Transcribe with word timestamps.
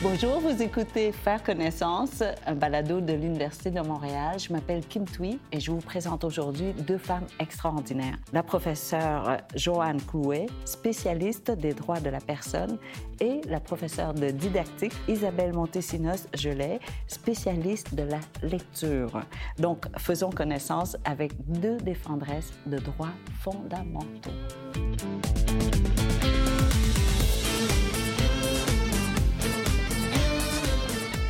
Bonjour, 0.00 0.38
vous 0.38 0.62
écoutez 0.62 1.10
Faire 1.10 1.42
connaissance, 1.42 2.22
un 2.46 2.54
balado 2.54 3.00
de 3.00 3.14
l'Université 3.14 3.72
de 3.72 3.80
Montréal. 3.80 4.38
Je 4.38 4.52
m'appelle 4.52 4.86
Kim 4.86 5.04
Thuy 5.04 5.40
et 5.50 5.58
je 5.58 5.72
vous 5.72 5.80
présente 5.80 6.22
aujourd'hui 6.22 6.72
deux 6.72 6.98
femmes 6.98 7.26
extraordinaires. 7.40 8.16
La 8.32 8.44
professeure 8.44 9.38
Joanne 9.56 10.00
Clouet, 10.00 10.46
spécialiste 10.64 11.50
des 11.50 11.74
droits 11.74 11.98
de 11.98 12.10
la 12.10 12.20
personne, 12.20 12.78
et 13.20 13.40
la 13.48 13.58
professeure 13.58 14.14
de 14.14 14.30
didactique 14.30 14.94
Isabelle 15.08 15.52
Montesinos-Gelais, 15.52 16.78
spécialiste 17.08 17.96
de 17.96 18.04
la 18.04 18.20
lecture. 18.44 19.20
Donc, 19.58 19.86
faisons 19.98 20.30
connaissance 20.30 20.96
avec 21.04 21.32
deux 21.50 21.78
défendresses 21.78 22.52
de 22.66 22.78
droits 22.78 23.14
fondamentaux. 23.40 24.30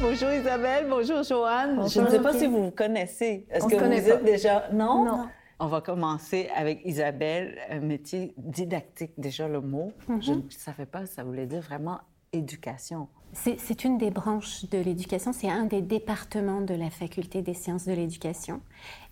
Bonjour 0.01 0.30
Isabelle, 0.30 0.87
bonjour 0.88 1.25
Joanne. 1.25 1.88
Je 1.88 2.01
ne 2.01 2.09
sais 2.09 2.20
pas 2.20 2.33
si 2.33 2.47
vous 2.47 2.66
vous 2.66 2.70
connaissez. 2.70 3.47
Est-ce 3.51 3.66
que 3.66 3.75
vous 3.75 4.11
êtes 4.11 4.24
déjà... 4.24 4.69
Non? 4.73 5.05
non? 5.05 5.29
On 5.59 5.66
va 5.66 5.80
commencer 5.80 6.48
avec 6.55 6.83
Isabelle, 6.84 7.59
un 7.69 7.80
métier 7.80 8.33
didactique, 8.37 9.11
déjà 9.19 9.48
le 9.48 9.61
mot. 9.61 9.93
Mm-hmm. 10.09 10.23
Je 10.23 10.33
ne 10.34 10.51
savais 10.51 10.87
pas, 10.87 11.07
ça 11.07 11.24
voulait 11.24 11.47
dire 11.47 11.62
vraiment 11.62 11.98
éducation. 12.33 13.09
C'est 13.33 13.84
une 13.84 13.98
des 13.98 14.11
branches 14.11 14.69
de 14.71 14.79
l'éducation, 14.79 15.33
c'est 15.33 15.51
un 15.51 15.65
des 15.65 15.83
départements 15.83 16.60
de 16.60 16.74
la 16.74 16.91
faculté 16.91 17.43
des 17.43 17.55
sciences 17.55 17.85
de 17.85 17.93
l'éducation. 17.93 18.60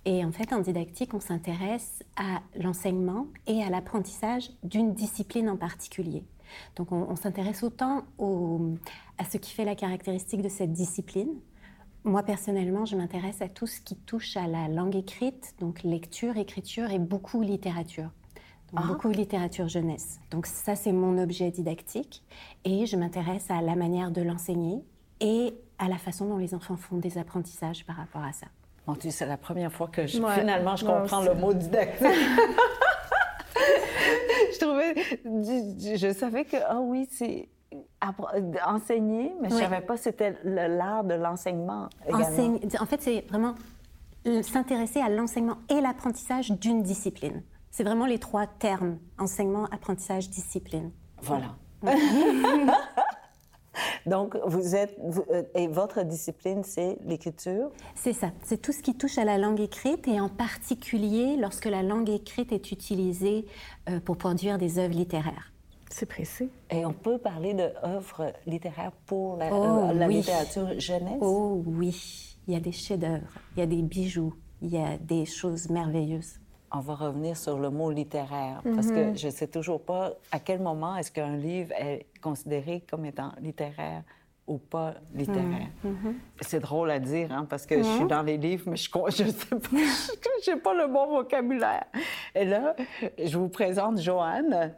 Et 0.04 0.24
en 0.24 0.30
fait, 0.30 0.52
en 0.52 0.60
didactique, 0.60 1.14
on 1.14 1.20
s'intéresse 1.20 2.04
à 2.16 2.42
l'enseignement 2.62 3.26
et 3.48 3.62
à 3.64 3.70
l'apprentissage 3.70 4.50
d'une 4.62 4.94
discipline 4.94 5.50
en 5.50 5.56
particulier. 5.56 6.24
Donc 6.76 6.92
on, 6.92 7.16
s'intéresse 7.16 7.62
autant 7.62 8.04
à 9.18 9.24
ce 9.24 9.38
qui 9.38 9.52
fait 9.52 9.64
la 9.64 9.74
caractéristique 9.74 10.42
de 10.42 10.48
cette 10.48 10.72
discipline. 10.72 11.30
Moi, 12.04 12.22
personnellement, 12.22 12.84
je 12.84 12.94
m'intéresse 12.96 13.42
à 13.42 13.48
tout 13.48 13.66
ce 13.66 13.80
qui 13.80 13.96
touche 13.96 14.36
à 14.36 14.46
la 14.46 14.68
langue 14.68 14.94
écrite, 14.94 15.54
donc 15.58 15.82
lecture, 15.82 16.36
écriture 16.36 16.90
et 16.92 17.00
beaucoup 17.00 17.42
littérature. 17.42 18.10
Donc, 18.72 18.80
ah. 18.84 18.86
Beaucoup 18.86 19.08
littérature 19.08 19.68
jeunesse. 19.68 20.20
Donc 20.30 20.46
ça, 20.46 20.76
c'est 20.76 20.92
mon 20.92 21.18
objet 21.18 21.50
didactique. 21.50 22.22
Et 22.64 22.86
je 22.86 22.96
m'intéresse 22.96 23.50
à 23.50 23.60
la 23.60 23.74
manière 23.74 24.10
de 24.10 24.22
l'enseigner 24.22 24.84
et 25.20 25.54
à 25.78 25.88
la 25.88 25.98
façon 25.98 26.26
dont 26.26 26.38
les 26.38 26.54
enfants 26.54 26.76
font 26.76 26.96
des 26.96 27.18
apprentissages 27.18 27.84
par 27.84 27.96
rapport 27.96 28.22
à 28.22 28.32
ça. 28.32 28.46
Mon 28.86 28.94
Dieu, 28.94 29.10
c'est 29.10 29.26
la 29.26 29.36
première 29.36 29.72
fois 29.72 29.88
que 29.88 30.06
finalement 30.06 30.76
je 30.76 30.84
comprends 30.84 31.22
le 31.22 31.34
mot 31.34 31.52
didactique. 31.52 32.06
je 34.52 34.58
trouvais, 34.58 34.94
je, 35.96 36.12
savais 36.12 36.44
que, 36.44 36.56
ah 36.66 36.80
oui, 36.80 37.08
c'est 37.10 37.48
enseigner, 38.66 39.34
mais 39.40 39.50
je 39.50 39.54
ne 39.54 39.60
savais 39.60 39.80
pas 39.80 39.96
c'était 39.96 40.34
l'art 40.44 41.04
de 41.04 41.14
l'enseignement. 41.14 41.88
En 42.10 42.86
fait, 42.86 43.02
c'est 43.02 43.24
vraiment 43.28 43.54
s'intéresser 44.42 45.00
à 45.00 45.08
l'enseignement 45.08 45.58
et 45.68 45.80
l'apprentissage 45.80 46.50
d'une 46.50 46.82
discipline. 46.82 47.42
C'est 47.70 47.84
vraiment 47.84 48.06
les 48.06 48.18
trois 48.18 48.46
termes 48.46 48.98
enseignement, 49.18 49.66
apprentissage, 49.66 50.30
discipline. 50.30 50.90
Voilà. 51.22 51.54
Donc, 54.06 54.36
vous 54.46 54.74
êtes, 54.74 54.96
euh, 55.30 55.42
et 55.54 55.68
votre 55.68 56.02
discipline, 56.02 56.62
c'est 56.64 56.98
l'écriture? 57.04 57.70
C'est 57.94 58.12
ça. 58.12 58.30
C'est 58.44 58.60
tout 58.60 58.72
ce 58.72 58.82
qui 58.82 58.94
touche 58.94 59.18
à 59.18 59.24
la 59.24 59.38
langue 59.38 59.60
écrite 59.60 60.08
et 60.08 60.20
en 60.20 60.28
particulier 60.28 61.36
lorsque 61.36 61.66
la 61.66 61.82
langue 61.82 62.10
écrite 62.10 62.52
est 62.52 62.72
utilisée 62.72 63.46
euh, 63.88 64.00
pour 64.00 64.16
produire 64.16 64.58
des 64.58 64.78
œuvres 64.78 64.94
littéraires. 64.94 65.52
C'est 65.90 66.06
précis. 66.06 66.50
Et 66.70 66.84
on 66.84 66.92
peut 66.92 67.18
parler 67.18 67.54
d'œuvres 67.54 68.32
littéraires 68.46 68.92
pour 69.06 69.36
la, 69.36 69.52
oh, 69.52 69.90
euh, 69.90 70.08
littérature 70.08 70.78
jeunesse? 70.78 71.18
Oh 71.20 71.62
oui. 71.64 72.36
Il 72.48 72.54
y 72.54 72.56
a 72.56 72.60
des 72.60 72.72
chefs-d'œuvre, 72.72 73.26
il 73.56 73.60
y 73.60 73.62
a 73.62 73.66
des 73.66 73.82
bijoux, 73.82 74.34
il 74.62 74.68
y 74.68 74.78
a 74.78 74.98
des 74.98 75.24
choses 75.24 75.68
merveilleuses 75.68 76.38
on 76.72 76.80
va 76.80 76.94
revenir 76.94 77.36
sur 77.36 77.58
le 77.58 77.70
mot 77.70 77.90
littéraire, 77.90 78.62
parce 78.64 78.88
que 78.88 79.10
mhm. 79.10 79.16
je 79.16 79.26
ne 79.26 79.32
sais 79.32 79.46
toujours 79.48 79.80
pas 79.80 80.12
à 80.32 80.40
quel 80.40 80.60
moment 80.60 80.96
est-ce 80.96 81.10
qu'un 81.12 81.36
livre 81.36 81.72
est 81.72 82.06
considéré 82.20 82.84
comme 82.88 83.04
étant 83.04 83.32
littéraire 83.40 84.02
ou 84.46 84.58
pas 84.58 84.94
littéraire. 85.14 85.68
Mhm. 85.82 85.90
Mhm. 85.90 86.14
C'est 86.40 86.60
drôle 86.60 86.90
à 86.90 86.98
dire, 86.98 87.32
hein, 87.32 87.46
parce 87.48 87.66
que 87.66 87.78
je 87.78 87.82
suis 87.82 88.06
dans 88.06 88.22
les 88.22 88.36
livres, 88.36 88.64
mais 88.66 88.76
je 88.76 89.24
ne 89.24 89.30
sais 89.30 89.56
pas, 89.56 89.70
n'ai 90.54 90.60
pas 90.60 90.74
le 90.74 90.86
bon 90.86 91.06
vocabulaire. 91.08 91.84
Et 92.34 92.44
là, 92.44 92.76
je 93.22 93.36
vous 93.36 93.48
présente 93.48 94.00
Joanne, 94.00 94.74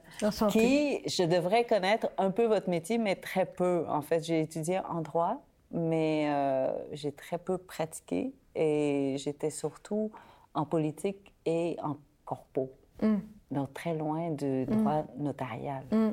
qui, 0.50 1.02
je 1.06 1.24
devrais 1.24 1.64
connaître 1.64 2.08
un 2.16 2.30
peu 2.30 2.46
votre 2.46 2.70
métier, 2.70 2.96
mais 2.98 3.16
très 3.16 3.44
peu. 3.44 3.84
En 3.88 4.00
fait, 4.00 4.24
j'ai 4.24 4.40
étudié 4.40 4.80
en 4.88 5.02
droit, 5.02 5.42
mais 5.70 6.28
euh, 6.30 6.70
j'ai 6.92 7.12
très 7.12 7.38
peu 7.38 7.58
pratiqué 7.58 8.32
et 8.54 9.16
j'étais 9.18 9.50
surtout 9.50 10.10
en 10.54 10.64
politique 10.64 11.34
et 11.48 11.76
en 11.82 11.96
corpo. 12.24 12.70
Mm. 13.02 13.16
Donc, 13.50 13.72
très 13.72 13.94
loin 13.94 14.30
du 14.30 14.44
mm. 14.44 14.66
droit 14.66 15.04
notarial. 15.18 15.82
Mm. 15.90 16.10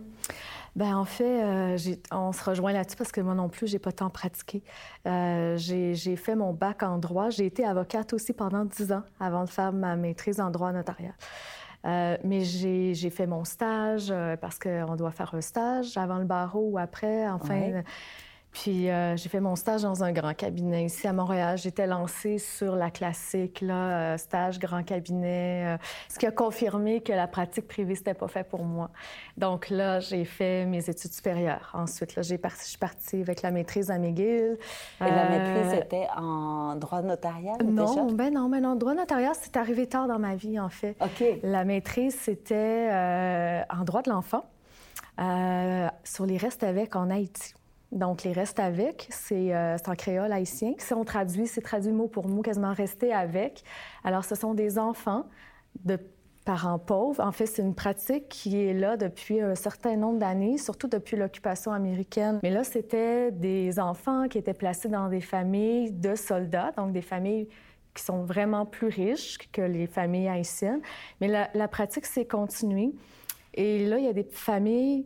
Ben 0.75 0.97
en 0.97 1.05
fait, 1.05 1.41
euh, 1.41 1.77
on 2.11 2.33
se 2.33 2.43
rejoint 2.43 2.73
là-dessus 2.73 2.97
parce 2.97 3.11
que 3.11 3.21
moi 3.21 3.33
non 3.33 3.47
plus, 3.47 3.67
j'ai 3.67 3.79
pas 3.79 3.93
tant 3.93 4.09
pratiqué. 4.09 4.61
Euh, 5.07 5.55
j'ai 5.57 6.15
fait 6.17 6.35
mon 6.35 6.51
bac 6.51 6.83
en 6.83 6.97
droit. 6.97 7.29
J'ai 7.29 7.45
été 7.45 7.65
avocate 7.65 8.11
aussi 8.11 8.33
pendant 8.33 8.65
dix 8.65 8.91
ans 8.91 9.03
avant 9.19 9.45
de 9.45 9.49
faire 9.49 9.71
ma 9.71 9.95
maîtrise 9.95 10.41
en 10.41 10.51
droit 10.51 10.73
notarial. 10.73 11.13
Euh, 11.85 12.17
mais 12.23 12.41
j'ai 12.41 13.09
fait 13.09 13.27
mon 13.27 13.45
stage 13.45 14.13
parce 14.41 14.59
qu'on 14.59 14.95
doit 14.97 15.11
faire 15.11 15.33
un 15.33 15.41
stage 15.41 15.97
avant 15.97 16.17
le 16.17 16.25
barreau 16.25 16.71
ou 16.71 16.77
après. 16.77 17.29
Enfin, 17.29 17.83
puis 18.55 18.89
euh, 18.89 19.17
j'ai 19.17 19.27
fait 19.27 19.41
mon 19.41 19.57
stage 19.57 19.81
dans 19.81 20.01
un 20.05 20.13
grand 20.13 20.33
cabinet 20.33 20.85
ici 20.85 21.05
à 21.07 21.11
Montréal. 21.11 21.57
J'étais 21.57 21.87
lancée 21.87 22.37
sur 22.37 22.77
la 22.77 22.89
classique, 22.89 23.59
là, 23.59 24.13
euh, 24.13 24.17
stage 24.17 24.59
grand 24.59 24.81
cabinet, 24.81 25.75
euh, 25.75 25.77
ce 26.07 26.17
qui 26.17 26.25
a 26.25 26.31
confirmé 26.31 27.01
que 27.01 27.11
la 27.11 27.27
pratique 27.27 27.67
privée, 27.67 27.95
c'était 27.95 28.13
pas 28.13 28.29
fait 28.29 28.45
pour 28.45 28.63
moi. 28.63 28.91
Donc 29.35 29.69
là, 29.69 29.99
j'ai 29.99 30.23
fait 30.23 30.65
mes 30.65 30.89
études 30.89 31.11
supérieures. 31.11 31.69
Ensuite, 31.73 32.15
là, 32.15 32.21
j'ai 32.21 32.37
parti, 32.37 32.61
je 32.63 32.69
suis 32.69 32.77
partie 32.77 33.19
avec 33.19 33.41
la 33.41 33.51
maîtrise 33.51 33.91
à 33.91 33.97
McGill. 33.97 34.57
Et 35.01 35.03
la 35.03 35.29
maîtrise 35.29 35.73
était 35.73 36.07
en 36.15 36.77
droit 36.77 37.01
notarial 37.01 37.57
non, 37.61 37.85
déjà? 37.85 38.03
Ben 38.13 38.33
non, 38.33 38.47
ben 38.47 38.61
non. 38.61 38.75
Droit 38.75 38.93
notarial, 38.93 39.33
c'est 39.37 39.57
arrivé 39.57 39.85
tard 39.85 40.07
dans 40.07 40.19
ma 40.19 40.35
vie, 40.35 40.61
en 40.61 40.69
fait. 40.69 40.95
OK. 41.01 41.25
La 41.43 41.65
maîtrise, 41.65 42.15
c'était 42.17 42.89
en 43.69 43.83
droit 43.83 44.01
de 44.01 44.11
l'enfant 44.11 44.45
sur 46.05 46.25
les 46.25 46.37
restes 46.37 46.63
avec 46.63 46.95
en 46.95 47.09
Haïti. 47.09 47.53
Donc, 47.91 48.23
les 48.23 48.33
restes 48.33 48.59
avec, 48.59 49.09
euh, 49.31 49.77
c'est 49.77 49.89
en 49.89 49.95
créole 49.95 50.31
haïtien. 50.31 50.73
Si 50.77 50.93
on 50.93 51.05
traduit, 51.05 51.47
c'est 51.47 51.61
traduit 51.61 51.91
mot 51.91 52.07
pour 52.07 52.27
mot, 52.27 52.41
quasiment 52.41 52.73
rester 52.73 53.13
avec. 53.13 53.63
Alors, 54.03 54.25
ce 54.25 54.35
sont 54.35 54.53
des 54.53 54.77
enfants 54.77 55.25
de 55.83 55.97
parents 56.45 56.79
pauvres. 56.79 57.23
En 57.23 57.31
fait, 57.31 57.45
c'est 57.45 57.61
une 57.61 57.73
pratique 57.75 58.27
qui 58.29 58.61
est 58.61 58.73
là 58.73 58.97
depuis 58.97 59.41
un 59.41 59.55
certain 59.55 59.97
nombre 59.97 60.19
d'années, 60.19 60.57
surtout 60.57 60.87
depuis 60.87 61.17
l'occupation 61.17 61.71
américaine. 61.71 62.39
Mais 62.43 62.51
là, 62.51 62.63
c'était 62.63 63.31
des 63.31 63.79
enfants 63.79 64.27
qui 64.27 64.37
étaient 64.37 64.53
placés 64.53 64.89
dans 64.89 65.09
des 65.09 65.21
familles 65.21 65.91
de 65.91 66.15
soldats, 66.15 66.71
donc 66.77 66.91
des 66.91 67.01
familles 67.01 67.47
qui 67.93 68.03
sont 68.03 68.23
vraiment 68.23 68.65
plus 68.65 68.87
riches 68.87 69.37
que 69.51 69.61
les 69.61 69.87
familles 69.87 70.27
haïtiennes. 70.27 70.81
Mais 71.21 71.27
la, 71.27 71.49
la 71.53 71.67
pratique 71.67 72.05
s'est 72.05 72.25
continuée. 72.25 72.93
Et 73.53 73.85
là, 73.85 73.97
il 73.97 74.05
y 74.05 74.09
a 74.09 74.13
des 74.13 74.27
familles 74.29 75.05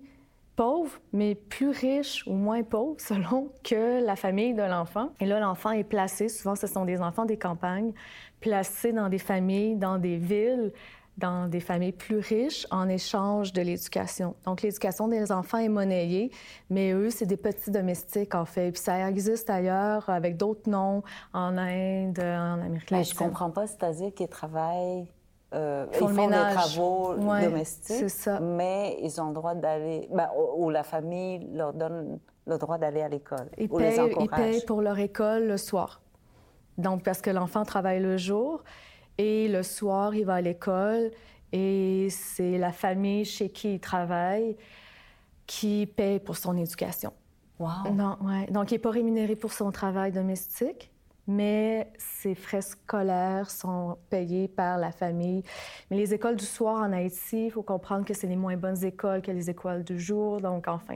pauvres, 0.59 0.99
mais 1.13 1.35
plus 1.35 1.69
riches 1.69 2.27
ou 2.27 2.33
moins 2.33 2.63
pauvres 2.63 2.97
selon 2.99 3.49
que 3.63 4.05
la 4.05 4.17
famille 4.17 4.53
de 4.53 4.61
l'enfant. 4.61 5.07
Et 5.21 5.25
là, 5.25 5.39
l'enfant 5.39 5.71
est 5.71 5.85
placé, 5.85 6.27
souvent 6.27 6.57
ce 6.57 6.67
sont 6.67 6.83
des 6.83 6.99
enfants 6.99 7.23
des 7.23 7.37
campagnes, 7.37 7.93
placés 8.41 8.91
dans 8.91 9.07
des 9.07 9.19
familles, 9.19 9.77
dans 9.77 9.97
des 9.97 10.17
villes, 10.17 10.73
dans 11.17 11.47
des 11.47 11.61
familles 11.61 11.93
plus 11.93 12.17
riches 12.17 12.67
en 12.71 12.89
échange 12.89 13.53
de 13.53 13.61
l'éducation. 13.61 14.35
Donc, 14.43 14.61
l'éducation 14.61 15.07
des 15.07 15.31
enfants 15.31 15.59
est 15.59 15.69
monnayée, 15.69 16.29
mais 16.69 16.91
eux, 16.91 17.09
c'est 17.09 17.25
des 17.25 17.37
petits 17.37 17.71
domestiques, 17.71 18.35
en 18.35 18.45
fait. 18.45 18.73
Puis 18.73 18.81
ça 18.81 19.09
existe 19.09 19.49
ailleurs 19.49 20.09
avec 20.09 20.35
d'autres 20.35 20.69
noms, 20.69 21.03
en 21.31 21.57
Inde, 21.57 22.19
en 22.19 22.59
Amérique 22.59 22.89
latine. 22.89 22.97
Mais 22.97 23.03
je 23.05 23.15
comprends 23.15 23.49
pas, 23.49 23.65
c'est-à-dire 23.65 24.13
qu'ils 24.13 24.27
travaillent 24.27 25.07
euh, 25.53 25.87
ils 25.91 25.97
font, 25.97 26.27
des 26.27 26.31
travaux 26.31 27.15
domestiques, 27.15 28.09
ça. 28.09 28.39
mais 28.39 28.97
ils 29.01 29.19
ont 29.19 29.29
le 29.29 29.33
droit 29.33 29.55
d'aller, 29.55 30.07
ben, 30.11 30.29
ou, 30.57 30.69
la 30.69 30.83
famille 30.83 31.47
leur 31.53 31.73
donne 31.73 32.19
le 32.45 32.57
droit 32.57 32.77
d'aller 32.77 33.01
à 33.01 33.09
l'école. 33.09 33.49
Ils, 33.57 33.67
payent, 33.67 33.99
ils 34.19 34.29
payent 34.29 34.65
pour 34.65 34.81
leur 34.81 34.99
école 34.99 35.47
le 35.47 35.57
soir. 35.57 36.01
Donc, 36.77 37.03
parce 37.03 37.21
que 37.21 37.29
l'enfant 37.29 37.63
travaille 37.63 37.99
le 37.99 38.17
jour 38.17 38.63
et 39.17 39.47
le 39.47 39.63
soir, 39.63 40.13
il 40.15 40.25
va 40.25 40.35
à 40.35 40.41
l'école 40.41 41.11
et 41.51 42.07
c'est 42.11 42.57
la 42.57 42.71
famille 42.71 43.25
chez 43.25 43.49
qui 43.49 43.75
il 43.75 43.79
travaille 43.79 44.55
qui 45.47 45.87
paye 45.87 46.19
pour 46.19 46.37
son 46.37 46.55
éducation. 46.55 47.11
Wow. 47.57 47.91
Non, 47.91 48.17
ouais. 48.21 48.45
Donc, 48.51 48.71
il 48.71 48.75
n'est 48.75 48.79
pas 48.79 48.91
rémunéré 48.91 49.35
pour 49.35 49.51
son 49.51 49.71
travail 49.71 50.11
domestique, 50.11 50.91
mais 51.29 51.87
ses 51.99 52.33
frais 52.33 52.63
scolaires 52.63 53.51
sont 53.51 53.97
payés 54.09 54.47
par 54.47 54.79
la 54.79 54.91
famille. 54.91 55.43
Mais 55.91 55.97
les 55.97 56.13
écoles 56.13 56.35
du 56.35 56.45
soir 56.45 56.81
en 56.81 56.91
Haïti, 56.91 57.45
il 57.45 57.51
faut 57.51 57.61
comprendre 57.61 58.03
que 58.03 58.15
c'est 58.15 58.25
les 58.25 58.35
moins 58.35 58.57
bonnes 58.57 58.83
écoles 58.83 59.21
que 59.21 59.29
les 59.29 59.47
écoles 59.47 59.83
du 59.83 59.99
jour. 59.99 60.41
Donc, 60.41 60.67
enfin. 60.67 60.95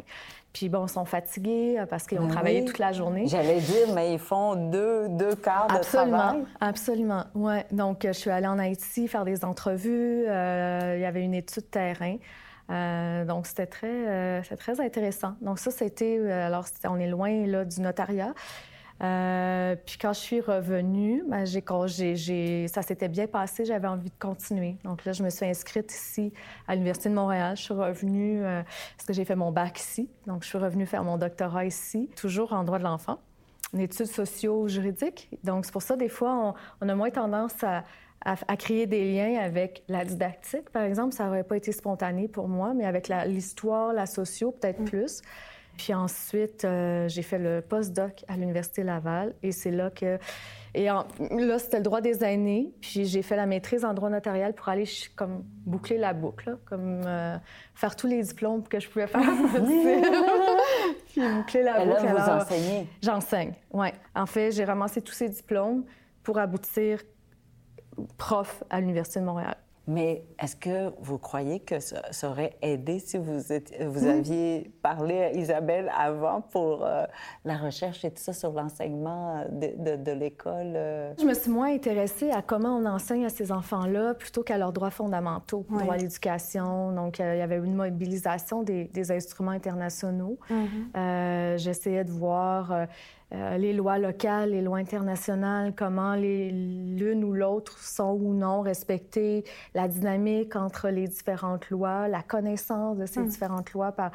Puis 0.52 0.70
bon, 0.70 0.88
ils 0.88 0.90
sont 0.90 1.06
fatigués 1.06 1.78
euh, 1.80 1.86
parce 1.86 2.08
qu'ils 2.08 2.20
ont 2.20 2.26
ben 2.26 2.32
travaillé 2.32 2.66
toute 2.66 2.80
la 2.80 2.92
journée. 2.92 3.28
J'allais 3.28 3.60
dire, 3.60 3.94
mais 3.94 4.14
ils 4.14 4.20
font 4.20 4.56
deux, 4.56 5.08
deux 5.10 5.36
quarts 5.36 5.68
de 5.68 5.76
absolument, 5.76 6.18
travail. 6.18 6.46
Absolument, 6.60 7.24
oui. 7.36 7.56
Donc, 7.72 8.02
je 8.04 8.12
suis 8.12 8.30
allée 8.32 8.48
en 8.48 8.58
Haïti 8.58 9.08
faire 9.08 9.26
des 9.26 9.46
entrevues. 9.46 10.26
Euh, 10.28 10.96
il 10.96 11.02
y 11.02 11.06
avait 11.06 11.24
une 11.24 11.36
étude 11.36 11.70
terrain. 11.70 12.18
Euh, 12.72 13.26
donc, 13.26 13.46
c'était 13.46 13.68
très, 13.68 14.42
très 14.42 14.82
intéressant. 14.82 15.36
Donc, 15.42 15.60
ça, 15.60 15.70
c'était... 15.70 16.20
alors, 16.32 16.66
on 16.86 17.00
est 17.00 17.08
loin 17.08 17.46
là, 17.46 17.66
du 17.66 17.82
notariat. 17.82 18.34
Euh, 19.01 19.75
puis 19.86 19.98
quand 20.00 20.13
je 20.13 20.19
suis 20.19 20.42
revenue, 20.42 21.24
ben, 21.28 21.45
ça 21.45 22.81
s'était 22.81 23.07
bien 23.07 23.28
passé, 23.28 23.66
j'avais 23.66 23.88
envie 23.88 24.10
de 24.10 24.19
continuer. 24.19 24.78
Donc 24.84 25.04
là, 25.04 25.12
je 25.12 25.24
me 25.24 25.30
suis 25.30 25.45
inscrite 25.45 25.92
ici 25.92 26.31
à 26.68 26.74
l'Université 26.74 27.10
de 27.10 27.16
Montréal. 27.16 27.57
Je 27.57 27.63
suis 27.63 27.74
revenue 27.74 28.44
euh, 28.44 28.62
parce 28.95 29.07
que 29.07 29.13
j'ai 29.13 29.25
fait 29.25 29.36
mon 29.36 29.51
bac 29.51 29.80
ici. 29.80 30.10
Donc 30.28 30.44
je 30.44 30.50
suis 30.50 30.57
revenue 30.57 30.86
faire 30.86 31.04
mon 31.04 31.18
doctorat 31.18 31.66
ici, 31.66 32.10
toujours 32.16 32.54
en 32.54 32.63
droit 32.63 32.78
de 32.78 32.84
l'enfant, 32.84 33.19
en 33.75 33.80
études 33.80 34.06
socio-juridiques. 34.06 35.30
Donc 35.44 35.66
c'est 35.66 35.74
pour 35.74 35.81
ça, 35.81 35.96
des 35.96 36.10
fois, 36.10 36.56
on, 36.81 36.89
a 36.89 36.96
moins 36.96 37.10
tendance 37.10 37.62
à, 37.63 37.84
à, 38.24 38.56
créer 38.56 38.86
des 38.88 39.12
liens 39.12 39.39
avec 39.42 39.84
la 39.89 40.06
didactique, 40.06 40.69
par 40.69 40.84
exemple. 40.84 41.13
Ça 41.13 41.25
n'aurait 41.25 41.44
pas 41.44 41.57
été 41.57 41.72
spontané 41.72 42.28
pour 42.28 42.48
moi, 42.48 42.74
mais 42.74 42.86
avec 42.86 43.10
l'histoire, 43.25 43.92
la, 43.92 44.06
socio, 44.06 44.51
peut-être 44.51 44.80
mm. 44.81 44.86
plus. 44.86 45.22
Puis 45.78 45.94
ensuite, 45.94 46.66
euh, 46.66 47.08
j'ai 47.08 47.22
fait 47.24 47.40
le 47.40 47.62
postdoc 47.62 48.24
à 48.28 48.38
l'Université 48.38 48.84
Laval 48.84 49.34
et 49.42 49.52
c'est 49.52 49.72
là 49.72 49.90
que... 49.90 50.18
Et 50.75 50.86
là, 50.86 51.60
c'était 51.60 51.78
le 51.78 51.84
droit 51.84 52.02
des 52.02 52.24
aînés. 52.24 52.74
Puis 52.81 53.06
j'ai 53.06 53.22
fait 53.22 53.36
la 53.36 53.46
maîtrise 53.46 53.86
en 53.86 53.94
droit 53.94 54.10
notarial 54.10 54.54
pour 54.54 54.70
aller 54.70 54.86
comme 55.16 55.44
boucler 55.66 55.98
la 55.98 56.14
boucle, 56.14 56.58
comme 56.66 57.04
euh, 57.06 57.38
faire 57.75 57.96
tous 57.96 58.08
les 58.08 58.24
diplômes 58.24 58.64
que 58.64 58.80
je 58.80 58.90
pouvais 58.90 59.06
faire. 59.06 59.22
puis 61.08 61.22
boucler 61.22 61.62
la 61.64 61.86
boucle. 61.86 62.06
Là, 62.06 62.14
vous 62.14 62.44
enseignez? 62.44 62.88
J'enseigne, 63.04 63.54
oui. 63.72 63.90
En 64.16 64.25
fait, 64.25 64.52
j'ai 64.52 64.66
ramassé 64.66 65.02
tous 65.02 65.14
ces 65.14 65.30
diplômes 65.30 65.86
pour 66.24 66.40
aboutir 66.40 67.04
prof 68.18 68.64
à 68.70 68.80
l'Université 68.80 69.20
de 69.20 69.25
Montréal. 69.25 69.56
Mais 69.86 70.24
est-ce 70.40 70.56
que 70.56 70.94
vous 71.02 71.18
croyez 71.18 71.60
que 71.60 71.80
ça, 71.80 72.02
aurait 72.30 72.56
aidé 72.62 73.00
si 73.00 73.18
vous, 73.18 73.40
vous 73.86 74.08
aviez 74.08 74.72
parlé 74.82 75.24
à 75.24 75.32
Isabelle 75.34 75.92
avant 75.98 76.40
pour 76.40 76.86
euh, 76.86 77.04
la 77.44 77.58
recherche 77.58 78.06
et 78.06 78.12
tout 78.12 78.22
ça 78.22 78.32
sur 78.32 78.54
l'enseignement 78.54 79.44
de, 79.52 79.98
de, 79.98 80.12
l'école? 80.12 80.74
Euh? 80.76 81.14
Je 81.20 81.26
me 81.26 81.34
suis 81.34 81.52
moins 81.52 81.74
intéressée 81.74 82.32
à 82.32 82.42
comment 82.42 82.78
on 82.78 82.86
enseigne 82.86 83.26
à 83.26 83.30
ces 83.30 83.52
enfants-là 83.52 84.14
plutôt 84.14 84.42
qu'à 84.42 84.58
leurs 84.58 84.72
droits 84.72 84.90
fondamentaux, 84.90 85.66
droit 85.70 85.94
à 85.96 85.98
l'éducation. 85.98 86.94
Donc, 86.94 87.20
euh, 87.20 87.36
il 87.36 87.40
y 87.40 87.42
avait 87.42 87.58
une 87.58 87.76
mobilisation 87.76 88.64
des, 88.64 88.86
des 88.86 89.12
instruments 89.12 89.52
internationaux. 89.52 90.40
Mm-hmm. 90.50 91.58
J'essayais 91.58 92.06
de 92.06 92.12
voir 92.12 92.88
euh, 93.34 93.58
les 93.58 93.74
lois 93.74 93.98
locales, 93.98 94.52
les 94.52 94.62
lois 94.62 94.78
internationales, 94.78 95.74
comment 95.76 96.14
l'une 96.16 97.24
ou 97.24 97.34
l'autre 97.34 97.80
sont 97.80 98.12
ou 98.12 98.34
non 98.34 98.62
respectées, 98.62 99.44
la 99.74 99.88
dynamique 99.88 100.56
entre 100.56 100.90
les 100.90 101.08
différentes 101.08 101.70
lois, 101.72 102.08
la 102.08 102.22
connaissance 102.22 102.98
de 102.98 103.08
ces 103.08 103.22
hmm. 103.22 103.28
différentes 103.28 103.74
lois. 103.74 103.92
Par, 103.92 104.12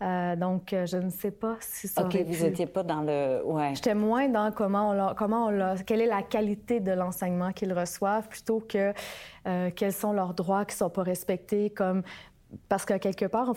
euh, 0.00 0.36
donc, 0.36 0.72
euh, 0.72 0.86
je 0.86 0.96
ne 0.96 1.10
sais 1.10 1.32
pas 1.32 1.56
si 1.60 1.86
ça 1.86 2.04
OK, 2.04 2.16
vous 2.16 2.44
n'étiez 2.44 2.66
pas 2.66 2.82
dans 2.82 3.02
le... 3.02 3.42
Ouais. 3.44 3.74
J'étais 3.74 3.94
moins 3.94 4.28
dans 4.28 4.50
comment 4.52 4.90
on, 4.90 5.14
comment 5.14 5.48
on 5.48 5.74
quelle 5.84 6.00
est 6.00 6.06
la 6.06 6.22
qualité 6.22 6.80
de 6.80 6.92
l'enseignement 6.92 7.52
qu'ils 7.52 7.74
reçoivent 7.74 8.28
plutôt 8.28 8.60
que 8.60 8.94
quels 9.74 9.92
sont 9.92 10.12
leurs 10.12 10.34
droits 10.34 10.64
qui 10.64 10.74
ne 10.76 10.78
sont 10.78 10.90
pas 10.90 11.02
respectés, 11.02 11.70
comme 11.70 12.02
parce 12.68 12.84
que 12.84 12.96
quelque 12.98 13.24
part, 13.24 13.52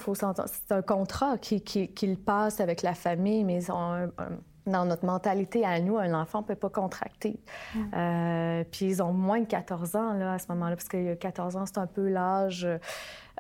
c'est 0.48 0.72
un 0.72 0.82
contrat 0.82 1.38
qu'ils 1.38 1.62
qui, 1.62 2.16
passe 2.16 2.60
avec 2.60 2.82
la 2.82 2.96
famille, 2.96 3.44
mais 3.44 3.58
ils 3.62 3.72
ont 3.72 3.94
un 3.94 4.10
dans 4.66 4.86
notre 4.86 5.06
mentalité 5.06 5.66
à 5.66 5.80
nous, 5.80 5.98
un 5.98 6.14
enfant 6.14 6.42
ne 6.42 6.46
peut 6.46 6.56
pas 6.56 6.70
contracter. 6.70 7.40
Mm. 7.74 7.80
Euh, 7.96 8.64
puis 8.72 8.86
ils 8.86 9.04
ont 9.04 9.14
moins 9.14 9.40
de 9.40 9.46
14 9.46 9.96
ans 9.96 10.14
là, 10.14 10.34
à 10.34 10.40
ce 10.40 10.48
moment-là, 10.50 10.76
parce 10.76 10.88
que 10.88 11.14
14 11.14 11.56
ans, 11.56 11.66
c'est 11.66 11.78
un 11.78 11.88
peu 11.88 12.08
l'âge 12.08 12.68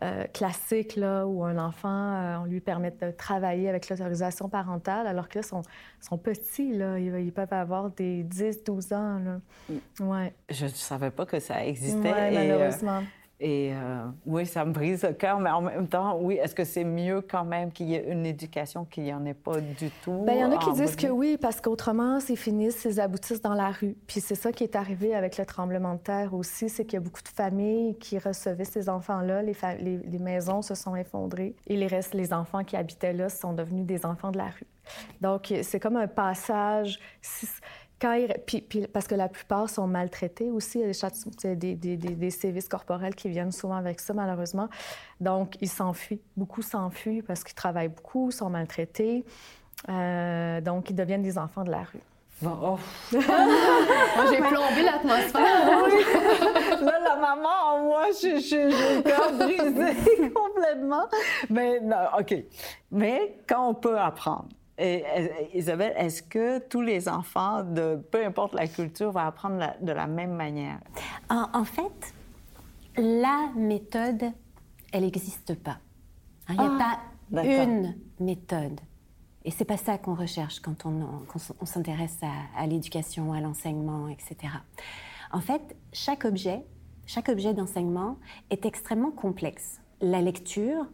euh, 0.03 0.25
classique 0.33 0.97
là, 0.97 1.25
où 1.25 1.43
un 1.43 1.57
enfant, 1.57 1.87
euh, 1.89 2.37
on 2.41 2.45
lui 2.45 2.59
permet 2.59 2.91
de 2.91 3.11
travailler 3.11 3.69
avec 3.69 3.89
l'autorisation 3.89 4.49
parentale, 4.49 5.07
alors 5.07 5.29
que 5.29 5.39
là, 5.39 5.41
ils 5.43 5.47
sont, 5.47 5.61
sont 6.01 6.17
petits, 6.17 6.73
là, 6.73 6.99
ils, 6.99 7.31
peuvent 7.31 7.53
avoir 7.53 7.89
des 7.91 8.23
10, 8.23 8.63
12 8.63 8.93
ans. 8.93 9.19
Là. 9.19 9.39
Mm. 9.69 10.09
Ouais. 10.09 10.33
Je 10.49 10.65
ne 10.65 10.69
savais 10.69 11.11
pas 11.11 11.25
que 11.25 11.39
ça 11.39 11.65
existait. 11.65 12.11
Ouais, 12.11 12.31
malheureusement. 12.31 12.99
Et 12.99 13.24
euh, 13.43 14.05
oui, 14.25 14.45
ça 14.45 14.63
me 14.63 14.71
brise 14.71 15.03
le 15.03 15.11
cœur, 15.11 15.39
mais 15.39 15.49
en 15.49 15.61
même 15.61 15.87
temps, 15.87 16.17
oui, 16.21 16.35
est-ce 16.35 16.55
que 16.55 16.63
c'est 16.63 16.85
mieux 16.85 17.19
quand 17.21 17.43
même 17.43 17.71
qu'il 17.71 17.89
y 17.89 17.95
ait 17.95 18.05
une 18.09 18.25
éducation 18.25 18.85
qu'il 18.85 19.03
n'y 19.03 19.13
en 19.13 19.25
ait 19.25 19.33
pas 19.33 19.59
du 19.59 19.89
tout? 20.03 20.23
Bien, 20.23 20.35
il 20.35 20.39
y 20.39 20.45
en 20.45 20.51
a 20.53 20.57
qui 20.57 20.71
disent 20.71 20.95
que 20.95 21.07
oui, 21.07 21.37
parce 21.39 21.59
qu'autrement, 21.59 22.21
c'est 22.21 22.37
fini, 22.37 22.71
c'est 22.71 22.97
aboutissent 22.97 23.41
dans 23.41 23.53
la 23.53 23.71
rue. 23.71 23.97
Puis 24.07 24.21
c'est 24.21 24.35
ça 24.35 24.53
qui 24.53 24.63
est 24.63 24.77
arrivé 24.77 25.13
avec 25.13 25.37
le 25.37 25.45
tremblement 25.45 25.95
de 25.95 25.99
terre 25.99 26.33
aussi, 26.33 26.69
c'est 26.69 26.85
qu'il 26.85 26.93
y 26.93 26.97
a 26.97 27.01
beaucoup 27.01 27.21
de 27.21 27.27
familles 27.27 27.97
qui 27.97 28.17
recevaient 28.19 28.63
ces 28.63 28.87
enfants-là. 28.87 29.41
Les, 29.41 29.55
les, 29.81 30.19
maisons 30.19 30.61
se 30.61 30.73
sont 30.73 30.95
effondrées 30.95 31.55
et 31.67 31.75
les, 31.75 31.87
restes, 31.87 32.13
les 32.13 32.31
enfants 32.31 32.63
qui 32.63 32.77
habitaient 32.77 33.13
là 33.13 33.27
sont 33.27 33.51
devenus 33.51 33.85
des 33.85 34.05
enfants 34.05 34.31
de 34.31 34.37
la 34.37 34.45
rue. 34.45 34.67
Donc, 35.19 35.53
c'est 35.61 35.79
comme 35.79 35.97
un 35.97 36.07
passage 36.07 36.99
parce 37.99 39.07
que 39.07 39.15
la 39.15 39.29
plupart 39.29 39.69
sont 39.69 39.87
maltraités 39.87 40.51
aussi, 40.51 40.79
il 40.79 40.91
y 40.91 41.47
a 41.47 41.55
des, 41.55 41.75
des, 41.75 41.97
des, 41.97 42.29
sévices 42.29 42.67
corporels 42.67 43.15
qui 43.15 43.29
viennent 43.29 43.51
souvent 43.51 43.75
avec 43.75 43.99
ça, 43.99 44.13
malheureusement. 44.13 44.69
Donc, 45.19 45.55
ils 45.61 45.69
s'enfuient. 45.69 46.21
Beaucoup 46.35 46.61
s'enfuient 46.61 47.21
parce 47.21 47.43
qu'ils 47.43 47.55
travaillent 47.55 47.89
beaucoup, 47.89 48.31
sont 48.31 48.49
maltraités. 48.49 49.23
Euh, 49.89 50.61
donc, 50.61 50.89
ils 50.89 50.95
deviennent 50.95 51.23
des 51.23 51.37
enfants 51.37 51.63
de 51.63 51.71
la 51.71 51.83
rue. 51.83 52.01
Oh. 52.43 52.77
moi, 53.13 54.25
j'ai 54.29 54.39
plombé 54.39 54.83
l'atmosphère. 54.83 55.41
Là, 56.81 56.99
la 56.99 57.15
maman 57.15 57.65
moi, 57.83 58.07
je 58.07 58.39
suis 58.39 58.57
brisé 59.37 60.31
complètement. 60.33 61.07
Mais 61.49 61.79
non, 61.79 61.97
OK. 62.19 62.35
Mais 62.91 63.37
quand 63.47 63.69
on 63.69 63.73
peut 63.73 63.97
apprendre, 63.97 64.49
et, 64.77 65.03
Isabelle, 65.53 65.93
est-ce 65.97 66.21
que 66.21 66.59
tous 66.59 66.81
les 66.81 67.07
enfants, 67.07 67.63
de 67.63 67.95
peu 68.11 68.25
importe 68.25 68.53
la 68.53 68.67
culture, 68.67 69.11
vont 69.11 69.19
apprendre 69.19 69.73
de 69.81 69.91
la 69.91 70.07
même 70.07 70.33
manière? 70.33 70.79
En, 71.29 71.63
fait, 71.63 72.13
la 72.97 73.49
méthode, 73.55 74.31
elle 74.91 75.03
n'existe 75.03 75.55
pas. 75.55 75.77
Il 76.49 76.55
n'y 76.55 76.61
a 76.61 76.77
ah, 76.79 76.99
pas 77.33 77.43
une 77.43 77.95
méthode. 78.19 78.79
Et 79.45 79.51
c'est 79.51 79.65
pas 79.65 79.77
ça 79.77 79.97
qu'on 79.97 80.15
recherche 80.15 80.59
quand 80.59 80.85
on, 80.85 81.23
on 81.61 81.65
s'intéresse 81.65 82.17
à, 82.57 82.65
l'éducation, 82.65 83.31
à 83.31 83.39
l'enseignement, 83.39 84.09
etc. 84.09 84.53
En 85.31 85.39
fait, 85.39 85.75
chaque 85.93 86.25
objet, 86.25 86.65
chaque 87.05 87.29
objet 87.29 87.53
d'enseignement 87.53 88.17
est 88.49 88.65
extrêmement 88.65 89.11
complexe. 89.11 89.79
La 90.01 90.21
lecture, 90.21 90.85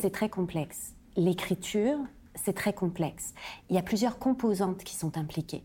c'est 0.00 0.10
très 0.10 0.28
complexe. 0.28 0.94
L'écriture, 1.16 1.98
c'est 2.34 2.54
très 2.54 2.72
complexe. 2.72 3.34
Il 3.70 3.76
y 3.76 3.78
a 3.78 3.82
plusieurs 3.82 4.18
composantes 4.18 4.84
qui 4.84 4.96
sont 4.96 5.16
impliquées. 5.16 5.64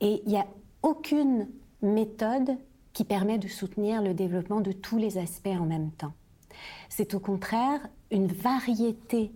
Et 0.00 0.22
il 0.24 0.28
n'y 0.28 0.38
a 0.38 0.46
aucune 0.82 1.48
méthode 1.82 2.56
qui 2.92 3.04
permet 3.04 3.38
de 3.38 3.48
soutenir 3.48 4.02
le 4.02 4.14
développement 4.14 4.60
de 4.60 4.72
tous 4.72 4.98
les 4.98 5.18
aspects 5.18 5.46
en 5.48 5.66
même 5.66 5.92
temps. 5.92 6.12
C'est 6.88 7.14
au 7.14 7.20
contraire 7.20 7.80
une 8.10 8.26
variété 8.26 9.32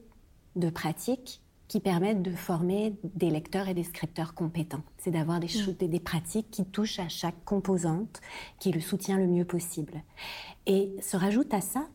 de 0.56 0.70
pratiques 0.70 1.40
qui 1.68 1.80
permettent 1.80 2.22
de 2.22 2.32
former 2.32 2.94
des 3.02 3.30
lecteurs 3.30 3.68
et 3.68 3.74
des 3.74 3.84
scripteurs 3.84 4.34
compétents. 4.34 4.82
C'est 4.98 5.10
d'avoir 5.10 5.40
des, 5.40 5.48
des, 5.88 6.00
pratiques 6.00 6.50
qui 6.50 6.64
touchent 6.64 6.98
à 6.98 7.08
chaque 7.08 7.42
composante, 7.44 8.20
qui 8.58 8.70
le 8.70 8.80
soutient 8.80 9.18
le 9.18 9.26
mieux 9.26 9.44
possible. 9.44 10.02
Et 10.66 10.94
se 11.00 11.16
rajoute 11.16 11.52
à 11.54 11.60
ça 11.60 11.88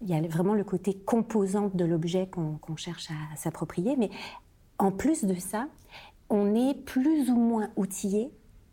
il 0.00 0.08
y 0.08 0.14
a 0.14 0.20
vraiment 0.20 0.54
le 0.54 0.64
côté 0.64 0.94
composante 0.94 1.74
de 1.76 1.84
l'objet 1.84 2.28
qu'on 2.28 2.76
cherche 2.76 3.08
à, 3.10 3.36
s'approprier, 3.36 3.96
mais 3.96 4.10
en 4.78 4.92
plus 4.92 5.24
de 5.24 5.34
ça, 5.34 5.68
on 6.30 6.54
est 6.54 6.74
plus 6.74 7.30
ou 7.30 7.36
moins 7.36 7.70
outillé 7.76 8.30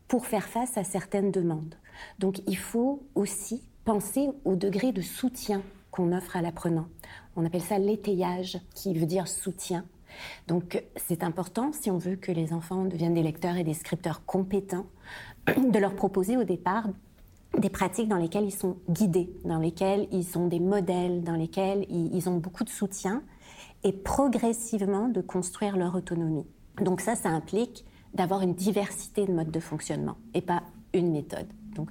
pour 0.07 0.27
faire 0.27 0.47
face 0.47 0.77
à 0.77 0.83
certaines 0.83 1.31
demandes. 1.31 1.75
Donc 2.19 2.41
il 2.47 2.57
faut 2.57 3.03
aussi 3.15 3.63
penser 3.85 4.29
au 4.43 4.55
degré 4.55 4.91
de 4.91 5.01
soutien 5.01 5.61
qu'on 5.89 6.11
offre 6.11 6.35
à 6.35 6.41
l'apprenant. 6.41 6.87
On 7.35 7.45
appelle 7.45 7.61
ça 7.61 7.79
l'étayage, 7.79 8.59
qui 8.75 8.93
veut 8.93 9.05
dire 9.05 9.27
soutien. 9.27 9.85
Donc 10.47 10.83
c'est 10.95 11.23
important, 11.23 11.71
si 11.73 11.89
on 11.89 11.97
veut 11.97 12.15
que 12.15 12.31
les 12.31 12.53
enfants 12.53 12.85
deviennent 12.85 13.13
des 13.13 13.23
lecteurs 13.23 13.57
et 13.57 13.63
des 13.63 13.73
scripteurs 13.73 14.25
compétents, 14.25 14.85
de 15.47 15.79
leur 15.79 15.95
proposer 15.95 16.37
au 16.37 16.43
départ 16.43 16.87
des 17.57 17.69
pratiques 17.69 18.07
dans 18.07 18.17
lesquelles 18.17 18.45
ils 18.45 18.55
sont 18.55 18.77
guidés, 18.89 19.29
dans 19.43 19.59
lesquelles 19.59 20.07
ils 20.11 20.37
ont 20.37 20.47
des 20.47 20.59
modèles, 20.59 21.23
dans 21.23 21.35
lesquelles 21.35 21.85
ils 21.89 22.29
ont 22.29 22.37
beaucoup 22.37 22.63
de 22.63 22.69
soutien, 22.69 23.23
et 23.83 23.91
progressivement 23.91 25.07
de 25.07 25.21
construire 25.21 25.77
leur 25.77 25.95
autonomie. 25.95 26.45
Donc 26.81 27.01
ça, 27.01 27.15
ça 27.15 27.29
implique 27.29 27.85
d'avoir 28.13 28.41
une 28.41 28.53
diversité 28.53 29.25
de 29.25 29.31
modes 29.31 29.51
de 29.51 29.59
fonctionnement 29.59 30.15
et 30.33 30.41
pas 30.41 30.63
une 30.93 31.11
méthode. 31.11 31.47
Donc, 31.75 31.89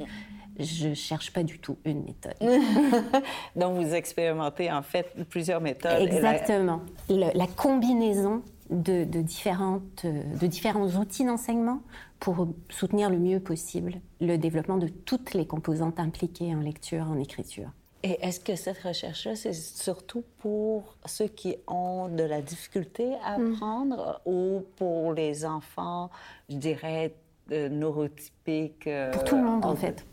je 0.58 0.88
ne 0.88 0.94
cherche 0.94 1.32
pas 1.32 1.42
du 1.42 1.58
tout 1.58 1.76
une 1.84 2.04
méthode. 2.04 2.36
Donc, 3.56 3.76
vous 3.76 3.94
expérimentez 3.94 4.72
en 4.72 4.82
fait 4.82 5.14
plusieurs 5.28 5.60
méthodes. 5.60 6.00
Exactement. 6.00 6.80
La, 7.08 7.46
combinaison 7.46 8.42
de, 8.74 9.04
différentes, 9.22 10.04
de 10.04 10.46
différents 10.46 10.88
outils 10.88 11.24
d'enseignement 11.24 11.80
pour 12.20 12.48
soutenir 12.68 13.10
le 13.10 13.18
mieux 13.18 13.40
possible 13.40 14.00
le 14.20 14.36
développement 14.36 14.76
de 14.76 14.88
toutes 14.88 15.34
les 15.34 15.46
composantes 15.46 16.00
impliquées 16.00 16.54
en 16.54 16.60
lecture, 16.60 17.06
en 17.10 17.18
écriture. 17.18 17.70
Et 18.02 18.18
est-ce 18.20 18.38
que 18.38 18.54
cette 18.54 18.78
recherche-là, 18.78 19.34
c'est 19.34 19.54
surtout 19.54 20.24
pour 20.38 20.96
ceux 21.06 21.26
qui 21.26 21.56
ont 21.66 22.08
de 22.08 22.22
la 22.22 22.42
difficulté 22.42 23.14
à 23.24 23.38
mm. 23.38 23.52
apprendre 23.54 24.20
ou 24.26 24.62
pour 24.76 25.14
les 25.14 25.46
enfants, 25.46 26.10
je 26.50 26.56
dirais, 26.56 27.14
neurotypiques? 27.50 28.86
Euh, 28.86 29.10
pour 29.10 29.24
tout 29.24 29.36
le 29.36 29.44
monde, 29.44 29.64
en 29.64 29.74
fait. 29.74 30.04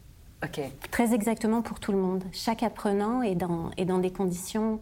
OK. 0.44 0.62
Très 0.90 1.14
exactement 1.14 1.62
pour 1.62 1.82
tout 1.82 1.92
le 1.92 1.98
monde. 1.98 2.24
Chaque 2.32 2.64
apprenant 2.64 3.22
est 3.22 3.36
dans, 3.36 3.72
est 3.76 3.86
dans 3.86 4.00
des 4.00 4.12
conditions 4.12 4.82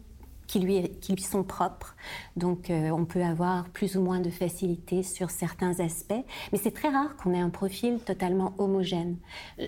qui 0.50 0.60
lui, 0.60 0.90
qui 1.00 1.14
lui 1.14 1.22
sont 1.22 1.44
propres. 1.44 1.96
Donc, 2.36 2.70
euh, 2.70 2.90
on 2.90 3.06
peut 3.06 3.24
avoir 3.24 3.70
plus 3.70 3.96
ou 3.96 4.02
moins 4.02 4.20
de 4.20 4.30
facilité 4.30 5.04
sur 5.04 5.30
certains 5.30 5.80
aspects, 5.80 6.26
mais 6.52 6.58
c'est 6.58 6.74
très 6.74 6.90
rare 6.90 7.16
qu'on 7.16 7.34
ait 7.34 7.40
un 7.40 7.50
profil 7.50 8.00
totalement 8.00 8.54
homogène. 8.58 9.18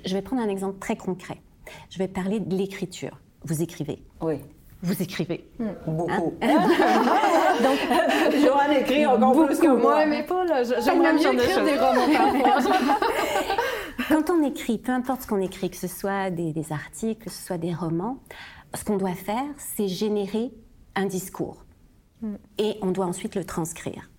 Je 0.05 0.13
vais 0.13 0.21
prendre 0.21 0.41
un 0.41 0.49
exemple 0.49 0.79
très 0.79 0.97
concret. 0.97 1.41
Je 1.89 1.99
vais 1.99 2.07
parler 2.07 2.39
de 2.39 2.55
l'écriture 2.55 3.17
vous 3.43 3.61
écrivez. 3.61 4.03
Oui. 4.21 4.35
Vous 4.83 5.01
écrivez. 5.01 5.47
Hmm. 5.59 5.69
Beaucoup. 5.85 6.33
Hein? 6.41 6.57
Donc, 7.63 8.41
Joanne 8.41 8.81
écrit 8.81 9.05
encore 9.05 9.33
beaucoup. 9.33 9.45
plus 9.45 9.59
que 9.59 9.67
moi. 9.67 10.05
mais 10.05 10.23
pas 10.23 10.43
là. 10.43 10.63
J'aimerais 10.63 11.13
mieux 11.13 11.33
écrire 11.33 11.63
des 11.63 11.77
romans 11.77 12.07
Quand 14.09 14.29
on 14.31 14.43
écrit, 14.43 14.79
peu 14.79 14.91
importe 14.91 15.21
ce 15.21 15.27
qu'on 15.27 15.39
écrit, 15.39 15.69
que 15.69 15.77
ce 15.77 15.87
soit 15.87 16.31
des, 16.31 16.53
articles, 16.71 17.25
que 17.25 17.29
ce 17.29 17.45
soit 17.45 17.59
des 17.59 17.73
romans, 17.73 18.17
ce 18.73 18.83
qu'on 18.83 18.97
doit 18.97 19.13
faire, 19.13 19.45
c'est 19.57 19.87
générer 19.87 20.51
un 20.95 21.05
discours. 21.05 21.63
Hmm. 22.21 22.35
Et 22.57 22.77
on 22.81 22.91
doit 22.91 23.05
ensuite 23.05 23.35
le 23.35 23.45
transcrire. 23.45 24.09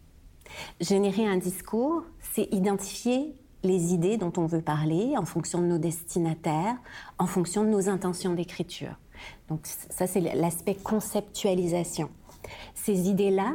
Générer 0.81 1.27
un 1.27 1.37
discours, 1.37 2.05
c'est 2.21 2.49
identifier 2.53 3.35
les 3.63 3.95
idées 3.95 4.17
dont 4.17 4.33
on 4.37 4.47
veut 4.47 4.61
parler 4.61 5.17
en 5.17 5.25
fonction 5.25 5.61
de 5.61 5.67
nos 5.67 5.79
destinataires, 5.79 6.77
en 7.19 7.27
fonction 7.27 7.63
de 7.63 7.69
nos 7.69 7.89
intentions 7.89 8.35
d'écriture. 8.35 8.99
Donc 9.49 9.61
ça, 9.65 10.07
c'est 10.07 10.21
l'aspect 10.21 10.75
conceptualisation. 10.75 12.11
Ces 12.75 13.09
idées-là, 13.09 13.55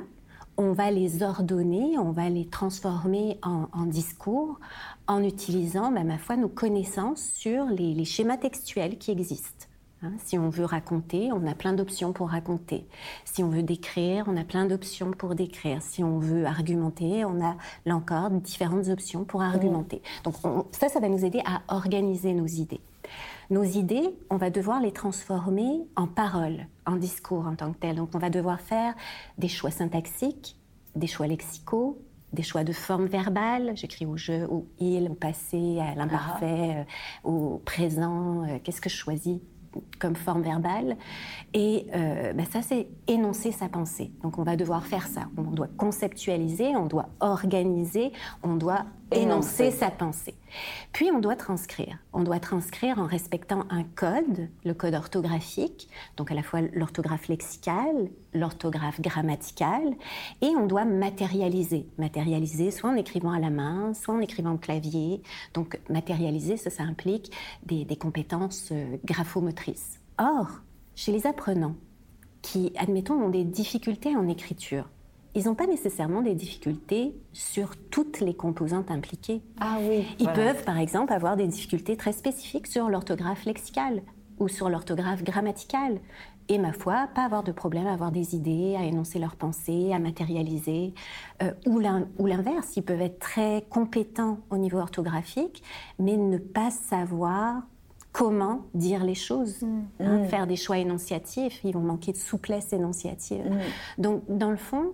on 0.55 0.71
va 0.71 0.91
les 0.91 1.21
ordonner, 1.21 1.97
on 1.99 2.11
va 2.11 2.29
les 2.29 2.47
transformer 2.47 3.37
en, 3.43 3.85
discours 3.85 4.59
en 5.07 5.23
utilisant, 5.23 5.91
ben, 5.91 6.07
ma 6.07 6.17
foi, 6.17 6.35
nos 6.35 6.47
connaissances 6.47 7.21
sur 7.21 7.65
les 7.65 8.05
schémas 8.05 8.37
textuels 8.37 8.97
qui 8.97 9.11
existent. 9.11 9.66
Hein, 10.03 10.11
si 10.23 10.37
on 10.37 10.49
veut 10.49 10.65
raconter, 10.65 11.31
on 11.31 11.47
a 11.47 11.55
plein 11.55 11.73
d'options 11.73 12.13
pour 12.13 12.29
raconter. 12.29 12.85
Si 13.25 13.43
on 13.43 13.49
veut 13.49 13.63
décrire, 13.63 14.25
on 14.27 14.37
a 14.37 14.43
plein 14.43 14.65
d'options 14.65 15.09
pour 15.09 15.33
décrire. 15.33 15.81
Si 15.81 16.03
on 16.03 16.19
veut 16.19 16.45
argumenter, 16.45 17.25
on 17.25 17.43
a 17.43 17.57
là 17.85 17.95
encore 17.95 18.29
différentes 18.29 18.89
options 18.89 19.23
pour 19.23 19.41
argumenter. 19.41 20.03
Donc 20.23 20.35
ça, 20.71 20.89
ça 20.89 20.99
va 20.99 21.09
nous 21.09 21.25
aider 21.25 21.41
à 21.45 21.61
organiser 21.73 22.33
nos 22.33 22.45
idées. 22.45 22.81
Nos 23.49 23.63
idées, 23.63 24.15
on 24.29 24.37
va 24.37 24.51
devoir 24.51 24.81
les 24.81 24.91
transformer 24.91 25.87
en 25.95 26.05
paroles, 26.05 26.67
en 26.85 26.97
discours 26.97 27.47
en 27.47 27.55
tant 27.55 27.71
que 27.71 27.79
tel. 27.79 27.95
Donc 27.95 28.09
on 28.13 28.19
va 28.19 28.29
devoir 28.29 28.61
faire 28.61 28.93
des 29.39 29.47
choix 29.47 29.71
syntaxiques, 29.71 30.57
des 30.95 31.07
choix 31.07 31.25
lexicaux, 31.25 31.97
des 32.33 32.43
choix 32.43 32.63
de 32.63 32.73
forme 32.73 33.05
verbale. 33.05 33.71
J'écris 33.75 34.05
au 34.05 34.17
je, 34.17 34.45
au 34.45 34.67
il, 34.79 35.09
au 35.09 35.15
passé, 35.15 35.79
à 35.79 35.95
l'imparfait, 35.95 36.75
ah. 36.75 36.79
euh, 36.79 36.83
au 37.23 37.61
présent. 37.65 38.43
Euh, 38.43 38.59
qu'est-ce 38.63 38.81
que 38.81 38.89
je 38.89 38.97
choisis? 38.97 39.39
Comme 39.99 40.15
forme 40.15 40.41
verbale. 40.41 40.97
Et 41.53 41.87
euh, 41.93 42.33
bah, 42.33 42.43
ça, 42.51 42.61
c'est 42.61 42.87
énoncer 43.07 43.51
sa 43.51 43.69
pensée. 43.69 44.11
Donc 44.23 44.37
on 44.37 44.43
va 44.43 44.55
devoir 44.55 44.85
faire 44.85 45.07
ça. 45.07 45.21
On 45.37 45.43
doit 45.43 45.69
conceptualiser, 45.77 46.75
on 46.75 46.85
doit 46.85 47.09
organiser, 47.19 48.11
on 48.43 48.55
doit 48.55 48.85
énoncer 49.11 49.71
sa 49.71 49.89
pensée. 49.89 50.35
Puis 50.93 51.09
on 51.11 51.19
doit 51.19 51.35
transcrire. 51.35 51.97
On 52.13 52.23
doit 52.23 52.39
transcrire 52.39 52.99
en 52.99 53.05
respectant 53.05 53.65
un 53.69 53.83
code, 53.83 54.49
le 54.65 54.73
code 54.73 54.95
orthographique, 54.95 55.89
donc 56.15 56.31
à 56.31 56.33
la 56.33 56.43
fois 56.43 56.61
l'orthographe 56.73 57.27
lexicale, 57.27 58.09
l'orthographe 58.33 59.01
grammaticale, 59.01 59.95
et 60.41 60.49
on 60.55 60.65
doit 60.65 60.85
matérialiser. 60.85 61.87
Matérialiser 61.97 62.71
soit 62.71 62.89
en 62.89 62.95
écrivant 62.95 63.31
à 63.31 63.39
la 63.39 63.49
main, 63.49 63.93
soit 63.93 64.13
en 64.13 64.19
écrivant 64.19 64.53
au 64.53 64.57
clavier. 64.57 65.21
Donc 65.53 65.79
matérialiser, 65.89 66.57
ça, 66.57 66.69
ça 66.69 66.83
implique 66.83 67.31
des, 67.65 67.85
compétences 67.97 68.69
euh, 68.71 68.97
graphomotrices. 69.05 69.99
Or, 70.19 70.47
chez 70.95 71.11
les 71.11 71.25
apprenants 71.25 71.75
qui, 72.41 72.71
admettons, 72.77 73.15
ont 73.15 73.29
des 73.29 73.43
difficultés 73.43 74.15
en 74.15 74.27
écriture, 74.27 74.87
ils 75.35 75.45
n'ont 75.45 75.55
pas 75.55 75.67
nécessairement 75.67 76.21
des 76.21 76.35
difficultés 76.35 77.15
sur 77.33 77.75
toutes 77.89 78.19
les 78.19 78.33
composantes 78.33 78.91
impliquées. 78.91 79.41
Ah 79.59 79.77
oui. 79.81 80.05
Ils 80.19 80.31
peuvent, 80.31 80.63
par 80.63 80.77
exemple, 80.77 81.13
avoir 81.13 81.37
des 81.37 81.47
difficultés 81.47 81.95
très 81.97 82.13
spécifiques 82.13 82.67
sur 82.67 82.89
l'orthographe 82.89 83.45
lexicale 83.45 84.01
ou 84.39 84.47
sur 84.47 84.69
l'orthographe 84.69 85.23
grammaticale. 85.23 85.99
Et 86.49 86.59
ma 86.59 86.71
foi, 86.71 87.09
pas 87.13 87.25
avoir 87.25 87.43
de 87.43 87.51
problème 87.51 87.87
à 87.87 87.93
avoir 87.93 88.11
des 88.11 88.33
idées, 88.35 88.75
à 88.77 88.85
énoncer 88.85 89.19
leurs 89.19 89.35
pensées, 89.35 89.91
à 89.93 89.99
matérialiser. 89.99 90.93
Euh, 91.43 91.51
ou 91.65 92.25
l'inverse, 92.25 92.77
ils 92.77 92.83
peuvent 92.83 93.01
être 93.01 93.19
très 93.19 93.65
compétents 93.69 94.39
au 94.49 94.57
niveau 94.57 94.77
orthographique, 94.77 95.61
mais 95.99 96.15
ne 96.15 96.37
pas 96.37 96.71
savoir 96.71 97.63
comment 98.17 98.61
dire 98.73 99.03
les 99.03 99.13
choses, 99.13 99.61
mm. 99.61 99.85
Hein, 99.99 100.17
mm. 100.17 100.25
faire 100.25 100.47
des 100.47 100.55
choix 100.55 100.79
énonciatifs, 100.79 101.59
ils 101.63 101.73
vont 101.73 101.81
manquer 101.81 102.13
de 102.13 102.17
souplesse 102.17 102.73
énonciative. 102.73 103.45
Mm. 103.45 104.01
Donc, 104.01 104.23
dans 104.27 104.49
le 104.49 104.57
fond, 104.57 104.93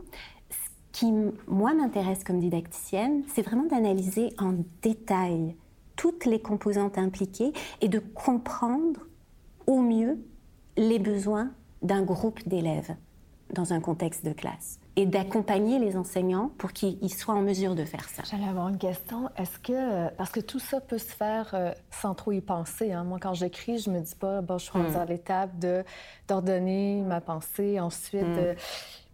qui, 0.92 1.14
moi, 1.48 1.74
m'intéresse 1.74 2.26
comme 2.26 2.40
didacticienne, 2.40 3.24
c'est 3.34 3.42
vraiment 3.42 3.66
d'analyser 3.66 4.34
en 4.38 4.56
détail 4.82 5.56
toutes 5.96 6.26
les 6.26 6.42
composantes 6.42 6.98
impliquées 6.98 7.54
et 7.80 7.88
de 7.88 8.00
comprendre 8.00 9.00
au 9.68 9.80
mieux 9.80 10.20
les 10.76 11.00
besoins 11.00 11.52
d'un 11.82 12.04
groupe 12.04 12.46
d'élèves 12.46 12.94
dans 13.54 13.72
un 13.72 13.80
contexte 13.80 14.26
de 14.26 14.34
classe 14.34 14.80
et 14.96 15.06
d'accompagner 15.06 15.80
les 15.80 15.98
enseignants 15.98 16.52
pour 16.58 16.72
qu'ils 16.72 17.14
soient 17.14 17.34
en 17.34 17.42
mesure 17.42 17.74
de 17.76 17.84
faire 17.84 18.08
ça. 18.10 18.24
J'allais 18.30 18.48
avoir 18.48 18.70
une 18.70 18.78
question. 18.78 19.30
Est-ce 19.38 19.58
que, 19.58 20.10
parce 20.16 20.32
que 20.32 20.40
tout 20.40 20.60
ça 20.60 20.82
peut 20.82 21.00
se 21.00 21.12
faire 21.12 21.50
euh, 21.54 21.72
sans 21.90 22.14
trop 22.14 22.32
y 22.32 22.42
penser. 22.42 22.92
Hein. 22.92 23.04
Moi, 23.04 23.18
quand 23.20 23.34
j'écris, 23.34 23.80
je 23.80 23.90
me 23.90 24.00
dis 24.00 24.16
pas, 24.16 24.42
bon, 24.42 24.58
je 24.58 24.66
suis 24.66 24.80
hmm. 24.80 24.98
à 24.98 25.06
l'étape 25.06 25.58
de 25.58 25.84
d'ordonner 26.28 27.02
ma 27.02 27.22
pensée, 27.22 27.80
ensuite. 27.80 28.22
Hmm. 28.22 28.38
Euh, 28.38 28.54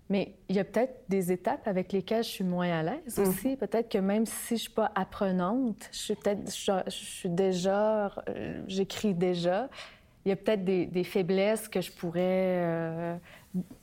mais 0.10 0.34
il 0.50 0.56
y 0.56 0.60
a 0.60 0.64
peut-être 0.64 1.04
des 1.08 1.32
étapes 1.32 1.68
avec 1.68 1.94
lesquelles 1.94 2.24
je 2.24 2.30
suis 2.30 2.44
moins 2.44 2.80
à 2.80 2.84
l'aise 2.84 3.18
mm. 3.18 3.22
aussi. 3.22 3.56
Peut-être 3.56 3.90
que 3.90 4.00
même 4.00 4.26
si 4.26 4.58
je 4.58 4.64
suis 4.64 4.72
pas 4.72 4.92
apprenante, 4.96 5.88
je 5.92 5.98
suis 5.98 6.16
peut-être, 6.16 6.52
je, 6.52 6.90
suis 6.90 7.30
déjà, 7.30 8.12
euh, 8.28 8.64
j'écris 8.68 9.14
déjà. 9.14 9.70
Il 10.26 10.30
y 10.30 10.32
a 10.32 10.36
peut-être 10.36 10.66
des, 10.66 11.04
faiblesses 11.04 11.68
que 11.68 11.80
je 11.80 11.92
pourrais, 11.92 12.22
euh, 12.24 13.16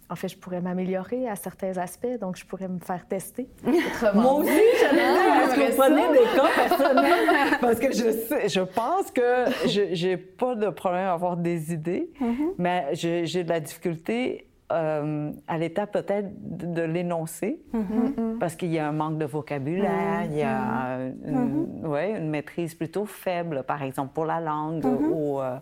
en 0.08 0.14
fait, 0.14 0.28
je 0.28 0.38
pourrais 0.38 0.61
m'améliorer 0.61 1.28
à 1.28 1.35
certains 1.35 1.76
aspects, 1.78 2.18
donc 2.20 2.37
je 2.37 2.46
pourrais 2.46 2.68
me 2.68 2.78
faire 2.78 3.06
tester. 3.08 3.49
Moi 4.14 4.35
aussi, 4.35 4.50
j'allais 4.80 5.96
dire, 5.96 6.12
des 6.12 6.37
cas 6.37 6.68
personnels? 6.68 7.58
Parce 7.61 7.80
que 7.80 7.92
je, 7.92 8.49
je 8.49 8.61
pense 8.61 9.11
que 9.11 9.46
je 9.66 10.06
n'ai 10.06 10.16
pas 10.16 10.54
de 10.54 10.68
problème 10.68 11.06
à 11.06 11.12
avoir 11.12 11.37
des 11.37 11.73
idées, 11.73 12.11
mm-hmm. 12.20 12.54
mais 12.58 12.87
j'ai 12.92 13.42
de 13.42 13.49
la 13.49 13.58
difficulté 13.58 14.46
euh, 14.73 15.30
à 15.46 15.58
l'état 15.58 15.87
peut-être 15.87 16.28
de, 16.40 16.82
l'énoncer, 16.82 17.61
mm-hmm. 17.73 18.38
parce 18.38 18.56
qu'il 18.56 18.73
y 18.73 18.80
a 18.80 18.88
un 18.88 18.92
manque 18.92 19.18
de 19.18 19.25
vocabulaire, 19.25 20.25
il 20.25 20.38
y 20.38 20.42
a 20.42 20.99
mm-hmm. 20.99 21.28
une, 21.28 21.82
mm-hmm. 21.82 21.87
ouais, 21.87 22.18
une, 22.18 22.30
maîtrise 22.30 22.75
plutôt 22.75 23.06
faible, 23.06 23.62
par 23.62 23.82
exemple 23.82 24.12
pour 24.12 24.25
la 24.25 24.40
langue 24.40 24.85
ou 24.85 25.40
euh, 25.40 25.56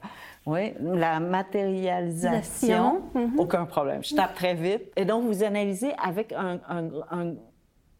ouais, 0.47 0.77
la 0.81 1.21
matérialisation, 1.21 3.03
aucun 3.39 3.65
problème. 3.65 4.03
Je 4.05 4.15
tape 4.15 4.35
très 4.35 4.55
vite. 4.55 4.83
Et 4.97 5.05
donc, 5.05 5.25
vous 5.25 5.43
analysez 5.43 5.93
avec 6.03 6.33
un, 6.33 6.61
un, 6.69 7.35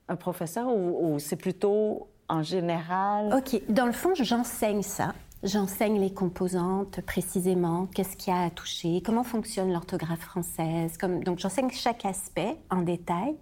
un 0.09 0.17
professeur 0.17 0.69
ou, 0.69 1.15
ou 1.15 1.19
c'est 1.19 1.37
plutôt 1.37 2.09
en 2.29 2.43
général? 2.43 3.35
OK. 3.35 3.63
Dans 3.69 3.87
le 3.87 3.93
fond, 3.93 4.15
j'enseigne 4.15 4.83
ça. 4.83 5.13
J'enseigne 5.43 6.01
les 6.01 6.11
composantes 6.11 7.03
précisément, 7.03 7.87
qu'est-ce 7.95 8.17
qu'il 8.17 8.33
y 8.33 8.37
a 8.37 8.45
à 8.45 8.51
toucher, 8.51 9.03
comment 9.05 9.25
fonctionne 9.25 9.71
l'orthographe 9.71 10.21
française. 10.21 10.97
Comme... 10.97 11.23
Donc 11.23 11.39
j'enseigne 11.39 11.69
chaque 11.71 12.07
aspect 12.07 12.57
en 12.71 12.81
détail 12.81 13.37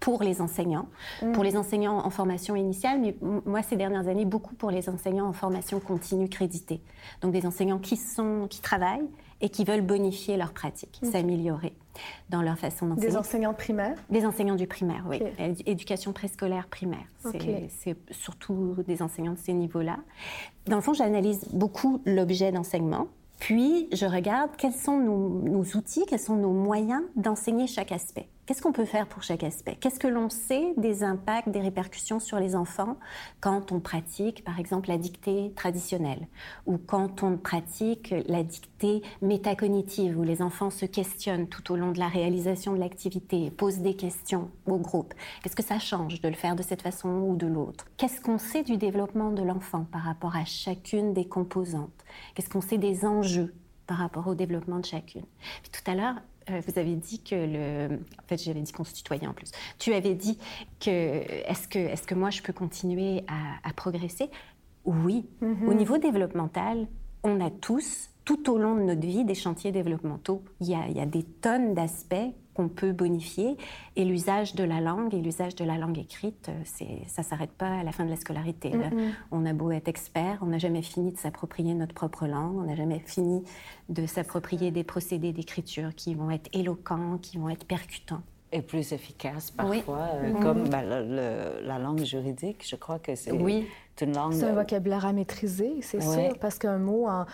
pour 0.00 0.22
les 0.22 0.40
enseignants, 0.40 0.88
mm. 1.22 1.32
pour 1.32 1.44
les 1.44 1.56
enseignants 1.56 2.04
en 2.04 2.10
formation 2.10 2.56
initiale, 2.56 3.00
mais 3.00 3.14
moi 3.20 3.62
ces 3.62 3.76
dernières 3.76 4.08
années 4.08 4.24
beaucoup 4.24 4.54
pour 4.54 4.70
les 4.70 4.88
enseignants 4.88 5.26
en 5.26 5.32
formation 5.32 5.78
continue 5.78 6.28
créditée. 6.28 6.80
Donc 7.20 7.32
des 7.32 7.46
enseignants 7.46 7.78
qui 7.78 7.96
sont 7.96 8.46
qui 8.48 8.60
travaillent 8.60 9.08
et 9.40 9.48
qui 9.48 9.64
veulent 9.64 9.80
bonifier 9.80 10.36
leur 10.36 10.52
pratique, 10.52 11.00
s'améliorer. 11.02 11.72
dans 12.28 12.42
leur 12.42 12.58
façon 12.58 12.86
d'enseigner. 12.86 13.08
Des 13.08 13.16
enseignants 13.16 13.54
primaires? 13.54 13.96
Des 14.10 14.24
enseignants 14.26 14.54
du 14.54 14.66
primaire, 14.66 15.04
oui. 15.08 15.22
Éducation 15.66 16.12
préscolaire 16.12 16.66
primaire. 16.68 17.06
C'est 17.22 17.96
surtout 18.10 18.76
des 18.86 19.02
enseignants 19.02 19.32
de 19.32 19.38
ces 19.38 19.52
niveaux-là. 19.52 19.96
Dans 20.66 20.76
le 20.76 20.82
fond, 20.82 20.92
j'analyse 20.92 21.46
beaucoup 21.52 22.00
l'objet 22.04 22.52
d'enseignement. 22.52 23.08
Puis, 23.38 23.88
je 23.92 24.04
regarde 24.04 24.50
quels 24.58 24.74
sont 24.74 24.98
nos 24.98 25.64
outils, 25.74 26.04
quels 26.06 26.20
sont 26.20 26.36
nos 26.36 26.52
moyens 26.52 27.02
d'enseigner 27.16 27.66
chaque 27.66 27.90
aspect. 27.90 28.28
Qu'est-ce 28.50 28.62
qu'on 28.62 28.72
peut 28.72 28.84
faire 28.84 29.06
pour 29.06 29.22
chaque 29.22 29.44
aspect? 29.44 29.76
Qu'est-ce 29.78 30.00
que 30.00 30.08
l'on 30.08 30.28
sait 30.28 30.74
des 30.76 31.04
impacts, 31.04 31.50
des 31.50 31.60
répercussions 31.60 32.18
sur 32.18 32.40
les 32.40 32.56
enfants 32.56 32.96
quand 33.40 33.70
on 33.70 33.78
pratique, 33.78 34.42
par 34.42 34.58
exemple, 34.58 34.88
la 34.88 34.98
dictée 34.98 35.52
traditionnelle? 35.54 36.26
Ou 36.66 36.76
quand 36.76 37.22
on 37.22 37.36
pratique 37.36 38.12
la 38.26 38.42
dictée 38.42 39.02
métacognitive 39.22 40.18
où 40.18 40.24
les 40.24 40.42
enfants 40.42 40.70
se 40.70 40.84
questionnent 40.84 41.46
tout 41.46 41.70
au 41.70 41.76
long 41.76 41.92
de 41.92 42.00
la 42.00 42.08
réalisation 42.08 42.72
de 42.72 42.80
l'activité, 42.80 43.52
posent 43.52 43.78
des 43.78 43.94
questions 43.94 44.50
au 44.66 44.78
groupe? 44.78 45.14
Qu'est-ce 45.44 45.54
que 45.54 45.62
ça 45.62 45.78
change 45.78 46.20
de 46.20 46.28
le 46.28 46.34
faire 46.34 46.56
de 46.56 46.64
cette 46.64 46.82
façon 46.82 47.08
ou 47.08 47.36
de 47.36 47.46
l'autre? 47.46 47.86
Qu'est-ce 47.98 48.20
qu'on 48.20 48.38
sait 48.38 48.64
du 48.64 48.78
développement 48.78 49.30
de 49.30 49.44
l'enfant 49.44 49.86
par 49.92 50.02
rapport 50.02 50.34
à 50.34 50.44
chacune 50.44 51.14
des 51.14 51.28
composantes? 51.28 52.04
Qu'est-ce 52.34 52.50
qu'on 52.50 52.60
sait 52.60 52.78
des 52.78 53.04
enjeux 53.04 53.54
par 53.86 53.98
rapport 53.98 54.26
au 54.26 54.34
développement 54.34 54.80
de 54.80 54.86
chacune? 54.86 55.26
Tout 55.70 55.88
à 55.88 55.94
l'heure, 55.94 56.16
euh, 56.50 56.60
vous 56.66 56.78
avez 56.78 56.94
dit 56.94 57.22
que 57.22 57.34
le. 57.34 57.96
En 57.96 58.26
fait, 58.26 58.42
j'avais 58.42 58.60
dit 58.60 58.72
qu'on 58.72 58.84
se 58.84 58.94
tutoyait 58.94 59.26
en 59.26 59.32
plus. 59.32 59.50
Tu 59.78 59.92
avais 59.92 60.14
dit 60.14 60.38
que 60.80 60.90
est-ce 60.90 61.68
que, 61.68 61.78
est 61.78 62.06
que 62.06 62.14
moi 62.14 62.30
je 62.30 62.42
peux 62.42 62.52
continuer 62.52 63.24
à, 63.28 63.72
progresser? 63.72 64.30
Oui. 64.84 65.28
Mm-hmm. 65.42 65.66
Au 65.66 65.74
niveau 65.74 65.98
développemental, 65.98 66.88
on 67.22 67.40
a 67.40 67.50
tous, 67.50 68.10
tout 68.24 68.50
au 68.50 68.58
long 68.58 68.74
de 68.74 68.82
notre 68.82 69.06
vie, 69.06 69.24
des 69.24 69.34
chantiers 69.34 69.72
développementaux. 69.72 70.42
Il 70.60 70.68
y 70.68 70.74
a, 70.74 70.86
il 70.88 70.96
y 70.96 71.00
a 71.00 71.06
des 71.06 71.22
tonnes 71.22 71.74
d'aspects 71.74 72.14
qu'on 72.60 72.68
peut 72.68 72.92
bonifier. 72.92 73.56
Et 73.96 74.04
l'usage 74.04 74.54
de 74.54 74.64
la 74.64 74.80
langue 74.80 75.14
et 75.14 75.20
l'usage 75.20 75.54
de 75.54 75.64
la 75.64 75.78
langue 75.78 75.98
écrite, 75.98 76.50
euh, 76.50 77.04
ça 77.06 77.22
ne 77.22 77.26
s'arrête 77.26 77.52
pas 77.52 77.78
à 77.78 77.82
la 77.82 77.92
fin 77.92 78.04
de 78.04 78.10
la 78.10 78.16
scolarité. 78.16 78.72
On 79.30 79.46
a 79.46 79.52
beau 79.52 79.70
être 79.70 79.88
expert, 79.88 80.38
on 80.42 80.46
n'a 80.46 80.58
jamais 80.58 80.82
fini 80.82 81.12
de 81.12 81.18
s'approprier 81.18 81.74
notre 81.74 81.94
propre 81.94 82.26
langue, 82.26 82.58
on 82.58 82.64
n'a 82.64 82.74
jamais 82.74 83.00
fini 83.00 83.42
de 83.88 84.06
s'approprier 84.06 84.70
des 84.70 84.84
procédés 84.84 85.32
d'écriture 85.32 85.94
qui 85.94 86.14
vont 86.14 86.30
être 86.30 86.50
éloquents, 86.52 87.18
qui 87.18 87.38
vont 87.38 87.48
être 87.48 87.64
percutants. 87.64 88.22
Et 88.52 88.62
plus 88.62 88.92
efficaces 88.92 89.52
parfois, 89.52 90.08
euh, 90.14 90.32
mm-hmm. 90.32 90.42
comme 90.42 90.68
ben, 90.68 90.82
la 90.82 91.78
langue 91.78 92.02
juridique, 92.04 92.66
je 92.68 92.74
crois 92.76 92.98
que 92.98 93.14
c'est 93.14 93.30
oui. 93.30 93.66
une 94.00 94.12
langue... 94.12 94.32
C'est 94.32 94.44
un 94.44 94.54
vocabulaire 94.54 95.06
à 95.06 95.12
maîtriser, 95.12 95.76
c'est 95.82 96.02
sûr, 96.02 96.36
parce 96.40 96.58
qu'un 96.58 96.78
mot 96.78 97.06
en 97.06 97.26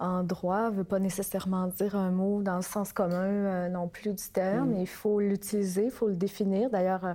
en 0.00 0.24
droit 0.24 0.70
ne 0.70 0.76
veut 0.76 0.84
pas 0.84 0.98
nécessairement 0.98 1.66
dire 1.68 1.94
un 1.94 2.10
mot 2.10 2.42
dans 2.42 2.56
le 2.56 2.62
sens 2.62 2.92
commun 2.92 3.14
euh, 3.14 3.68
non 3.68 3.86
plus 3.86 4.14
du 4.14 4.28
terme. 4.32 4.70
Mm. 4.70 4.80
Il 4.80 4.88
faut 4.88 5.20
l'utiliser, 5.20 5.84
il 5.84 5.90
faut 5.90 6.08
le 6.08 6.16
définir. 6.16 6.70
D'ailleurs, 6.70 7.04
euh, 7.04 7.14